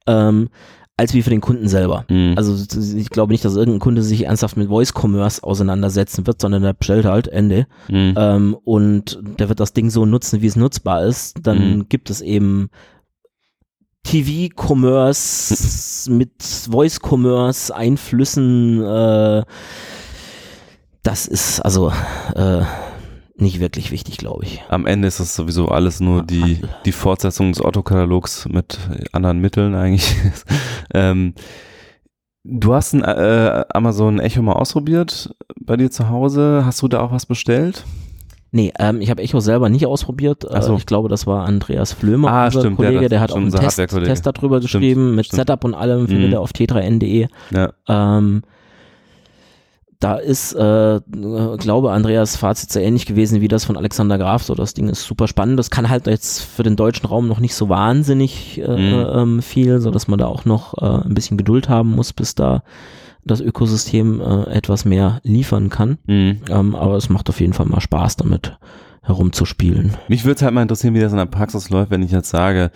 ähm, 0.08 0.50
als 0.98 1.14
wie 1.14 1.22
für 1.22 1.30
den 1.30 1.40
Kunden 1.40 1.70
selber. 1.70 2.04
Mhm. 2.10 2.34
Also 2.36 2.58
ich 2.98 3.10
glaube 3.10 3.32
nicht, 3.32 3.46
dass 3.46 3.56
irgendein 3.56 3.80
Kunde 3.80 4.04
sich 4.04 4.26
ernsthaft 4.26 4.58
mit 4.58 4.68
Voice 4.68 4.92
Commerce 4.94 5.42
auseinandersetzen 5.42 6.28
wird, 6.28 6.42
sondern 6.42 6.62
der 6.62 6.74
bestellt 6.74 7.06
halt 7.06 7.30
Ende. 7.30 7.68
Mhm. 7.88 8.16
Ähm, 8.18 8.58
und 8.66 9.18
der 9.40 9.48
wird 9.48 9.62
das 9.62 9.72
Ding 9.72 9.90
so 9.90 10.06
nutzen, 10.06 10.42
wie 10.42 10.48
es 10.48 10.58
nutzbar 10.58 11.06
ist. 11.06 11.38
Dann 11.42 11.78
Mhm. 11.78 11.90
gibt 11.90 12.10
es 12.10 12.20
eben 12.20 12.70
TV-Commerce 14.04 15.56
mit 16.12 16.32
Voice-Commerce, 16.44 17.76
Einflüssen. 17.76 18.82
Äh, 18.84 19.44
das 21.04 21.28
ist 21.28 21.62
also 21.62 21.92
äh, 22.36 22.62
nicht 23.42 23.60
wirklich 23.60 23.92
wichtig, 23.92 24.18
glaube 24.18 24.44
ich. 24.46 24.62
Am 24.70 24.86
Ende 24.86 25.08
ist 25.08 25.20
es 25.20 25.36
sowieso 25.36 25.68
alles 25.70 26.00
nur 26.00 26.24
die, 26.24 26.60
die 26.86 26.92
Fortsetzung 26.92 27.52
des 27.52 27.64
Otto-Katalogs 27.64 28.48
mit 28.50 28.80
anderen 29.12 29.40
Mitteln 29.40 29.76
eigentlich. 29.76 30.16
ähm, 30.94 31.34
du 32.44 32.74
hast 32.74 32.94
ein 32.94 33.04
äh, 33.04 33.66
Amazon 33.74 34.20
Echo 34.20 34.42
mal 34.42 34.54
ausprobiert 34.54 35.34
bei 35.60 35.78
dir 35.78 35.92
zu 35.92 36.10
Hause. 36.10 36.64
Hast 36.66 36.82
du 36.82 36.88
da 36.88 37.02
auch 37.02 37.12
was 37.12 37.26
bestellt? 37.26 37.86
Nee, 38.52 38.74
ähm, 38.80 39.00
ich 39.00 39.12
habe 39.12 39.22
Echo 39.22 39.40
selber 39.40 39.70
nicht 39.70 39.86
ausprobiert. 39.86 40.44
Äh, 40.50 40.62
so. 40.64 40.76
Ich 40.76 40.88
glaube, 40.88 41.08
das 41.08 41.28
war 41.28 41.46
Andreas 41.46 41.94
Flömer, 41.94 42.32
Ah, 42.32 42.46
unser 42.46 42.62
stimmt, 42.62 42.80
ja, 42.80 42.86
Kollege, 42.86 43.02
das 43.02 43.10
der 43.10 43.20
hat 43.22 43.32
auch 43.32 43.36
einen 43.38 43.52
Test. 43.52 43.78
Test 43.78 44.26
darüber 44.26 44.58
Stimmt, 44.58 44.64
geschrieben, 44.82 45.16
mit 45.16 45.28
stimmt. 45.28 45.42
Setup 45.42 45.64
und 45.66 45.76
allem, 45.76 46.08
findet 46.08 46.28
Mhm. 46.28 46.32
ihr 46.34 46.42
auf 46.42 46.52
t3n.de. 46.52 47.28
Ja. 47.52 47.72
Ähm, 47.88 48.42
da 50.00 50.16
ist, 50.16 50.54
äh, 50.54 51.02
glaube 51.58 51.92
Andreas 51.92 52.38
Fazit 52.38 52.72
sehr 52.72 52.84
ähnlich 52.84 53.06
gewesen 53.06 53.42
wie 53.42 53.50
das 53.50 53.66
von 53.66 53.76
Alexander 53.76 54.18
Graf. 54.18 54.44
So, 54.44 54.56
das 54.56 54.74
Ding 54.74 54.88
ist 54.88 55.04
super 55.04 55.28
spannend. 55.28 55.60
Das 55.60 55.70
kann 55.70 55.90
halt 55.90 56.08
jetzt 56.08 56.42
für 56.42 56.64
den 56.64 56.78
deutschen 56.78 57.06
Raum 57.06 57.28
noch 57.28 57.40
nicht 57.42 57.54
so 57.54 57.68
wahnsinnig 57.68 58.62
äh, 58.62 58.68
Mhm. 58.78 59.08
ähm, 59.14 59.42
viel, 59.42 59.82
so 59.82 59.92
dass 59.92 60.08
man 60.08 60.18
da 60.20 60.28
auch 60.28 60.46
noch 60.46 60.74
äh, 60.82 61.06
ein 61.06 61.14
bisschen 61.14 61.38
Geduld 61.38 61.68
haben 61.68 61.92
muss, 61.96 62.14
bis 62.14 62.34
da 62.34 62.64
das 63.26 63.42
Ökosystem 63.42 64.22
äh, 64.22 64.44
etwas 64.52 64.86
mehr 64.86 65.20
liefern 65.24 65.70
kann. 65.70 65.98
Mhm. 66.08 66.42
Ähm, 66.50 66.76
aber 66.76 66.96
es 66.96 67.10
macht 67.10 67.28
auf 67.30 67.42
jeden 67.42 67.54
Fall 67.54 67.66
mal 67.66 67.82
Spaß 67.82 68.16
damit 68.16 68.58
herumzuspielen. 69.04 69.98
Mich 70.08 70.24
würde 70.24 70.46
halt 70.46 70.54
mal 70.54 70.62
interessieren, 70.62 70.94
wie 70.94 71.00
das 71.00 71.12
in 71.12 71.18
der 71.18 71.26
Praxis 71.26 71.70
läuft, 71.70 71.92
wenn 71.92 72.04
ich 72.04 72.12
jetzt 72.12 72.30
sage, 72.30 72.72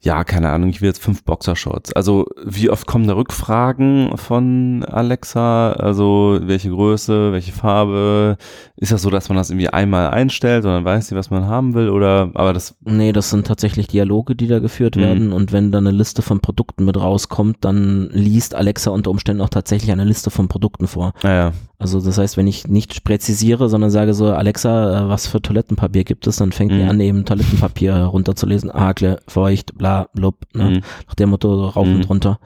ja, 0.00 0.22
keine 0.24 0.50
Ahnung, 0.50 0.70
ich 0.70 0.80
will 0.80 0.88
jetzt 0.88 1.02
fünf 1.02 1.24
Boxershorts. 1.24 1.92
Also 1.92 2.26
wie 2.44 2.70
oft 2.70 2.86
kommen 2.86 3.08
da 3.08 3.14
Rückfragen 3.14 4.16
von 4.16 4.84
Alexa? 4.84 5.72
Also 5.72 6.38
welche 6.42 6.70
Größe, 6.70 7.32
welche 7.32 7.52
Farbe? 7.52 8.36
Ist 8.76 8.92
das 8.92 9.02
so, 9.02 9.10
dass 9.10 9.28
man 9.28 9.36
das 9.36 9.50
irgendwie 9.50 9.68
einmal 9.70 10.10
einstellt 10.10 10.64
und 10.64 10.70
dann 10.70 10.84
weiß 10.84 11.08
sie, 11.08 11.16
was 11.16 11.30
man 11.30 11.46
haben 11.46 11.74
will? 11.74 11.90
Oder 11.90 12.30
aber 12.34 12.52
das 12.52 12.76
Nee, 12.84 13.12
das 13.12 13.30
sind 13.30 13.46
tatsächlich 13.48 13.88
Dialoge, 13.88 14.36
die 14.36 14.46
da 14.46 14.60
geführt 14.60 14.94
Mhm. 14.96 15.00
werden 15.00 15.32
und 15.32 15.52
wenn 15.52 15.72
da 15.72 15.78
eine 15.78 15.90
Liste 15.90 16.22
von 16.22 16.38
Produkten 16.40 16.84
mit 16.84 16.96
rauskommt, 16.96 17.56
dann 17.62 18.08
liest 18.12 18.54
Alexa 18.54 18.90
unter 18.92 19.10
Umständen 19.10 19.42
auch 19.42 19.48
tatsächlich 19.48 19.90
eine 19.90 20.04
Liste 20.04 20.30
von 20.30 20.46
Produkten 20.48 20.86
vor. 20.86 21.12
naja, 21.24 21.52
Also 21.80 22.00
das 22.00 22.18
heißt, 22.18 22.36
wenn 22.36 22.46
ich 22.48 22.66
nicht 22.66 23.04
präzisiere, 23.04 23.68
sondern 23.68 23.90
sage 23.90 24.12
so, 24.14 24.32
Alexa, 24.32 25.06
äh, 25.06 25.08
was 25.08 25.26
für 25.28 25.40
Toilettenpapier 25.40 26.02
gibt 26.04 26.26
es, 26.26 26.36
dann 26.36 26.50
fängt 26.52 26.72
die 26.72 26.82
Mhm. 26.82 26.88
an, 26.88 27.00
eben 27.00 27.24
Toilettenpapier 27.24 27.94
runterzulesen. 28.04 28.72
Hakle, 28.72 29.20
feucht, 29.28 29.78
bla, 29.78 29.87
blub, 30.14 30.36
ne? 30.54 30.64
Mhm. 30.70 30.80
nach 31.06 31.14
dem 31.14 31.30
Motto 31.30 31.66
rauf 31.68 31.86
Mhm. 31.86 31.94
und 31.96 32.08
runter. 32.10 32.38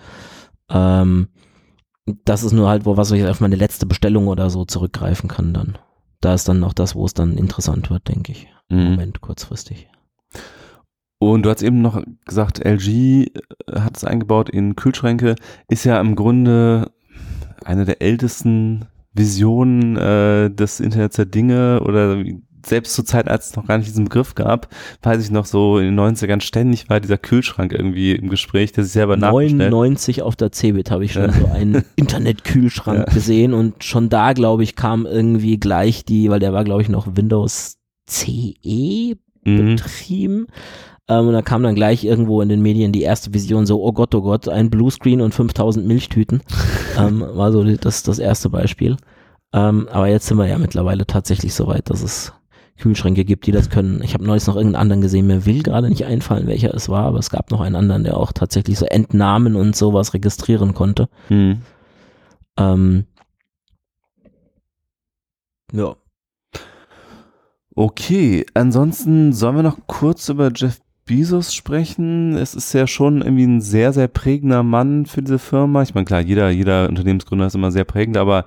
Ähm, 0.71 1.29
das 2.25 2.43
ist 2.43 2.53
nur 2.53 2.69
halt, 2.69 2.85
wo 2.85 2.97
was 2.97 3.11
ich 3.13 3.25
auf 3.27 3.41
meine 3.41 3.57
letzte 3.57 3.87
Bestellung 3.87 4.27
oder 4.29 4.51
so 4.51 4.65
zurückgreifen 4.65 5.29
kann 5.29 5.55
dann. 5.55 5.79
Da 6.21 6.35
ist 6.35 6.49
dann 6.49 6.61
noch 6.61 6.73
das, 6.73 6.95
wo 6.95 7.05
es 7.05 7.15
dann 7.15 7.37
interessant 7.39 7.91
wird, 7.91 8.09
denke 8.09 8.33
ich. 8.33 8.49
Im 8.69 8.79
Mhm. 8.79 8.91
Moment 8.91 9.21
kurzfristig. 9.21 9.89
Und 11.19 11.45
du 11.45 11.51
hast 11.51 11.63
eben 11.63 11.83
noch 11.83 12.03
gesagt, 12.27 12.59
LG 12.65 12.89
äh, 12.89 13.27
hat 13.79 13.97
es 13.97 14.05
eingebaut 14.05 14.49
in 14.51 14.75
Kühlschränke, 14.75 15.37
ist 15.69 15.85
ja 15.85 16.01
im 16.01 16.17
Grunde 16.17 16.91
eine 17.65 17.85
der 17.85 18.03
ältesten 18.03 18.87
Visionen 19.13 19.97
äh, 19.97 20.51
des 20.51 20.81
Internets 20.81 21.17
der 21.17 21.27
Dinge 21.27 21.81
oder 21.85 22.17
selbst 22.67 22.95
zur 22.95 23.05
Zeit, 23.05 23.29
als 23.29 23.51
es 23.51 23.57
noch 23.57 23.67
gar 23.67 23.79
nicht 23.79 23.89
diesen 23.89 24.05
Begriff 24.05 24.35
gab, 24.35 24.69
weiß 25.03 25.23
ich 25.25 25.31
noch 25.31 25.47
so 25.47 25.79
in 25.79 25.85
den 25.97 26.01
90ern 26.01 26.41
ständig 26.41 26.89
war 26.89 27.01
dieser 27.01 27.19
Kühlschrank 27.19 27.73
irgendwie 27.73 28.13
im 28.13 28.29
Gespräch, 28.29 28.73
der 28.73 28.85
sich 28.85 28.93
selber 28.93 29.17
nachbestellt. 29.17 29.71
99 29.73 30.23
auf 30.23 30.37
der 30.37 30.53
Cebit 30.53 30.91
habe 30.91 31.05
ich 31.05 31.13
schon 31.13 31.25
Ja. 31.25 31.33
so 31.33 31.47
einen 31.47 31.85
Internetkühlschrank 31.97 32.99
Ja. 33.09 33.15
gesehen 33.15 33.55
und 33.55 33.83
schon 33.85 34.09
da, 34.09 34.33
glaube 34.33 34.63
ich, 34.63 34.77
kam 34.77 35.07
irgendwie 35.07 35.59
gleich 35.59 36.05
die, 36.05 36.31
weil 36.31 36.41
der 36.41 36.53
war, 36.53 36.65
glaube 36.65 36.83
ich, 36.83 36.89
noch 36.89 37.07
Windows 37.17 37.79
CE 38.09 39.17
Mhm. 39.45 39.75
betrieben. 39.75 40.47
Ähm, 41.09 41.27
und 41.27 41.33
da 41.33 41.43
kam 41.43 41.65
dann 41.65 41.75
gleich 41.75 42.05
irgendwo 42.05 42.41
in 42.43 42.49
den 42.49 42.63
Medien 42.63 42.93
die 42.93 43.03
erste 43.03 43.35
Vision 43.35 43.67
so, 43.67 43.83
oh 43.83 43.93
Gott, 43.93 44.15
oh 44.15 44.23
Gott, 44.23 44.49
ein 44.49 44.71
Bluescreen 44.71 45.21
und 45.21 45.35
5000 45.35 45.85
Milchtüten. 45.87 46.43
ähm, 46.99 47.25
war 47.35 47.51
so 47.51 47.65
das, 47.65 48.05
das 48.05 48.21
erste 48.21 48.51
Beispiel. 48.51 48.97
Ähm, 49.53 49.89
aber 49.91 50.07
jetzt 50.09 50.27
sind 50.29 50.37
wir 50.39 50.47
ja 50.47 50.59
mittlerweile 50.59 51.07
tatsächlich 51.07 51.55
so 51.55 51.67
weit, 51.67 51.91
dass 51.91 52.03
es 52.03 52.33
Kühlschränke 52.79 53.25
gibt, 53.25 53.47
die 53.47 53.53
das 53.53 53.71
können. 53.71 54.03
Ich 54.03 54.15
habe 54.15 54.25
neulich 54.25 54.47
noch 54.47 54.57
irgendeinen 54.57 54.83
anderen 54.83 55.03
gesehen, 55.03 55.27
mir 55.27 55.47
will 55.47 55.63
gerade 55.63 55.89
nicht 55.89 56.05
einfallen, 56.05 56.47
welcher 56.47 56.75
es 56.75 56.89
war, 56.89 57.05
aber 57.05 57.19
es 57.19 57.31
gab 57.31 57.51
noch 57.51 57.61
einen 57.61 57.77
anderen, 57.77 58.05
der 58.05 58.17
auch 58.17 58.33
tatsächlich 58.33 58.79
so 58.79 58.87
Entnahmen 58.87 59.57
und 59.57 59.77
sowas 59.77 60.15
registrieren 60.15 60.75
konnte. 60.75 61.09
Mhm. 61.29 61.63
Ähm, 62.59 63.05
ja. 65.73 65.97
Okay, 67.75 68.45
ansonsten 68.53 69.33
sollen 69.33 69.57
wir 69.57 69.63
noch 69.63 69.79
kurz 69.87 70.29
über 70.29 70.51
Jeff 70.55 70.82
Bezos 71.05 71.55
sprechen. 71.55 72.37
Es 72.37 72.55
ist 72.55 72.73
ja 72.73 72.87
schon 72.87 73.23
irgendwie 73.23 73.45
ein 73.45 73.61
sehr, 73.61 73.93
sehr 73.93 74.09
prägender 74.09 74.63
Mann 74.63 75.07
für 75.07 75.23
diese 75.23 75.39
Firma. 75.39 75.83
Ich 75.83 75.95
meine, 75.95 76.05
klar, 76.05 76.21
jeder, 76.21 76.51
jeder 76.51 76.89
Unternehmensgründer 76.89 77.47
ist 77.47 77.55
immer 77.55 77.71
sehr 77.71 77.85
prägend, 77.85 78.17
aber 78.17 78.45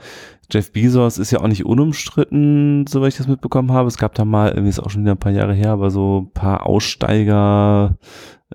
Jeff 0.51 0.71
Bezos 0.71 1.17
ist 1.17 1.31
ja 1.31 1.39
auch 1.41 1.47
nicht 1.47 1.65
unumstritten, 1.65 2.85
soweit 2.87 3.09
ich 3.09 3.17
das 3.17 3.27
mitbekommen 3.27 3.71
habe. 3.71 3.87
Es 3.87 3.97
gab 3.97 4.13
da 4.13 4.25
mal, 4.25 4.49
irgendwie 4.49 4.69
ist 4.69 4.79
auch 4.79 4.89
schon 4.89 5.01
wieder 5.01 5.13
ein 5.13 5.19
paar 5.19 5.31
Jahre 5.31 5.53
her, 5.53 5.71
aber 5.71 5.89
so 5.91 6.21
ein 6.21 6.31
paar 6.31 6.65
Aussteiger, 6.65 7.97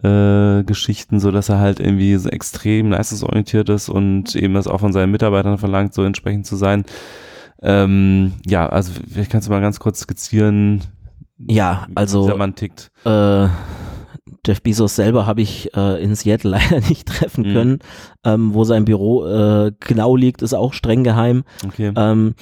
äh, 0.02 0.62
Geschichten, 0.64 1.20
so 1.20 1.30
dass 1.30 1.48
er 1.48 1.58
halt 1.58 1.80
irgendwie 1.80 2.16
so 2.16 2.28
extrem 2.28 2.90
leistungsorientiert 2.90 3.68
ist 3.68 3.88
und 3.88 4.34
eben 4.36 4.54
das 4.54 4.68
auch 4.68 4.80
von 4.80 4.92
seinen 4.92 5.10
Mitarbeitern 5.10 5.58
verlangt, 5.58 5.94
so 5.94 6.04
entsprechend 6.04 6.46
zu 6.46 6.56
sein. 6.56 6.84
Ähm, 7.62 8.32
ja, 8.46 8.68
also 8.68 8.92
vielleicht 9.12 9.30
kannst 9.30 9.48
du 9.48 9.52
mal 9.52 9.60
ganz 9.60 9.80
kurz 9.80 10.00
skizzieren, 10.00 10.82
Ja, 11.48 11.86
also 11.94 12.22
dieser 12.22 12.36
Mann 12.36 12.54
tickt. 12.54 12.90
äh, 13.04 13.46
Jeff 14.46 14.62
Bezos 14.62 14.96
selber 14.96 15.26
habe 15.26 15.42
ich 15.42 15.74
äh, 15.76 16.02
in 16.02 16.14
Seattle 16.14 16.50
leider 16.52 16.80
nicht 16.88 17.08
treffen 17.08 17.48
Mhm. 17.48 17.52
können. 17.52 17.78
Ähm, 18.24 18.54
wo 18.54 18.64
sein 18.64 18.84
Büro 18.84 19.26
äh, 19.26 19.72
genau 19.80 20.16
liegt, 20.16 20.42
ist 20.42 20.54
auch 20.54 20.72
streng 20.72 21.04
geheim. 21.04 21.44
Okay. 21.66 21.92
Ähm, 21.96 22.34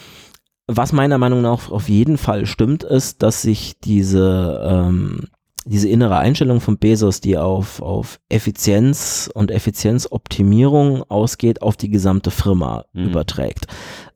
was 0.66 0.92
meiner 0.92 1.18
Meinung 1.18 1.40
nach 1.42 1.70
auf 1.70 1.88
jeden 1.88 2.18
Fall 2.18 2.44
stimmt, 2.46 2.82
ist, 2.84 3.22
dass 3.22 3.40
sich 3.42 3.78
diese, 3.80 4.60
ähm, 4.68 5.28
diese 5.64 5.88
innere 5.88 6.18
Einstellung 6.18 6.60
von 6.60 6.76
Bezos, 6.78 7.20
die 7.20 7.38
auf, 7.38 7.80
auf 7.80 8.20
Effizienz 8.28 9.30
und 9.32 9.50
Effizienzoptimierung 9.50 11.02
ausgeht, 11.10 11.62
auf 11.62 11.76
die 11.76 11.90
gesamte 11.90 12.30
Firma 12.30 12.84
Mhm. 12.92 13.06
überträgt. 13.08 13.66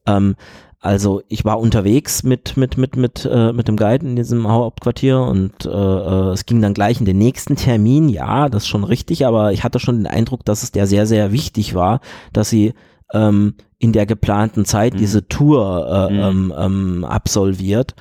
Ähm, 0.06 0.36
also 0.82 1.22
ich 1.28 1.44
war 1.44 1.60
unterwegs 1.60 2.24
mit 2.24 2.56
mit 2.56 2.76
mit 2.76 2.96
mit 2.96 3.24
äh, 3.24 3.52
mit 3.52 3.68
dem 3.68 3.76
Guide 3.76 4.04
in 4.04 4.16
diesem 4.16 4.48
Hauptquartier 4.48 5.20
und 5.20 5.64
äh, 5.64 5.68
äh, 5.70 6.32
es 6.32 6.44
ging 6.44 6.60
dann 6.60 6.74
gleich 6.74 6.98
in 6.98 7.06
den 7.06 7.18
nächsten 7.18 7.54
Termin. 7.56 8.08
Ja, 8.08 8.48
das 8.48 8.64
ist 8.64 8.68
schon 8.68 8.82
richtig, 8.84 9.24
aber 9.24 9.52
ich 9.52 9.62
hatte 9.62 9.78
schon 9.78 9.96
den 9.98 10.06
Eindruck, 10.08 10.44
dass 10.44 10.62
es 10.64 10.72
der 10.72 10.86
sehr 10.88 11.06
sehr 11.06 11.30
wichtig 11.32 11.74
war, 11.74 12.00
dass 12.32 12.50
sie 12.50 12.74
ähm, 13.14 13.54
in 13.78 13.92
der 13.92 14.06
geplanten 14.06 14.64
Zeit 14.64 14.94
Mhm. 14.94 14.98
diese 14.98 15.28
Tour 15.28 15.88
äh, 16.10 16.12
Mhm. 16.12 16.20
ähm, 16.20 16.54
ähm, 16.58 17.04
absolviert. 17.04 17.94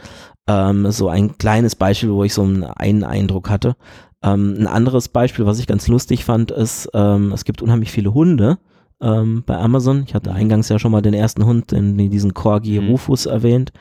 Ähm, 0.48 0.90
so 0.92 1.08
ein 1.08 1.38
kleines 1.38 1.76
Beispiel, 1.76 2.12
wo 2.12 2.24
ich 2.24 2.34
so 2.34 2.42
einen, 2.42 2.64
einen 2.64 3.04
Eindruck 3.04 3.50
hatte. 3.52 3.76
Ähm, 4.24 4.56
ein 4.60 4.68
anderes 4.68 5.08
Beispiel, 5.10 5.46
was 5.46 5.60
ich 5.60 5.68
ganz 5.68 5.88
lustig 5.88 6.26
fand, 6.26 6.50
ist, 6.52 6.90
ähm, 6.96 7.32
es 7.32 7.46
gibt 7.46 7.62
unheimlich 7.62 7.92
viele 7.92 8.14
Hunde 8.14 8.58
ähm, 9.02 9.44
bei 9.46 9.58
Amazon. 9.58 10.04
Ich 10.06 10.14
hatte 10.14 10.32
eingangs 10.32 10.70
ja 10.70 10.80
schon 10.80 10.92
mal 10.92 11.02
den 11.02 11.14
ersten 11.14 11.46
Hund, 11.46 11.72
den, 11.72 11.98
diesen 11.98 12.34
Corgi 12.34 12.80
Mhm. 12.80 12.90
Rufus 12.90 13.26
erwähnt. 13.26 13.72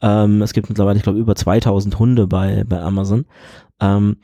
Ähm, 0.00 0.42
es 0.42 0.52
gibt 0.52 0.68
mittlerweile, 0.68 0.98
ich 0.98 1.02
glaube, 1.02 1.18
über 1.18 1.34
2000 1.34 1.98
Hunde 1.98 2.26
bei, 2.26 2.64
bei 2.68 2.80
Amazon. 2.80 3.24
Ähm, 3.80 4.16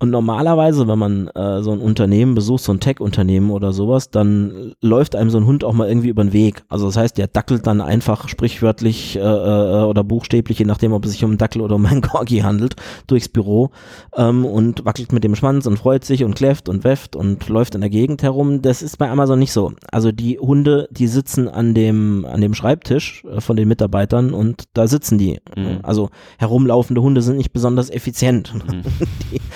und 0.00 0.08
normalerweise, 0.08 0.88
wenn 0.88 0.98
man 0.98 1.28
äh, 1.28 1.62
so 1.62 1.72
ein 1.72 1.78
Unternehmen 1.78 2.34
besucht, 2.34 2.62
so 2.62 2.72
ein 2.72 2.80
Tech-Unternehmen 2.80 3.50
oder 3.50 3.74
sowas, 3.74 4.10
dann 4.10 4.72
läuft 4.80 5.14
einem 5.14 5.28
so 5.28 5.36
ein 5.36 5.44
Hund 5.44 5.62
auch 5.62 5.74
mal 5.74 5.88
irgendwie 5.88 6.08
über 6.08 6.24
den 6.24 6.32
Weg. 6.32 6.64
Also 6.70 6.86
das 6.86 6.96
heißt, 6.96 7.18
der 7.18 7.26
dackelt 7.26 7.66
dann 7.66 7.82
einfach 7.82 8.26
sprichwörtlich 8.26 9.16
äh, 9.16 9.20
äh, 9.20 9.82
oder 9.84 10.02
buchstäblich, 10.02 10.58
je 10.58 10.64
nachdem, 10.64 10.94
ob 10.94 11.04
es 11.04 11.12
sich 11.12 11.22
um 11.22 11.32
einen 11.32 11.38
Dackel 11.38 11.60
oder 11.60 11.74
um 11.74 11.84
einen 11.84 12.00
Corgi 12.00 12.38
handelt, 12.38 12.76
durchs 13.08 13.28
Büro 13.28 13.72
ähm, 14.16 14.46
und 14.46 14.86
wackelt 14.86 15.12
mit 15.12 15.22
dem 15.22 15.36
Schwanz 15.36 15.66
und 15.66 15.76
freut 15.78 16.06
sich 16.06 16.24
und 16.24 16.34
kläfft 16.34 16.70
und 16.70 16.82
wefft 16.82 17.14
und 17.14 17.46
läuft 17.50 17.74
in 17.74 17.82
der 17.82 17.90
Gegend 17.90 18.22
herum. 18.22 18.62
Das 18.62 18.80
ist 18.80 18.96
bei 18.96 19.10
Amazon 19.10 19.38
nicht 19.38 19.52
so. 19.52 19.72
Also 19.92 20.12
die 20.12 20.38
Hunde, 20.38 20.88
die 20.90 21.08
sitzen 21.08 21.46
an 21.46 21.74
dem, 21.74 22.24
an 22.24 22.40
dem 22.40 22.54
Schreibtisch 22.54 23.22
äh, 23.24 23.42
von 23.42 23.54
den 23.54 23.68
Mitarbeitern 23.68 24.32
und 24.32 24.64
da 24.72 24.86
sitzen 24.86 25.18
die. 25.18 25.40
Mhm. 25.54 25.80
Also 25.82 26.08
herumlaufende 26.38 27.02
Hunde 27.02 27.20
sind 27.20 27.36
nicht 27.36 27.52
besonders 27.52 27.90
effizient. 27.90 28.54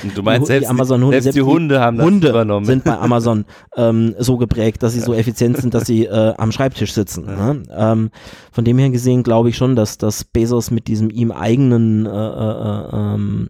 Und 0.02 0.16
meinst, 0.38 0.48
die 0.48 0.52
selbst, 0.52 0.70
Amazon-Hunde, 0.70 1.12
selbst, 1.14 1.24
selbst 1.24 1.36
die 1.36 1.40
die 1.40 1.46
Hunde 1.46 1.80
haben 1.80 1.96
das 1.96 2.06
Hunde 2.06 2.28
übernommen. 2.28 2.66
sind 2.66 2.84
bei 2.84 2.98
Amazon 2.98 3.44
ähm, 3.76 4.14
so 4.18 4.36
geprägt, 4.36 4.82
dass 4.82 4.92
sie 4.92 5.00
so 5.00 5.14
effizient 5.14 5.56
sind, 5.56 5.74
dass 5.74 5.86
sie 5.86 6.06
äh, 6.06 6.34
am 6.36 6.52
Schreibtisch 6.52 6.92
sitzen. 6.92 7.26
Ne? 7.26 7.62
Ähm, 7.70 8.10
von 8.52 8.64
dem 8.64 8.78
her 8.78 8.90
gesehen 8.90 9.22
glaube 9.22 9.48
ich 9.48 9.56
schon, 9.56 9.76
dass, 9.76 9.98
dass 9.98 10.24
Bezos 10.24 10.70
mit 10.70 10.88
diesem 10.88 11.10
ihm 11.10 11.30
eigenen 11.30 12.06
äh, 12.06 12.10
äh, 12.10 12.88
ähm, 12.92 13.48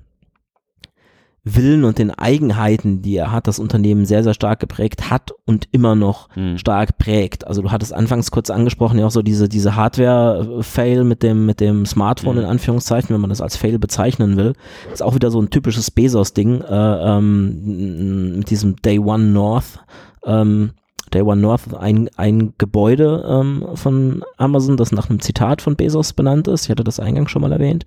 Willen 1.45 1.85
und 1.85 1.99
den 1.99 2.11
Eigenheiten, 2.11 3.03
die 3.03 3.17
er 3.17 3.31
hat, 3.31 3.47
das 3.47 3.59
Unternehmen 3.59 4.07
sehr, 4.07 4.23
sehr 4.25 4.33
stark 4.33 4.61
geprägt 4.61 5.11
hat 5.11 5.33
und 5.45 5.69
immer 5.73 5.95
noch 5.95 6.29
Hm. 6.35 6.57
stark 6.57 6.97
prägt. 6.97 7.47
Also 7.47 7.61
du 7.61 7.71
hattest 7.71 7.93
anfangs 7.93 8.31
kurz 8.31 8.49
angesprochen, 8.49 8.99
ja 8.99 9.07
auch 9.07 9.11
so 9.11 9.21
diese, 9.23 9.49
diese 9.49 9.77
Hardware-Fail 9.77 11.05
mit 11.05 11.23
dem, 11.23 11.45
mit 11.47 11.61
dem 11.61 11.85
Smartphone 11.87 12.37
Mhm. 12.37 12.43
in 12.43 12.47
Anführungszeichen, 12.49 13.15
wenn 13.15 13.21
man 13.21 13.31
das 13.31 13.41
als 13.43 13.57
Fail 13.57 13.79
bezeichnen 13.79 14.37
will. 14.37 14.55
Ist 14.93 15.03
auch 15.03 15.15
wieder 15.15 15.31
so 15.31 15.41
ein 15.41 15.51
typisches 15.51 15.91
Bezos-Ding, 15.91 16.63
äh, 16.63 17.17
ähm, 17.19 18.37
mit 18.39 18.51
diesem 18.51 18.77
Day 18.77 18.99
One 18.99 19.25
North. 19.25 19.81
Ähm, 20.25 20.71
Day 21.15 21.23
One 21.23 21.41
North, 21.41 21.75
ein, 21.75 22.11
ein 22.17 22.55
Gebäude 22.59 23.25
ähm, 23.29 23.67
von 23.75 24.25
Amazon, 24.37 24.77
das 24.77 24.93
nach 24.93 25.09
einem 25.09 25.21
Zitat 25.21 25.63
von 25.63 25.77
Bezos 25.77 26.13
benannt 26.13 26.49
ist. 26.49 26.65
Ich 26.65 26.71
hatte 26.71 26.85
das 26.85 27.01
eingangs 27.01 27.31
schon 27.31 27.43
mal 27.43 27.53
erwähnt. 27.53 27.87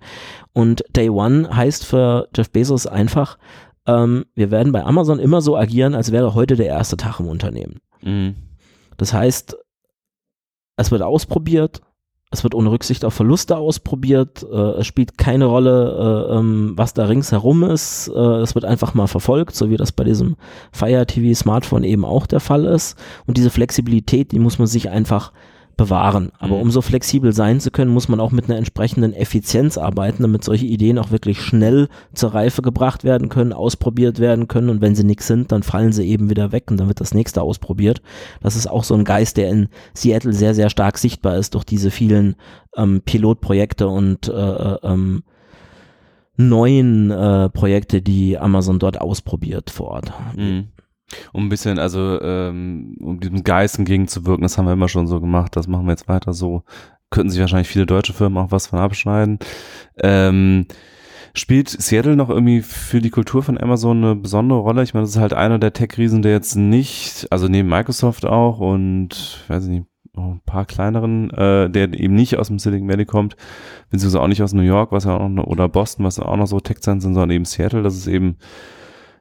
Und 0.52 0.84
Day 0.96 1.10
One 1.10 1.54
heißt 1.54 1.84
für 1.84 2.28
Jeff 2.34 2.50
Bezos 2.50 2.86
einfach, 2.86 3.38
ähm, 3.86 4.26
wir 4.34 4.50
werden 4.50 4.72
bei 4.72 4.84
Amazon 4.84 5.18
immer 5.18 5.40
so 5.40 5.56
agieren, 5.56 5.94
als 5.94 6.12
wäre 6.12 6.34
heute 6.34 6.56
der 6.56 6.66
erste 6.66 6.96
Tag 6.96 7.20
im 7.20 7.28
Unternehmen. 7.28 7.80
Mhm. 8.02 8.34
Das 8.96 9.12
heißt, 9.12 9.56
es 10.76 10.90
wird 10.90 11.02
ausprobiert, 11.02 11.82
es 12.30 12.42
wird 12.42 12.54
ohne 12.54 12.70
Rücksicht 12.70 13.04
auf 13.04 13.14
Verluste 13.14 13.56
ausprobiert, 13.56 14.44
äh, 14.50 14.80
es 14.80 14.86
spielt 14.86 15.16
keine 15.16 15.46
Rolle, 15.46 16.28
äh, 16.30 16.36
ähm, 16.36 16.72
was 16.76 16.92
da 16.92 17.06
ringsherum 17.06 17.64
ist, 17.64 18.08
äh, 18.08 18.18
es 18.18 18.54
wird 18.54 18.64
einfach 18.64 18.94
mal 18.94 19.06
verfolgt, 19.06 19.54
so 19.54 19.70
wie 19.70 19.76
das 19.76 19.92
bei 19.92 20.04
diesem 20.04 20.36
Fire 20.70 21.06
TV 21.06 21.34
Smartphone 21.34 21.84
eben 21.84 22.04
auch 22.04 22.26
der 22.26 22.40
Fall 22.40 22.66
ist. 22.66 22.98
Und 23.26 23.38
diese 23.38 23.50
Flexibilität, 23.50 24.32
die 24.32 24.38
muss 24.38 24.58
man 24.58 24.66
sich 24.66 24.90
einfach 24.90 25.32
bewahren. 25.78 26.30
Aber 26.38 26.56
Mhm. 26.56 26.62
um 26.62 26.70
so 26.70 26.82
flexibel 26.82 27.32
sein 27.32 27.60
zu 27.60 27.70
können, 27.70 27.90
muss 27.90 28.08
man 28.08 28.20
auch 28.20 28.32
mit 28.32 28.44
einer 28.44 28.58
entsprechenden 28.58 29.14
Effizienz 29.14 29.78
arbeiten, 29.78 30.22
damit 30.22 30.44
solche 30.44 30.66
Ideen 30.66 30.98
auch 30.98 31.10
wirklich 31.10 31.40
schnell 31.40 31.88
zur 32.12 32.34
Reife 32.34 32.60
gebracht 32.60 33.04
werden 33.04 33.30
können, 33.30 33.54
ausprobiert 33.54 34.18
werden 34.18 34.48
können 34.48 34.68
und 34.68 34.82
wenn 34.82 34.94
sie 34.94 35.04
nichts 35.04 35.26
sind, 35.26 35.50
dann 35.52 35.62
fallen 35.62 35.92
sie 35.92 36.06
eben 36.06 36.28
wieder 36.28 36.52
weg 36.52 36.64
und 36.70 36.78
dann 36.78 36.88
wird 36.88 37.00
das 37.00 37.14
nächste 37.14 37.40
ausprobiert. 37.40 38.02
Das 38.42 38.56
ist 38.56 38.66
auch 38.66 38.84
so 38.84 38.94
ein 38.94 39.04
Geist, 39.04 39.38
der 39.38 39.48
in 39.48 39.68
Seattle 39.94 40.34
sehr, 40.34 40.52
sehr 40.52 40.68
stark 40.68 40.98
sichtbar 40.98 41.36
ist 41.36 41.54
durch 41.54 41.64
diese 41.64 41.90
vielen 41.90 42.34
ähm, 42.76 43.00
Pilotprojekte 43.02 43.88
und 43.88 44.28
äh, 44.28 44.32
äh, 44.32 44.78
ähm, 44.82 45.22
neuen 46.36 47.10
äh, 47.10 47.48
Projekte, 47.50 48.02
die 48.02 48.36
Amazon 48.36 48.78
dort 48.78 49.00
ausprobiert 49.00 49.70
vor 49.70 49.88
Ort. 49.88 50.12
Mhm. 50.36 50.68
Um 51.32 51.46
ein 51.46 51.48
bisschen, 51.48 51.78
also 51.78 52.20
ähm, 52.20 52.96
um 53.00 53.20
diesem 53.20 53.44
Geist 53.44 53.78
entgegenzuwirken, 53.78 54.42
das 54.42 54.58
haben 54.58 54.66
wir 54.66 54.72
immer 54.72 54.88
schon 54.88 55.06
so 55.06 55.20
gemacht, 55.20 55.56
das 55.56 55.66
machen 55.66 55.86
wir 55.86 55.92
jetzt 55.92 56.08
weiter 56.08 56.32
so. 56.32 56.62
Könnten 57.10 57.30
sich 57.30 57.40
wahrscheinlich 57.40 57.68
viele 57.68 57.86
deutsche 57.86 58.12
Firmen 58.12 58.36
auch 58.38 58.50
was 58.50 58.66
von 58.66 58.78
abschneiden. 58.78 59.38
Ähm, 59.98 60.66
spielt 61.34 61.68
Seattle 61.70 62.16
noch 62.16 62.28
irgendwie 62.28 62.60
für 62.60 63.00
die 63.00 63.10
Kultur 63.10 63.42
von 63.42 63.58
Amazon 63.58 64.04
eine 64.04 64.16
besondere 64.16 64.58
Rolle? 64.58 64.82
Ich 64.82 64.92
meine, 64.92 65.04
das 65.04 65.16
ist 65.16 65.20
halt 65.20 65.32
einer 65.32 65.58
der 65.58 65.72
Tech-Riesen, 65.72 66.22
der 66.22 66.32
jetzt 66.32 66.56
nicht, 66.56 67.26
also 67.30 67.48
neben 67.48 67.68
Microsoft 67.68 68.26
auch 68.26 68.58
und, 68.58 69.44
weiß 69.48 69.64
ich 69.64 69.70
nicht, 69.70 69.86
ein 70.16 70.40
paar 70.44 70.66
kleineren, 70.66 71.30
äh, 71.30 71.70
der 71.70 71.92
eben 71.94 72.14
nicht 72.14 72.36
aus 72.38 72.48
dem 72.48 72.58
Silicon 72.58 72.88
Valley 72.88 73.06
kommt, 73.06 73.36
beziehungsweise 73.90 74.20
auch 74.20 74.28
nicht 74.28 74.42
aus 74.42 74.52
New 74.52 74.62
York, 74.62 74.90
was 74.90 75.04
ja 75.04 75.16
auch 75.16 75.28
noch, 75.28 75.44
oder 75.44 75.68
Boston, 75.68 76.04
was 76.04 76.18
auch 76.18 76.36
noch 76.36 76.46
so 76.46 76.60
Tech-Cents 76.60 77.04
sind, 77.04 77.14
sondern 77.14 77.30
eben 77.30 77.44
Seattle, 77.44 77.82
das 77.82 77.96
ist 77.96 78.08
eben 78.08 78.36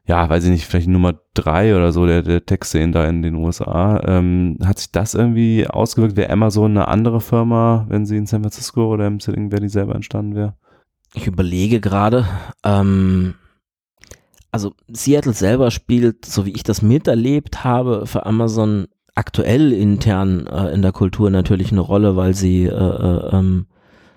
ja, 0.08 0.30
weiß 0.30 0.46
ich 0.46 0.52
nicht, 0.52 0.66
vielleicht 0.66 0.88
Nummer 0.88 1.20
drei 1.34 1.76
oder 1.76 1.92
so 1.92 2.06
der, 2.06 2.22
der 2.22 2.46
Tech-Szene 2.46 2.94
da 2.94 3.06
in 3.06 3.22
den 3.22 3.36
USA. 3.36 4.02
Ähm, 4.06 4.58
hat 4.64 4.80
sich 4.80 4.92
das 4.92 5.14
irgendwie 5.14 5.68
ausgewirkt? 5.68 6.16
Wäre 6.16 6.30
Amazon 6.30 6.72
eine 6.72 6.88
andere 6.88 7.20
Firma, 7.20 7.86
wenn 7.90 8.06
sie 8.06 8.16
in 8.16 8.26
San 8.26 8.42
Francisco 8.42 8.92
oder 8.92 9.06
im 9.06 9.20
Silicon 9.20 9.52
Valley 9.52 9.68
selber 9.68 9.96
entstanden 9.96 10.36
wäre? 10.36 10.56
Ich 11.14 11.28
überlege 11.28 11.82
gerade, 11.82 12.26
ähm, 12.64 13.36
also 14.50 14.74
Seattle 14.88 15.34
selber 15.34 15.72
spielt, 15.72 16.26
so 16.26 16.46
wie 16.46 16.54
ich 16.54 16.64
das 16.64 16.82
miterlebt 16.82 17.66
habe, 17.66 18.06
für 18.06 18.26
Amazon 18.26 18.88
aktuell 19.14 19.74
intern 19.74 20.48
äh, 20.48 20.72
in 20.74 20.82
der 20.82 20.94
Kultur 20.94 21.30
natürlich 21.30 21.74
eine 21.74 21.82
Rolle, 21.82 22.16
weil 22.16 22.34
sie 22.34 22.66
äh, 22.66 22.70
äh, 22.70 23.36
ähm, 23.36 23.66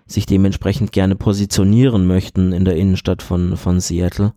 sich 0.07 0.26
dementsprechend 0.26 0.93
gerne 0.93 1.16
positionieren 1.16 2.07
möchten 2.07 2.53
in 2.53 2.64
der 2.64 2.76
Innenstadt 2.76 3.22
von, 3.22 3.57
von 3.57 3.80
Seattle. 3.80 4.34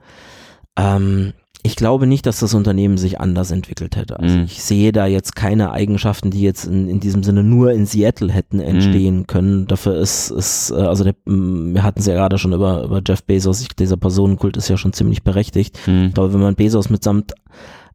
Ähm, 0.78 1.34
ich 1.66 1.76
glaube 1.78 2.08
nicht, 2.08 2.26
dass 2.26 2.40
das 2.42 2.54
Unternehmen 2.54 2.98
sich 2.98 3.22
anders 3.22 3.50
entwickelt 3.52 3.96
hätte. 3.96 4.20
Also 4.20 4.38
Mhm. 4.38 4.44
ich 4.44 4.62
sehe 4.62 4.92
da 4.92 5.06
jetzt 5.06 5.36
keine 5.36 5.72
Eigenschaften, 5.72 6.30
die 6.30 6.42
jetzt 6.42 6.66
in, 6.66 6.90
in 6.90 7.00
diesem 7.00 7.24
Sinne 7.24 7.42
nur 7.44 7.72
in 7.72 7.86
Seattle 7.86 8.32
hätten 8.32 8.60
entstehen 8.60 9.28
können. 9.28 9.66
Dafür 9.68 9.96
ist, 9.98 10.30
ist 10.30 10.72
äh, 10.72 10.76
also 10.76 11.04
der, 11.06 11.16
wir 11.26 11.82
hatten 11.84 12.00
es 12.00 12.06
ja 12.06 12.16
gerade 12.16 12.38
schon 12.38 12.52
über, 12.54 12.84
über 12.84 13.02
Jeff 13.08 13.24
Bezos, 13.24 13.62
ich, 13.62 13.70
dieser 13.70 13.96
Personenkult 13.98 14.58
ist 14.58 14.68
ja 14.68 14.76
schon 14.78 14.92
ziemlich 14.94 15.24
berechtigt. 15.24 15.78
Hm. 15.86 16.08
Ich 16.08 16.14
glaube, 16.14 16.34
wenn 16.34 16.42
man 16.42 16.56
Bezos 16.56 16.90
mitsamt 16.90 17.32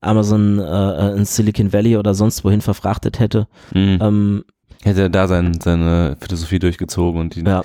Amazon 0.01 0.59
äh, 0.61 1.11
in 1.17 1.25
Silicon 1.25 1.73
Valley 1.73 1.97
oder 1.97 2.15
sonst 2.15 2.45
wohin 2.45 2.61
verfrachtet 2.61 3.19
hätte, 3.19 3.49
Hm. 3.73 3.99
ähm, 4.01 4.45
Hätte 4.85 5.03
er 5.03 5.09
da 5.11 5.27
sein, 5.27 5.59
seine 5.61 6.17
Philosophie 6.21 6.61
durchgezogen 6.61 7.21
und 7.21 7.35
die 7.35 7.43
ja, 7.43 7.65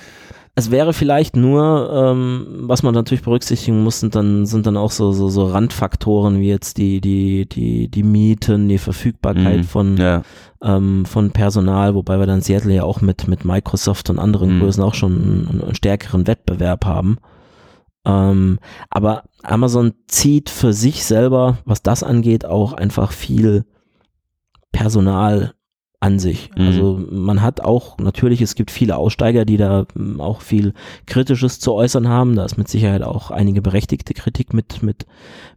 Es 0.56 0.70
wäre 0.70 0.92
vielleicht 0.92 1.34
nur, 1.34 1.90
ähm, 1.92 2.46
was 2.60 2.84
man 2.84 2.94
natürlich 2.94 3.24
berücksichtigen 3.24 3.82
muss, 3.82 3.98
sind 3.98 4.14
dann, 4.14 4.46
sind 4.46 4.66
dann 4.66 4.76
auch 4.76 4.92
so, 4.92 5.10
so, 5.10 5.28
so 5.28 5.46
Randfaktoren 5.46 6.38
wie 6.38 6.48
jetzt 6.48 6.78
die, 6.78 7.00
die, 7.00 7.48
die, 7.48 7.88
die 7.88 8.02
Mieten, 8.04 8.68
die 8.68 8.78
Verfügbarkeit 8.78 9.58
Mhm. 9.58 9.64
von, 9.64 9.96
Ja. 9.96 10.22
ähm, 10.62 11.06
von 11.06 11.32
Personal, 11.32 11.96
wobei 11.96 12.20
wir 12.20 12.26
dann 12.26 12.40
Seattle 12.40 12.72
ja 12.72 12.84
auch 12.84 13.00
mit, 13.00 13.26
mit 13.26 13.44
Microsoft 13.44 14.10
und 14.10 14.20
anderen 14.20 14.56
Mhm. 14.56 14.60
Größen 14.60 14.82
auch 14.84 14.94
schon 14.94 15.12
einen, 15.50 15.60
einen 15.62 15.74
stärkeren 15.74 16.28
Wettbewerb 16.28 16.84
haben. 16.84 17.18
Ähm, 18.06 18.60
aber 18.90 19.24
Amazon 19.42 19.94
zieht 20.06 20.50
für 20.50 20.72
sich 20.72 21.04
selber, 21.04 21.58
was 21.64 21.82
das 21.82 22.04
angeht, 22.04 22.44
auch 22.44 22.74
einfach 22.74 23.10
viel 23.10 23.64
Personal 24.70 25.54
an 26.04 26.18
sich. 26.18 26.50
Mhm. 26.56 26.66
Also 26.66 27.00
man 27.10 27.40
hat 27.40 27.60
auch, 27.62 27.96
natürlich, 27.98 28.42
es 28.42 28.54
gibt 28.54 28.70
viele 28.70 28.96
Aussteiger, 28.96 29.44
die 29.46 29.56
da 29.56 29.86
ähm, 29.96 30.20
auch 30.20 30.42
viel 30.42 30.74
Kritisches 31.06 31.58
zu 31.60 31.72
äußern 31.72 32.08
haben. 32.08 32.36
Da 32.36 32.44
ist 32.44 32.58
mit 32.58 32.68
Sicherheit 32.68 33.02
auch 33.02 33.30
einige 33.30 33.62
berechtigte 33.62 34.12
Kritik 34.12 34.52
mit, 34.52 34.82
mit, 34.82 35.06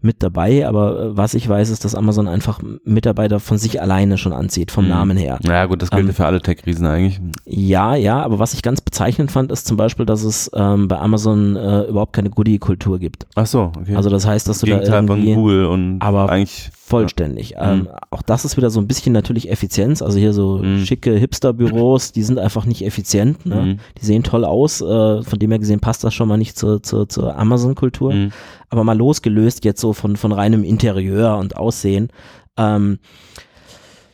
mit 0.01 0.23
dabei. 0.23 0.65
Aber 0.67 0.99
äh, 0.99 1.17
was 1.17 1.33
ich 1.33 1.47
weiß, 1.49 1.69
ist, 1.69 1.83
dass 1.83 1.95
Amazon 1.95 2.27
einfach 2.29 2.61
Mitarbeiter 2.85 3.39
von 3.41 3.57
sich 3.57 3.81
alleine 3.81 4.17
schon 4.17 4.33
anzieht, 4.33 4.71
vom 4.71 4.85
Mhm. 4.85 4.89
Namen 4.91 5.17
her. 5.17 5.37
Ja, 5.45 5.65
gut, 5.65 5.81
das 5.81 5.89
gilt 5.89 6.01
Ähm, 6.03 6.07
ja 6.07 6.13
für 6.13 6.25
alle 6.25 6.41
Tech-Riesen 6.41 6.85
eigentlich. 6.85 7.19
Ja, 7.45 7.95
ja, 7.95 8.21
aber 8.23 8.39
was 8.39 8.53
ich 8.53 8.61
ganz 8.61 8.79
bezeichnend 8.79 9.31
fand, 9.31 9.51
ist 9.51 9.67
zum 9.67 9.75
Beispiel, 9.75 10.05
dass 10.05 10.23
es 10.23 10.49
ähm, 10.53 10.87
bei 10.87 10.97
Amazon 10.97 11.57
äh, 11.57 11.81
überhaupt 11.81 12.13
keine 12.13 12.29
Goodie-Kultur 12.29 12.99
gibt. 12.99 13.27
Ach 13.35 13.45
so, 13.45 13.71
okay. 13.77 13.95
Also 13.95 14.09
das 14.09 14.25
heißt, 14.25 14.47
dass 14.47 14.59
du 14.59 14.65
da 14.67 14.75
Gegenteil 14.77 15.07
von 15.07 15.17
irgendwie 15.17 15.33
Google 15.35 15.65
und 15.65 15.99
aber 15.99 16.29
eigentlich. 16.29 16.69
Vollständig. 16.87 17.49
Ja. 17.51 17.73
Ähm, 17.73 17.89
auch 18.11 18.21
das 18.21 18.45
ist 18.45 18.55
wieder 18.55 18.69
so 18.69 18.79
ein 18.79 18.87
bisschen 18.87 19.11
natürlich 19.11 19.51
Effizienz. 19.51 20.01
Also 20.01 20.17
hier 20.19 20.31
so 20.31 20.59
Mhm. 20.59 20.85
schicke 20.85 21.11
Hipster-Büros, 21.17 22.13
die 22.13 22.23
sind 22.23 22.39
einfach 22.39 22.65
nicht 22.65 22.81
effizient. 22.85 23.45
Ne? 23.45 23.55
Mhm. 23.55 23.79
Die 23.99 24.05
sehen 24.05 24.23
toll 24.23 24.45
aus. 24.45 24.79
Äh, 24.79 25.21
von 25.23 25.37
dem 25.37 25.51
her 25.51 25.59
gesehen 25.59 25.81
passt 25.81 26.05
das 26.05 26.13
schon 26.13 26.29
mal 26.29 26.37
nicht 26.37 26.57
zur, 26.57 26.81
zur, 26.81 27.09
zur 27.09 27.35
Amazon-Kultur. 27.37 28.13
Mhm. 28.13 28.31
Aber 28.69 28.85
mal 28.85 28.97
losgelöst 28.97 29.65
jetzt 29.65 29.81
so 29.81 29.91
von, 29.91 30.15
von 30.15 30.31
reinem 30.31 30.63
Interieur 30.63 31.37
und 31.37 31.57
Aussehen. 31.57 32.07
Ähm, 32.55 32.99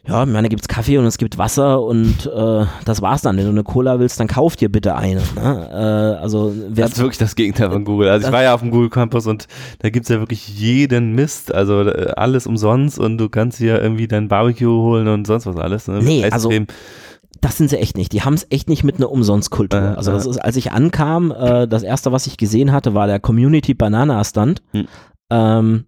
ja, 0.06 0.24
ich 0.24 0.30
meine, 0.30 0.44
da 0.44 0.48
gibt's 0.50 0.68
Kaffee 0.68 0.98
und 0.98 1.06
es 1.06 1.18
gibt 1.18 1.38
Wasser 1.38 1.82
und 1.82 2.26
äh, 2.26 2.66
das 2.84 3.02
war's 3.02 3.22
dann. 3.22 3.38
Wenn 3.38 3.46
du 3.46 3.52
eine 3.52 3.64
Cola 3.64 4.00
willst, 4.00 4.20
dann 4.20 4.28
kauf 4.28 4.58
dir 4.58 4.70
bitte 4.70 4.96
eine. 4.96 5.22
Ne? 5.36 5.70
Äh, 5.72 6.22
also 6.22 6.54
wer 6.56 6.86
Das 6.86 6.94
ist 6.94 7.00
wirklich 7.00 7.18
das 7.18 7.36
Gegenteil 7.36 7.72
von 7.72 7.86
Google. 7.86 8.10
Also 8.10 8.28
ich 8.28 8.34
war 8.34 8.44
ja 8.44 8.54
auf 8.54 8.60
dem 8.60 8.72
Google 8.72 8.90
Campus 8.90 9.28
und 9.28 9.48
da 9.80 9.90
gibt's 9.90 10.10
ja 10.10 10.20
wirklich 10.20 10.60
jeden 10.60 11.14
Mist. 11.16 11.54
Also 11.54 11.82
äh, 11.82 12.12
alles 12.18 12.48
umsonst 12.48 13.00
und 13.00 13.18
du 13.18 13.30
kannst 13.30 13.60
hier 13.60 13.82
irgendwie 13.82 14.10
dein 14.10 14.28
Barbecue 14.28 14.68
holen 14.68 15.08
und 15.08 15.26
sonst 15.26 15.46
was 15.46 15.56
alles. 15.56 15.88
Ne? 15.88 16.00
Nee, 16.04 16.26
also- 16.30 16.52
das 17.40 17.58
sind 17.58 17.70
sie 17.70 17.78
echt 17.78 17.98
nicht. 17.98 18.14
Die 18.14 18.22
haben 18.22 18.36
es 18.36 18.48
echt 18.50 18.70
nicht 18.70 18.84
mit 18.84 18.98
einer 18.98 19.12
Umsonstkultur. 19.12 19.80
Äh, 19.80 19.96
also 19.96 20.12
das 20.12 20.26
äh. 20.26 20.32
ist, 20.32 20.38
als 20.38 20.56
ich 20.56 20.72
ankam, 20.72 21.32
äh, 21.32 21.68
das 21.68 21.84
erste, 21.84 22.12
was 22.12 22.28
ich 22.28 22.38
gesehen 22.38 22.72
hatte, 22.72 22.94
war 22.94 23.08
der 23.08 23.20
Community 23.20 23.74
Banana 23.74 24.24
Stand. 24.24 24.62
Hm. 24.72 24.88
Ähm, 25.30 25.86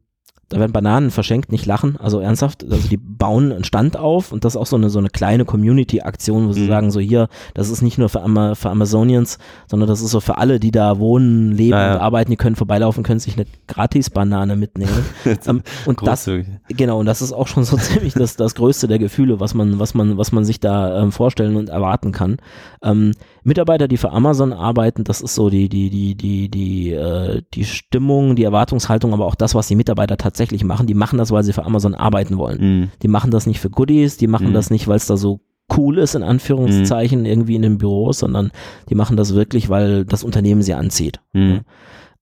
da 0.50 0.60
werden 0.60 0.72
Bananen 0.74 1.10
verschenkt, 1.10 1.52
nicht 1.52 1.66
lachen, 1.66 1.98
also 1.98 2.20
ernsthaft. 2.20 2.64
Also 2.70 2.88
die 2.88 2.98
bauen 2.98 3.52
einen 3.52 3.64
Stand 3.64 3.98
auf 3.98 4.32
und 4.32 4.46
das 4.46 4.54
ist 4.54 4.58
auch 4.58 4.68
so 4.68 4.76
eine, 4.76 4.92
so 4.92 5.00
eine 5.00 5.10
kleine 5.10 5.44
Community-Aktion, 5.44 6.48
wo 6.48 6.54
sie 6.54 6.62
Mhm. 6.62 6.68
sagen, 6.68 6.92
so 6.92 7.00
hier, 7.00 7.30
das 7.56 7.70
ist 7.70 7.82
nicht 7.82 7.98
nur 7.98 8.10
für, 8.10 8.22
Ama 8.22 8.54
für 8.54 8.70
Amazonians, 8.70 9.40
sondern 9.68 9.90
das 9.90 10.02
ist 10.02 10.12
so 10.12 10.20
für 10.20 10.38
alle, 10.38 10.60
die 10.60 10.70
da 10.70 11.00
wohnen, 11.00 11.52
leben 11.52 11.78
ja. 11.78 11.96
und 11.96 12.00
arbeiten, 12.00 12.30
die 12.30 12.38
können 12.38 12.56
vorbeilaufen, 12.56 13.04
können 13.04 13.20
sich 13.20 13.36
eine 13.38 13.48
Gratis-Banane 13.68 14.56
mitnehmen. 14.56 15.06
ähm, 15.48 15.64
und 15.86 16.06
das. 16.06 16.30
Genau, 16.70 17.00
und 17.00 17.08
das 17.08 17.24
ist 17.24 17.34
auch 17.34 17.48
schon 17.48 17.64
so 17.64 17.78
ziemlich 17.78 18.14
das, 18.14 18.36
das 18.36 18.54
größte 18.54 18.88
der 18.88 19.00
Gefühle, 19.00 19.40
was 19.40 19.56
man, 19.56 19.80
was 19.80 19.96
man, 19.96 20.18
was 20.18 20.32
man 20.32 20.46
sich 20.46 20.60
da 20.60 21.02
ähm, 21.02 21.12
vorstellen 21.12 21.56
und 21.56 21.70
erwarten 21.70 22.12
kann. 22.12 22.38
Ähm, 22.84 23.14
Mitarbeiter, 23.46 23.88
die 23.88 23.98
für 23.98 24.12
Amazon 24.12 24.52
arbeiten, 24.54 25.04
das 25.04 25.22
ist 25.22 25.36
so 25.36 25.50
die, 25.50 25.70
die, 25.70 25.90
die, 25.90 26.16
die, 26.16 26.50
die, 26.50 26.92
äh, 26.92 27.42
die 27.54 27.64
Stimmung, 27.64 28.36
die 28.36 28.44
Erwartungshaltung, 28.44 29.14
aber 29.14 29.26
auch 29.26 29.36
das, 29.36 29.56
was 29.56 29.68
die 29.68 29.76
Mitarbeiter 29.76 30.18
tatsächlich 30.18 30.64
machen, 30.64 30.88
die 30.88 30.94
machen 30.96 31.18
das, 31.18 31.32
weil 31.32 31.44
sie 31.44 31.54
für 31.54 31.64
Amazon 31.66 31.94
arbeiten 31.96 32.38
wollen. 32.38 32.60
Mhm. 32.82 32.92
Die 33.02 33.08
machen 33.08 33.32
das 33.32 33.46
nicht 33.48 33.60
für 33.60 33.70
Goodies, 33.70 34.18
die 34.18 34.28
machen 34.28 34.50
Mhm. 34.50 34.54
das 34.54 34.70
nicht, 34.72 34.88
weil 34.88 34.98
es 34.98 35.06
da 35.06 35.16
so 35.16 35.40
cool 35.78 35.98
ist, 36.00 36.16
in 36.16 36.24
Anführungszeichen, 36.24 37.26
irgendwie 37.26 37.56
in 37.56 37.62
den 37.62 37.78
Büros, 37.78 38.20
sondern 38.20 38.52
die 38.90 38.96
machen 38.96 39.16
das 39.18 39.34
wirklich, 39.34 39.70
weil 39.70 40.06
das 40.06 40.24
Unternehmen 40.24 40.62
sie 40.62 40.74
anzieht. 40.74 41.20
Mhm. 41.34 41.62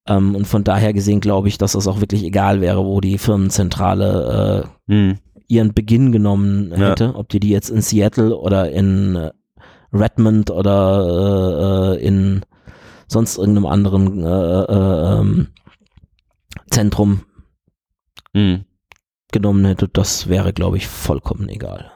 Ähm, 0.06 0.34
und 0.34 0.46
von 0.46 0.64
daher 0.64 0.92
gesehen 0.92 1.20
glaube 1.20 1.48
ich, 1.48 1.56
dass 1.58 1.74
es 1.74 1.86
auch 1.86 2.00
wirklich 2.00 2.22
egal 2.24 2.60
wäre, 2.60 2.84
wo 2.84 3.00
die 3.00 3.16
Firmenzentrale 3.18 4.64
äh, 4.88 4.92
Mhm. 4.94 5.18
ihren 5.48 5.72
Beginn 5.74 6.12
genommen 6.12 6.72
Ja. 6.76 6.90
hätte, 6.90 7.14
ob 7.14 7.28
die 7.28 7.40
die 7.40 7.50
jetzt 7.50 7.70
in 7.70 7.80
Seattle 7.80 8.36
oder 8.36 8.70
in 8.70 9.16
äh, 9.16 9.30
Redmond 9.94 10.50
oder 10.50 11.94
äh, 11.96 12.02
äh, 12.02 12.06
in 12.06 12.44
sonst 13.06 13.38
irgendeinem 13.38 13.66
anderen 13.66 14.22
äh, 14.24 14.62
äh, 14.62 15.20
ähm, 15.20 15.48
Zentrum 16.70 17.22
Mhm. 18.32 18.64
genommen 19.30 19.64
hätte, 19.64 19.88
das 19.88 20.28
wäre, 20.28 20.52
glaube 20.52 20.76
ich, 20.76 20.88
vollkommen 20.88 21.48
egal. 21.48 21.92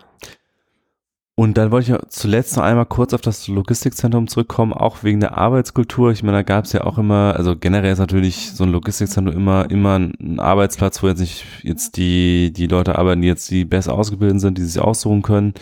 Und 1.38 1.56
dann 1.56 1.70
wollte 1.70 1.84
ich 1.84 1.88
ja 1.90 2.00
zuletzt 2.08 2.56
noch 2.56 2.64
einmal 2.64 2.86
kurz 2.86 3.14
auf 3.14 3.20
das 3.20 3.46
Logistikzentrum 3.46 4.26
zurückkommen, 4.26 4.72
auch 4.72 5.04
wegen 5.04 5.20
der 5.20 5.38
Arbeitskultur. 5.38 6.10
Ich 6.10 6.24
meine, 6.24 6.38
da 6.38 6.42
gab 6.42 6.64
es 6.64 6.72
ja 6.72 6.82
auch 6.82 6.98
immer, 6.98 7.34
also 7.36 7.54
generell 7.56 7.92
ist 7.92 8.00
natürlich 8.00 8.50
so 8.50 8.64
ein 8.64 8.72
Logistikzentrum 8.72 9.36
immer, 9.36 9.70
immer 9.70 10.00
ein 10.00 10.40
Arbeitsplatz, 10.40 11.00
wo 11.00 11.06
jetzt 11.06 11.20
nicht 11.20 11.44
jetzt 11.62 11.96
die, 11.96 12.52
die 12.52 12.66
Leute 12.66 12.98
arbeiten, 12.98 13.22
die 13.22 13.28
jetzt 13.28 13.48
die 13.52 13.64
besser 13.64 13.94
ausgebildet 13.94 14.40
sind, 14.40 14.58
die 14.58 14.64
sich 14.64 14.82
aussuchen 14.82 15.22
können. 15.22 15.54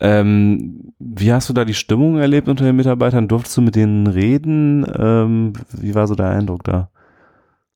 Ähm, 0.00 0.92
wie 0.98 1.32
hast 1.32 1.48
du 1.48 1.54
da 1.54 1.64
die 1.64 1.72
Stimmung 1.72 2.18
erlebt 2.18 2.50
unter 2.50 2.66
den 2.66 2.76
Mitarbeitern? 2.76 3.26
Durftest 3.26 3.56
du 3.56 3.62
mit 3.62 3.74
denen 3.74 4.08
reden? 4.08 4.84
Ähm, 4.98 5.54
wie 5.72 5.94
war 5.94 6.08
so 6.08 6.14
der 6.14 6.28
Eindruck 6.28 6.62
da? 6.64 6.90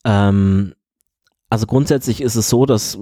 Ähm, 0.04 0.74
also 1.48 1.66
grundsätzlich 1.66 2.20
ist 2.20 2.34
es 2.34 2.48
so, 2.48 2.66
das 2.66 2.98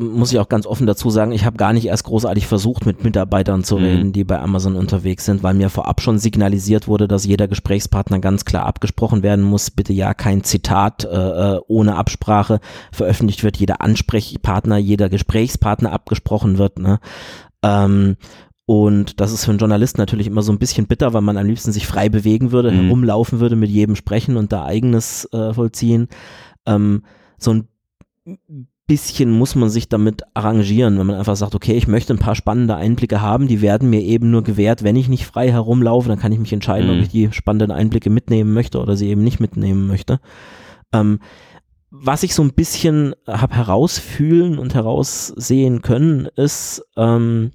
muss- 0.00 0.32
ich 0.32 0.38
auch 0.40 0.48
ganz 0.48 0.66
offen 0.66 0.86
dazu 0.86 1.10
sagen, 1.10 1.30
ich 1.30 1.44
habe 1.44 1.56
gar 1.56 1.72
nicht 1.72 1.86
erst 1.86 2.04
großartig 2.04 2.46
versucht, 2.48 2.86
mit 2.86 3.04
Mitarbeitern 3.04 3.62
zu 3.62 3.76
Mhm. 3.78 3.84
reden, 3.84 4.12
die 4.12 4.24
bei 4.24 4.40
Amazon 4.40 4.74
unterwegs 4.74 5.24
sind, 5.24 5.44
weil 5.44 5.54
mir 5.54 5.70
vorab 5.70 6.00
schon 6.00 6.18
signalisiert 6.18 6.88
wurde, 6.88 7.06
dass 7.06 7.24
jeder 7.24 7.46
Gesprächspartner 7.46 8.18
ganz 8.18 8.44
klar 8.44 8.66
abgesprochen 8.66 9.22
werden 9.22 9.44
muss. 9.44 9.70
Bitte 9.70 9.92
ja 9.92 10.12
kein 10.12 10.42
Zitat 10.42 11.04
äh, 11.04 11.08
äh, 11.56 11.60
ohne 11.68 11.94
Absprache 11.94 12.58
veröffentlicht 12.90 13.44
wird, 13.44 13.58
jeder 13.58 13.80
Ansprechpartner, 13.80 14.76
jeder 14.78 15.08
Gesprächspartner 15.08 15.92
abgesprochen 15.92 16.58
wird. 16.58 16.80
Ne? 16.80 16.98
Ähm, 17.62 18.16
und 18.66 19.20
das 19.20 19.32
ist 19.32 19.44
für 19.44 19.52
einen 19.52 19.60
Journalisten 19.60 20.00
natürlich 20.00 20.26
immer 20.26 20.42
so 20.42 20.52
ein 20.52 20.58
bisschen 20.58 20.86
bitter, 20.88 21.14
weil 21.14 21.22
man 21.22 21.38
am 21.38 21.46
liebsten 21.46 21.72
sich 21.72 21.86
frei 21.86 22.08
bewegen 22.08 22.50
würde, 22.52 22.70
Mhm. 22.72 22.82
herumlaufen 22.86 23.38
würde, 23.40 23.54
mit 23.56 23.70
jedem 23.70 23.94
sprechen 23.96 24.36
und 24.36 24.52
da 24.52 24.64
eigenes 24.64 25.26
äh, 25.32 25.54
vollziehen. 25.54 26.08
Ähm, 26.66 27.02
so 27.38 27.52
ein 27.54 27.68
bisschen 28.86 29.30
muss 29.30 29.54
man 29.54 29.68
sich 29.68 29.88
damit 29.88 30.22
arrangieren, 30.34 30.98
wenn 30.98 31.06
man 31.06 31.16
einfach 31.16 31.36
sagt, 31.36 31.54
okay, 31.54 31.74
ich 31.74 31.86
möchte 31.88 32.14
ein 32.14 32.18
paar 32.18 32.34
spannende 32.34 32.74
Einblicke 32.76 33.20
haben, 33.20 33.46
die 33.46 33.60
werden 33.60 33.90
mir 33.90 34.00
eben 34.00 34.30
nur 34.30 34.42
gewährt, 34.42 34.82
wenn 34.82 34.96
ich 34.96 35.08
nicht 35.08 35.26
frei 35.26 35.50
herumlaufe, 35.50 36.08
dann 36.08 36.18
kann 36.18 36.32
ich 36.32 36.38
mich 36.38 36.52
entscheiden, 36.52 36.90
Mhm. 36.90 36.96
ob 36.96 37.02
ich 37.02 37.10
die 37.10 37.30
spannenden 37.32 37.70
Einblicke 37.70 38.08
mitnehmen 38.10 38.52
möchte 38.54 38.80
oder 38.80 38.96
sie 38.96 39.08
eben 39.08 39.22
nicht 39.22 39.40
mitnehmen 39.40 39.86
möchte. 39.86 40.20
Ähm, 40.92 41.20
was 41.90 42.22
ich 42.22 42.34
so 42.34 42.42
ein 42.42 42.52
bisschen 42.54 43.14
habe 43.26 43.54
herausfühlen 43.54 44.58
und 44.58 44.74
heraussehen 44.74 45.80
können, 45.82 46.26
ist 46.36 46.82
ähm, 46.96 47.50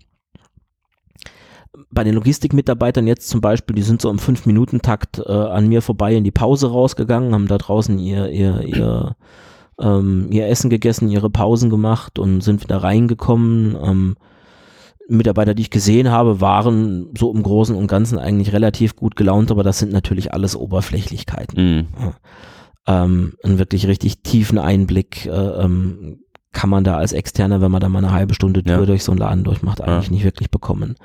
bei 1.90 2.04
den 2.04 2.14
Logistikmitarbeitern 2.16 3.08
jetzt 3.08 3.30
zum 3.30 3.42
Beispiel, 3.42 3.76
die 3.76 3.82
sind 3.84 4.02
so 4.02 4.10
im 4.10 4.20
Fünf-Minuten-Takt 4.20 5.20
äh, 5.20 5.32
an 5.32 5.68
mir 5.68 5.82
vorbei 5.82 6.16
in 6.16 6.24
die 6.24 6.32
Pause 6.32 6.70
rausgegangen, 6.72 7.34
haben 7.34 7.48
da 7.48 7.58
draußen 7.58 7.98
ihr, 8.00 8.30
ihr, 8.30 8.62
ihr, 8.62 9.16
ähm, 9.80 10.28
ihr 10.32 10.48
Essen 10.48 10.70
gegessen, 10.70 11.10
ihre 11.10 11.30
Pausen 11.30 11.70
gemacht 11.70 12.20
und 12.20 12.42
sind 12.42 12.64
wieder 12.64 12.78
reingekommen. 12.78 13.76
Ähm, 13.82 14.16
Mitarbeiter, 15.10 15.54
die 15.54 15.64
ich 15.64 15.70
gesehen 15.70 16.10
habe, 16.12 16.40
waren 16.40 17.10
so 17.18 17.34
im 17.34 17.44
Großen 17.44 17.76
und 17.76 17.88
Ganzen 17.88 18.18
eigentlich 18.18 18.54
relativ 18.54 18.96
gut 18.96 19.16
gelaunt, 19.18 19.52
aber 19.52 19.62
das 19.64 19.80
sind 19.80 19.92
natürlich 19.92 20.34
alles 20.34 20.56
Oberflächlichkeiten 20.56 21.58
Mhm. 21.62 21.88
ähm, 22.88 23.34
einen 23.44 23.60
wirklich 23.60 23.88
richtig 23.88 24.24
tiefen 24.24 24.58
Einblick 24.58 25.26
äh, 25.26 25.30
ähm, 25.30 26.20
kann 26.52 26.70
man 26.70 26.84
da 26.84 26.98
als 26.98 27.14
Externer, 27.14 27.62
wenn 27.62 27.72
man 27.72 27.82
da 27.82 27.90
mal 27.90 28.00
eine 28.00 28.14
halbe 28.14 28.34
Stunde 28.36 28.62
Tür 28.64 28.80
Ja. 28.82 28.86
durch 28.86 29.04
so 29.04 29.12
einen 29.12 29.20
Laden 29.20 29.44
durchmacht, 29.44 29.82
eigentlich 29.82 30.08
Ja. 30.08 30.14
nicht 30.14 30.24
wirklich 30.24 30.52
bekommen. 30.52 30.96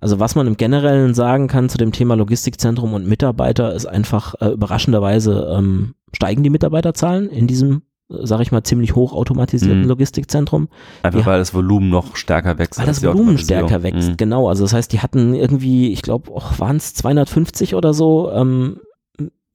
Also 0.00 0.18
was 0.20 0.34
man 0.34 0.46
im 0.46 0.56
Generellen 0.56 1.14
sagen 1.14 1.48
kann 1.48 1.68
zu 1.68 1.78
dem 1.78 1.92
Thema 1.92 2.14
Logistikzentrum 2.16 2.94
und 2.94 3.06
Mitarbeiter 3.06 3.74
ist 3.74 3.86
einfach 3.86 4.34
äh, 4.40 4.48
überraschenderweise 4.48 5.52
ähm, 5.56 5.94
steigen 6.14 6.42
die 6.42 6.50
Mitarbeiterzahlen 6.50 7.28
in 7.28 7.46
diesem, 7.46 7.82
sag 8.08 8.40
ich 8.40 8.52
mal, 8.52 8.62
ziemlich 8.62 8.94
hoch 8.94 9.12
automatisierten 9.12 9.82
Mhm. 9.82 9.88
Logistikzentrum. 9.88 10.68
Einfach 11.02 11.20
Ja. 11.20 11.26
weil 11.26 11.38
das 11.38 11.52
Volumen 11.54 11.88
noch 11.90 12.14
stärker 12.16 12.56
wächst. 12.58 12.78
Weil 12.78 12.86
das 12.86 13.00
die 13.00 13.06
Volumen 13.06 13.36
stärker 13.38 13.82
wächst, 13.82 14.10
Mhm. 14.10 14.16
genau. 14.16 14.48
Also 14.48 14.64
das 14.64 14.72
heißt, 14.72 14.92
die 14.92 15.00
hatten 15.00 15.34
irgendwie, 15.34 15.92
ich 15.92 16.02
glaube, 16.02 16.30
waren 16.58 16.76
es 16.76 16.94
250 16.94 17.74
oder 17.74 17.92
so 17.94 18.30
ähm, 18.32 18.78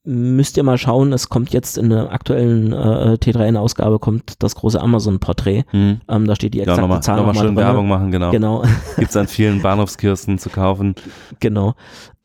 müsst 0.03 0.57
ihr 0.57 0.63
mal 0.63 0.79
schauen, 0.79 1.13
es 1.13 1.29
kommt 1.29 1.51
jetzt 1.53 1.77
in 1.77 1.91
der 1.91 2.11
aktuellen 2.11 2.73
äh, 2.73 3.17
T3N-Ausgabe 3.21 3.99
kommt 3.99 4.33
das 4.41 4.55
große 4.55 4.81
Amazon-Porträt. 4.81 5.63
Hm. 5.69 6.01
Ähm, 6.09 6.25
da 6.25 6.35
steht 6.35 6.55
die 6.55 6.57
Ja, 6.57 6.63
exakte 6.63 6.81
nochmal 6.81 7.03
Zahl 7.03 7.17
noch 7.17 7.21
mal 7.27 7.33
nochmal 7.33 7.45
schön 7.45 7.55
drin. 7.55 7.65
Werbung 7.67 7.87
machen, 7.87 8.09
genau. 8.11 8.31
Genau, 8.31 8.63
Gibt's 8.97 9.15
an 9.15 9.27
vielen 9.27 9.61
Bahnhofskiosten 9.61 10.39
zu 10.39 10.49
kaufen. 10.49 10.95
genau. 11.39 11.75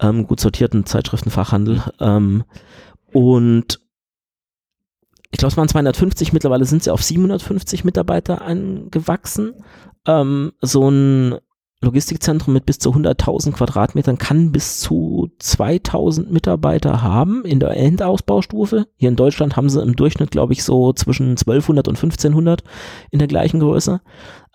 Ähm, 0.01 0.27
gut 0.27 0.41
sortierten 0.41 0.87
Zeitschriftenfachhandel. 0.87 1.83
Ähm, 2.01 2.45
und 3.13 3.79
ich 5.37 5.39
glaube, 5.39 5.51
es 5.51 5.59
waren 5.59 5.69
250, 5.69 6.33
mittlerweile 6.33 6.65
sind 6.65 6.83
sie 6.83 6.91
auf 6.91 7.03
750 7.03 7.85
Mitarbeiter 7.85 8.41
angewachsen. 8.41 9.53
Ähm, 10.07 10.53
so 10.63 10.89
ein 10.89 11.35
Logistikzentrum 11.83 12.55
mit 12.55 12.65
bis 12.65 12.79
zu 12.79 12.91
100.000 12.91 13.53
Quadratmetern 13.53 14.17
kann 14.17 14.51
bis 14.51 14.81
zu 14.81 15.31
2000 15.39 16.33
Mitarbeiter 16.33 17.03
haben 17.03 17.45
in 17.45 17.61
der 17.61 17.77
Endausbaustufe. 17.77 18.87
Hier 18.97 19.11
in 19.11 19.17
Deutschland 19.17 19.59
haben 19.59 19.69
sie 19.69 19.83
im 19.83 19.95
Durchschnitt, 19.95 20.31
glaube 20.31 20.55
ich, 20.55 20.65
so 20.65 20.95
zwischen 20.95 21.33
1200 21.33 21.87
und 21.87 21.97
1500 21.97 22.65
in 23.11 23.19
der 23.19 23.29
gleichen 23.29 23.61
Größe. 23.61 24.01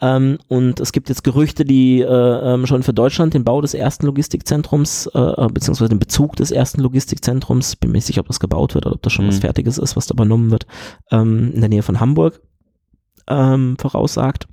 Ähm, 0.02 0.40
und 0.48 0.80
es 0.80 0.92
gibt 0.92 1.10
jetzt 1.10 1.24
Gerüchte, 1.24 1.64
die 1.64 2.02
äh, 2.02 2.06
ähm, 2.06 2.66
schon 2.66 2.82
für 2.84 2.94
Deutschland 2.94 3.34
den 3.34 3.44
Bau 3.44 3.62
des 3.62 3.74
ersten 3.74 4.08
Logistikzentrums, 4.08 5.08
äh, 5.14 5.48
beziehungsweise 5.54 5.90
den 5.90 6.00
Bezug 6.00 6.36
des 6.36 6.50
ersten 6.52 6.82
Logistikzentrums, 6.82 7.76
bin 7.76 7.92
mir 7.92 7.98
nicht 7.98 8.08
sicher, 8.08 8.22
ob 8.22 8.28
das 8.28 8.40
gebaut 8.40 8.74
wird 8.74 8.86
oder 8.88 8.96
ob 8.96 9.04
das 9.04 9.14
schon 9.14 9.28
was 9.28 9.38
Mhm. 9.38 9.42
Fertiges 9.42 9.78
ist, 9.78 9.96
was 9.96 10.08
da 10.08 10.14
übernommen 10.14 10.50
wird, 10.50 10.66
ähm, 11.12 11.52
in 11.54 11.60
der 11.62 11.70
Nähe 11.70 11.84
von 11.84 12.00
Hamburg 12.00 12.42
ähm, 13.28 13.76
voraussagt. 13.80 14.48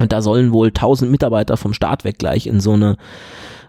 Und 0.00 0.12
da 0.12 0.22
sollen 0.22 0.52
wohl 0.52 0.68
1000 0.72 1.10
Mitarbeiter 1.10 1.56
vom 1.56 1.72
Start 1.72 2.04
weg 2.04 2.18
gleich 2.18 2.46
in 2.46 2.60
so 2.60 2.72
eine 2.72 2.96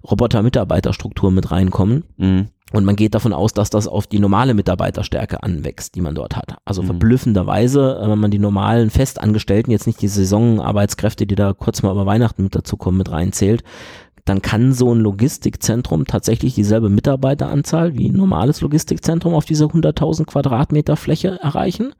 Roboter-Mitarbeiterstruktur 0.09 1.31
mit 1.31 1.51
reinkommen. 1.51 2.03
Mhm. 2.17 2.47
Und 2.71 2.85
man 2.85 2.95
geht 2.95 3.15
davon 3.15 3.33
aus, 3.33 3.53
dass 3.53 3.69
das 3.69 3.87
auf 3.87 4.07
die 4.07 4.19
normale 4.19 4.53
Mitarbeiterstärke 4.53 5.43
anwächst, 5.43 5.95
die 5.95 6.01
man 6.01 6.15
dort 6.15 6.35
hat. 6.35 6.57
Also 6.65 6.81
Mhm. 6.81 6.87
verblüffenderweise, 6.87 7.99
äh, 8.01 8.09
wenn 8.09 8.19
man 8.19 8.31
die 8.31 8.39
normalen 8.39 8.89
Festangestellten, 8.89 9.71
jetzt 9.71 9.87
nicht 9.87 10.01
die 10.01 10.07
Saisonarbeitskräfte, 10.07 11.25
die 11.25 11.35
da 11.35 11.53
kurz 11.53 11.83
mal 11.83 11.91
über 11.91 12.05
Weihnachten 12.05 12.43
mit 12.43 12.55
dazukommen, 12.55 12.97
mit 12.97 13.11
reinzählt, 13.11 13.63
dann 14.25 14.41
kann 14.41 14.71
so 14.73 14.93
ein 14.93 14.99
Logistikzentrum 14.99 16.05
tatsächlich 16.05 16.53
dieselbe 16.53 16.89
Mitarbeiteranzahl 16.89 17.97
wie 17.97 18.09
ein 18.09 18.15
normales 18.15 18.61
Logistikzentrum 18.61 19.33
auf 19.33 19.45
diese 19.45 19.65
100.000 19.65 20.25
Quadratmeter 20.25 20.95
Fläche 20.95 21.39
erreichen, 21.41 21.93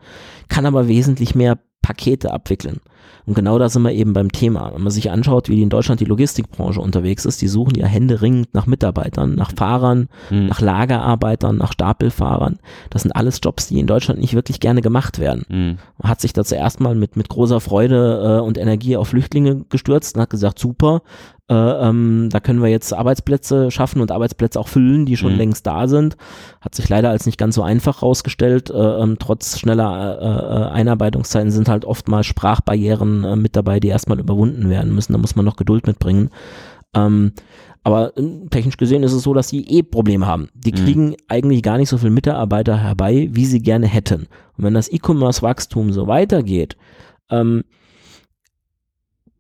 kann 0.48 0.66
aber 0.66 0.88
wesentlich 0.88 1.36
mehr 1.36 1.58
Pakete 1.82 2.32
abwickeln. 2.32 2.80
Und 3.26 3.34
genau 3.36 3.60
da 3.60 3.70
sind 3.70 3.84
wir 3.84 3.92
eben 3.92 4.14
beim 4.14 4.32
Thema. 4.32 4.72
Wenn 4.74 4.82
man 4.82 4.92
sich 4.92 5.12
anschaut, 5.12 5.50
wie 5.50 5.62
in 5.62 5.70
Deutschland 5.70 6.02
die 6.02 6.06
Logistikbranche 6.06 6.80
unterwegs 6.82 7.26
ist, 7.26 7.42
die 7.42 7.48
suchen 7.48 7.76
ja 7.76 7.86
händeringend 7.86 8.54
nach 8.54 8.66
Mitarbeitern, 8.68 9.36
nach 9.36 9.52
Fahrern, 9.56 10.08
Mhm. 10.30 10.48
nach 10.48 10.62
Lagerarbeitern, 10.62 11.58
nach 11.58 11.74
Stapelfahrern. 11.74 12.60
Das 12.90 13.04
sind 13.04 13.12
alles 13.12 13.40
Jobs, 13.44 13.68
die 13.68 13.80
in 13.80 13.88
Deutschland 13.88 14.20
nicht 14.20 14.34
wirklich 14.34 14.60
gerne 14.60 14.82
gemacht 14.82 15.20
werden. 15.20 15.46
Mhm. 15.50 15.78
Man 16.02 16.10
hat 16.10 16.22
sich 16.22 16.34
da 16.34 16.44
zuerst 16.44 16.80
mal 16.80 16.96
mit, 16.96 17.16
mit 17.16 17.30
großer 17.30 17.60
Freude 17.62 18.40
äh, 18.40 18.46
und 18.46 18.58
Energie 18.58 18.98
auf 18.98 19.10
Flüchtlinge 19.10 19.66
gestürzt 19.70 20.16
und 20.16 20.22
hat 20.22 20.30
gesagt, 20.30 20.60
super, 20.60 21.02
äh, 21.50 21.54
ähm, 21.54 22.30
da 22.32 22.40
können 22.40 22.62
wir 22.62 22.70
jetzt 22.70 22.94
Arbeitsplätze 22.94 23.72
schaffen 23.72 24.00
und 24.02 24.10
Arbeitsplätze 24.12 24.58
auch 24.60 24.70
füllen, 24.70 25.06
die 25.06 25.18
schon 25.18 25.34
Mhm. 25.34 25.38
längst 25.38 25.68
da 25.68 25.88
sind. 25.90 26.16
Hat 26.62 26.76
sich 26.76 26.88
leider 26.88 27.10
als 27.10 27.26
nicht 27.26 27.38
ganz 27.38 27.56
so 27.56 27.62
einfach 27.62 28.02
rausgestellt. 28.02 28.70
Äh, 28.70 28.74
ähm, 28.78 29.18
trotz 29.20 29.60
schneller 29.60 30.18
äh, 30.22 30.26
äh, 30.26 30.72
Einarbeitungszeiten 30.72 31.52
sind 31.52 31.68
halt 31.68 31.84
oftmals 31.84 32.26
Sprachbarrieren 32.28 33.21
äh, 33.24 33.36
mit 33.36 33.56
dabei, 33.56 33.80
die 33.80 33.88
erstmal 33.90 34.20
überwunden 34.20 34.70
werden 34.70 34.94
müssen. 34.94 35.14
Da 35.14 35.18
muss 35.20 35.36
man 35.36 35.46
noch 35.46 35.56
Geduld 35.58 35.88
mitbringen. 35.88 36.30
Ähm, 36.94 37.32
aber 37.84 38.16
äh, 38.18 38.48
technisch 38.50 38.78
gesehen 38.78 39.04
ist 39.04 39.14
es 39.14 39.24
so, 39.24 39.34
dass 39.34 39.50
sie 39.50 39.62
eh 39.68 39.82
Probleme 39.84 40.28
haben. 40.28 40.50
Die 40.54 40.72
Mhm. 40.72 40.76
kriegen 40.76 41.16
eigentlich 41.28 41.64
gar 41.64 41.78
nicht 41.78 41.90
so 41.90 41.98
viele 41.98 42.12
Mitarbeiter 42.12 42.78
herbei, 42.78 43.30
wie 43.32 43.46
sie 43.46 43.60
gerne 43.62 43.88
hätten. 43.88 44.28
Und 44.58 44.64
wenn 44.66 44.74
das 44.74 44.92
E-Commerce-Wachstum 44.92 45.92
so 45.92 46.08
weitergeht, 46.08 46.76
ähm, 47.30 47.64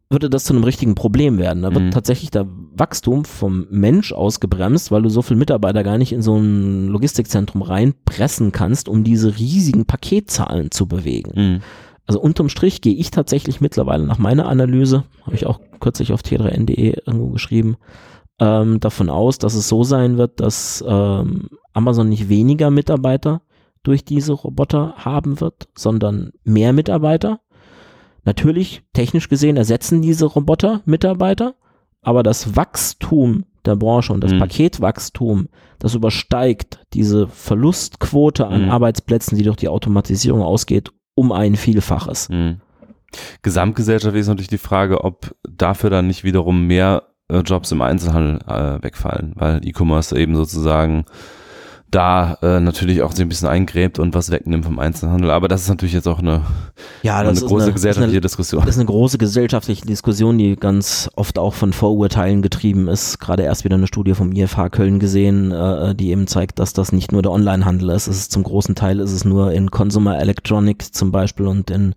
würde 0.09 0.29
das 0.29 0.43
zu 0.43 0.53
einem 0.53 0.65
richtigen 0.65 0.93
Problem 0.93 1.37
werden. 1.37 1.63
Da 1.63 1.73
wird 1.73 1.85
Mhm. 1.85 1.91
tatsächlich 1.91 2.31
der 2.31 2.45
Wachstum 2.75 3.23
vom 3.23 3.67
Mensch 3.69 4.11
ausgebremst, 4.11 4.91
weil 4.91 5.03
du 5.03 5.09
so 5.09 5.21
viele 5.21 5.39
Mitarbeiter 5.39 5.83
gar 5.83 5.97
nicht 5.97 6.11
in 6.11 6.21
so 6.21 6.37
ein 6.37 6.87
Logistikzentrum 6.87 7.61
reinpressen 7.61 8.51
kannst, 8.51 8.89
um 8.89 9.05
diese 9.05 9.37
riesigen 9.37 9.85
Paketzahlen 9.85 10.69
zu 10.71 10.85
bewegen. 10.85 11.31
Mhm. 11.35 11.59
Also 12.11 12.19
unterm 12.19 12.49
Strich 12.49 12.81
gehe 12.81 12.93
ich 12.93 13.09
tatsächlich 13.09 13.61
mittlerweile 13.61 14.05
nach 14.05 14.17
meiner 14.17 14.49
Analyse, 14.49 15.05
habe 15.25 15.33
ich 15.37 15.45
auch 15.45 15.61
kürzlich 15.79 16.11
auf 16.11 16.19
t3n.de 16.19 16.97
irgendwo 17.05 17.27
geschrieben, 17.29 17.77
ähm, 18.37 18.81
davon 18.81 19.09
aus, 19.09 19.37
dass 19.37 19.53
es 19.53 19.69
so 19.69 19.85
sein 19.85 20.17
wird, 20.17 20.41
dass 20.41 20.83
ähm, 20.85 21.47
Amazon 21.71 22.09
nicht 22.09 22.27
weniger 22.27 22.69
Mitarbeiter 22.69 23.43
durch 23.83 24.03
diese 24.03 24.33
Roboter 24.33 24.95
haben 24.97 25.39
wird, 25.39 25.69
sondern 25.73 26.33
mehr 26.43 26.73
Mitarbeiter. 26.73 27.39
Natürlich, 28.25 28.83
technisch 28.91 29.29
gesehen, 29.29 29.55
ersetzen 29.55 30.01
diese 30.01 30.25
Roboter 30.25 30.81
Mitarbeiter, 30.83 31.55
aber 32.01 32.23
das 32.23 32.57
Wachstum 32.57 33.45
der 33.63 33.77
Branche 33.77 34.11
und 34.11 34.21
das 34.21 34.33
Mhm. 34.33 34.39
Paketwachstum, 34.39 35.47
das 35.79 35.95
übersteigt 35.95 36.81
diese 36.91 37.29
Verlustquote 37.29 38.47
an 38.47 38.65
Mhm. 38.65 38.69
Arbeitsplätzen, 38.69 39.37
die 39.37 39.45
durch 39.45 39.55
die 39.55 39.69
Automatisierung 39.69 40.41
ausgeht, 40.41 40.91
um 41.15 41.31
ein 41.31 41.55
Vielfaches. 41.55 42.29
Mhm. 42.29 42.61
Gesamtgesellschaftlich 43.41 44.21
ist 44.21 44.27
natürlich 44.27 44.47
die 44.47 44.57
Frage, 44.57 45.03
ob 45.03 45.35
dafür 45.47 45.89
dann 45.89 46.07
nicht 46.07 46.23
wiederum 46.23 46.67
mehr 46.67 47.03
äh, 47.29 47.39
Jobs 47.39 47.71
im 47.71 47.81
Einzelhandel 47.81 48.39
äh, 48.47 48.83
wegfallen, 48.83 49.33
weil 49.35 49.65
E-Commerce 49.65 50.17
eben 50.17 50.35
sozusagen 50.35 51.05
da 51.91 52.37
äh, 52.41 52.61
natürlich 52.61 53.01
auch 53.01 53.11
sich 53.11 53.21
ein 53.21 53.29
bisschen 53.29 53.49
eingräbt 53.49 53.99
und 53.99 54.15
was 54.15 54.31
wegnimmt 54.31 54.63
vom 54.63 54.79
Einzelhandel. 54.79 55.29
Aber 55.29 55.49
das 55.49 55.63
ist 55.63 55.69
natürlich 55.69 55.93
jetzt 55.93 56.07
auch 56.07 56.19
eine, 56.19 56.41
Ja, 57.03 57.19
eine 57.19 57.33
große 57.33 57.65
eine, 57.65 57.73
gesellschaftliche 57.73 58.15
eine, 58.15 58.21
Diskussion. 58.21 58.61
das 58.61 58.75
ist 58.75 58.79
eine 58.79 58.87
große 58.87 59.17
gesellschaftliche 59.17 59.85
Diskussion, 59.85 60.37
die 60.37 60.55
ganz 60.55 61.09
oft 61.17 61.37
auch 61.37 61.53
von 61.53 61.73
Vorurteilen 61.73 62.41
getrieben 62.41 62.87
ist. 62.87 63.19
Gerade 63.19 63.43
erst 63.43 63.65
wieder 63.65 63.75
eine 63.75 63.87
Studie 63.87 64.13
vom 64.13 64.31
IFH 64.31 64.69
Köln 64.69 64.99
gesehen, 64.99 65.51
äh, 65.51 65.93
die 65.93 66.11
eben 66.11 66.27
zeigt, 66.27 66.59
dass 66.59 66.71
das 66.71 66.93
nicht 66.93 67.11
nur 67.11 67.21
der 67.21 67.31
Onlinehandel 67.31 67.89
ist. 67.89 68.07
Es 68.07 68.17
ist 68.17 68.31
zum 68.31 68.43
großen 68.43 68.73
Teil 68.73 69.01
ist 69.01 69.11
es 69.11 69.25
nur 69.25 69.51
in 69.51 69.69
Consumer 69.69 70.17
Electronics 70.17 70.93
zum 70.93 71.11
Beispiel 71.11 71.45
und 71.45 71.69
in, 71.69 71.93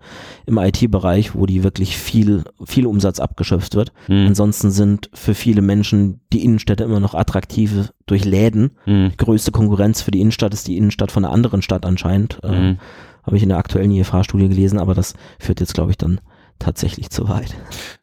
im 0.47 0.59
IT-Bereich, 0.59 1.37
wo 1.37 1.47
die 1.47 1.63
wirklich 1.63 1.97
viel, 1.97 2.43
viel 2.65 2.87
Umsatz 2.87 3.21
abgeschöpft 3.21 3.77
wird. 3.77 3.93
Mhm. 4.09 4.27
Ansonsten 4.27 4.73
sind 4.73 5.09
für 5.15 5.35
viele 5.35 5.63
Menschen 5.63 6.21
die 6.33 6.45
Innenstädte 6.45 6.83
immer 6.83 6.99
noch 6.99 7.15
attraktive 7.15 7.91
durch 8.07 8.25
Läden. 8.25 8.73
Mhm. 8.87 9.11
Die 9.13 9.17
größte 9.17 9.51
Konkurrenz 9.53 10.03
für 10.03 10.11
die 10.11 10.21
Innenstadt 10.21 10.53
ist 10.55 10.69
die 10.69 10.77
Innenstadt 10.77 11.11
von 11.13 11.25
einer 11.25 11.33
anderen 11.35 11.63
Stadt 11.63 11.85
anscheinend. 11.87 12.39
Äh, 12.43 12.51
Mhm. 12.51 12.79
Habe 13.27 13.39
ich 13.39 13.43
in 13.43 13.49
der 13.49 13.57
aktuellen 13.59 13.91
IFH-Studie 13.91 14.49
gelesen, 14.51 14.79
aber 14.79 14.93
das 14.95 15.15
führt 15.39 15.59
jetzt, 15.61 15.73
glaube 15.73 15.91
ich, 15.91 15.97
dann 15.97 16.21
tatsächlich 16.59 17.09
zu 17.09 17.27
weit. 17.29 17.55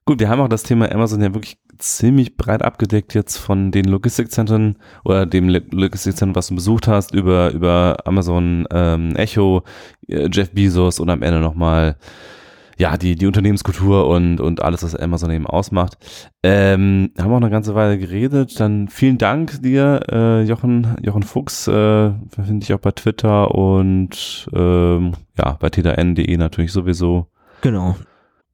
Gut, 0.05 0.19
wir 0.19 0.29
haben 0.29 0.41
auch 0.41 0.47
das 0.49 0.63
Thema 0.63 0.91
Amazon 0.91 1.21
ja 1.21 1.31
wirklich 1.35 1.57
ziemlich 1.77 2.37
breit 2.37 2.63
abgedeckt 2.63 3.13
jetzt 3.13 3.37
von 3.37 3.71
den 3.71 3.85
Logistikzentren 3.85 4.77
oder 5.05 5.27
dem 5.27 5.47
Lo- 5.47 5.59
Logistikzentrum, 5.71 6.35
was 6.35 6.47
du 6.47 6.55
besucht 6.55 6.87
hast, 6.87 7.13
über, 7.13 7.51
über 7.51 7.97
Amazon 8.05 8.65
ähm, 8.71 9.15
Echo, 9.15 9.61
äh, 10.07 10.27
Jeff 10.31 10.51
Bezos 10.51 10.99
und 10.99 11.09
am 11.11 11.21
Ende 11.21 11.39
nochmal 11.39 11.97
ja, 12.77 12.97
die, 12.97 13.15
die 13.15 13.27
Unternehmenskultur 13.27 14.07
und, 14.07 14.39
und 14.39 14.61
alles, 14.61 14.83
was 14.83 14.95
Amazon 14.95 15.31
eben 15.31 15.47
ausmacht. 15.47 15.97
Ähm, 16.43 17.11
haben 17.19 17.31
auch 17.31 17.37
eine 17.37 17.49
ganze 17.49 17.75
Weile 17.75 17.97
geredet. 17.97 18.59
Dann 18.59 18.87
vielen 18.87 19.17
Dank 19.17 19.61
dir, 19.61 20.01
äh, 20.09 20.43
Jochen, 20.43 20.95
Jochen 21.01 21.23
Fuchs, 21.23 21.67
äh, 21.67 22.11
finde 22.29 22.63
ich 22.63 22.73
auch 22.73 22.79
bei 22.79 22.91
Twitter 22.91 23.53
und 23.53 24.49
ähm, 24.53 25.13
ja, 25.37 25.57
bei 25.59 25.69
tdn.de 25.69 26.37
natürlich 26.37 26.71
sowieso. 26.71 27.27
Genau. 27.61 27.95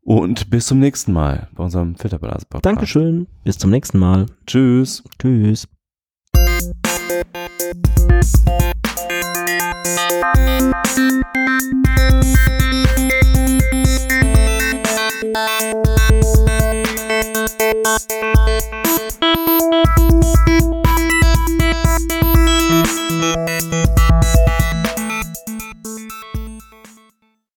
Und 0.01 0.49
bis 0.49 0.67
zum 0.67 0.79
nächsten 0.79 1.11
Mal 1.11 1.47
bei 1.53 1.63
unserem 1.63 1.95
Filterblase-Podcast. 1.95 2.65
Dankeschön. 2.65 3.27
Bis 3.43 3.57
zum 3.57 3.71
nächsten 3.71 3.99
Mal. 3.99 4.27
Tschüss. 4.45 5.03
Tschüss. 5.19 5.67
Thank 10.37 11.85
you. 11.85 11.86
Música 17.87 18.56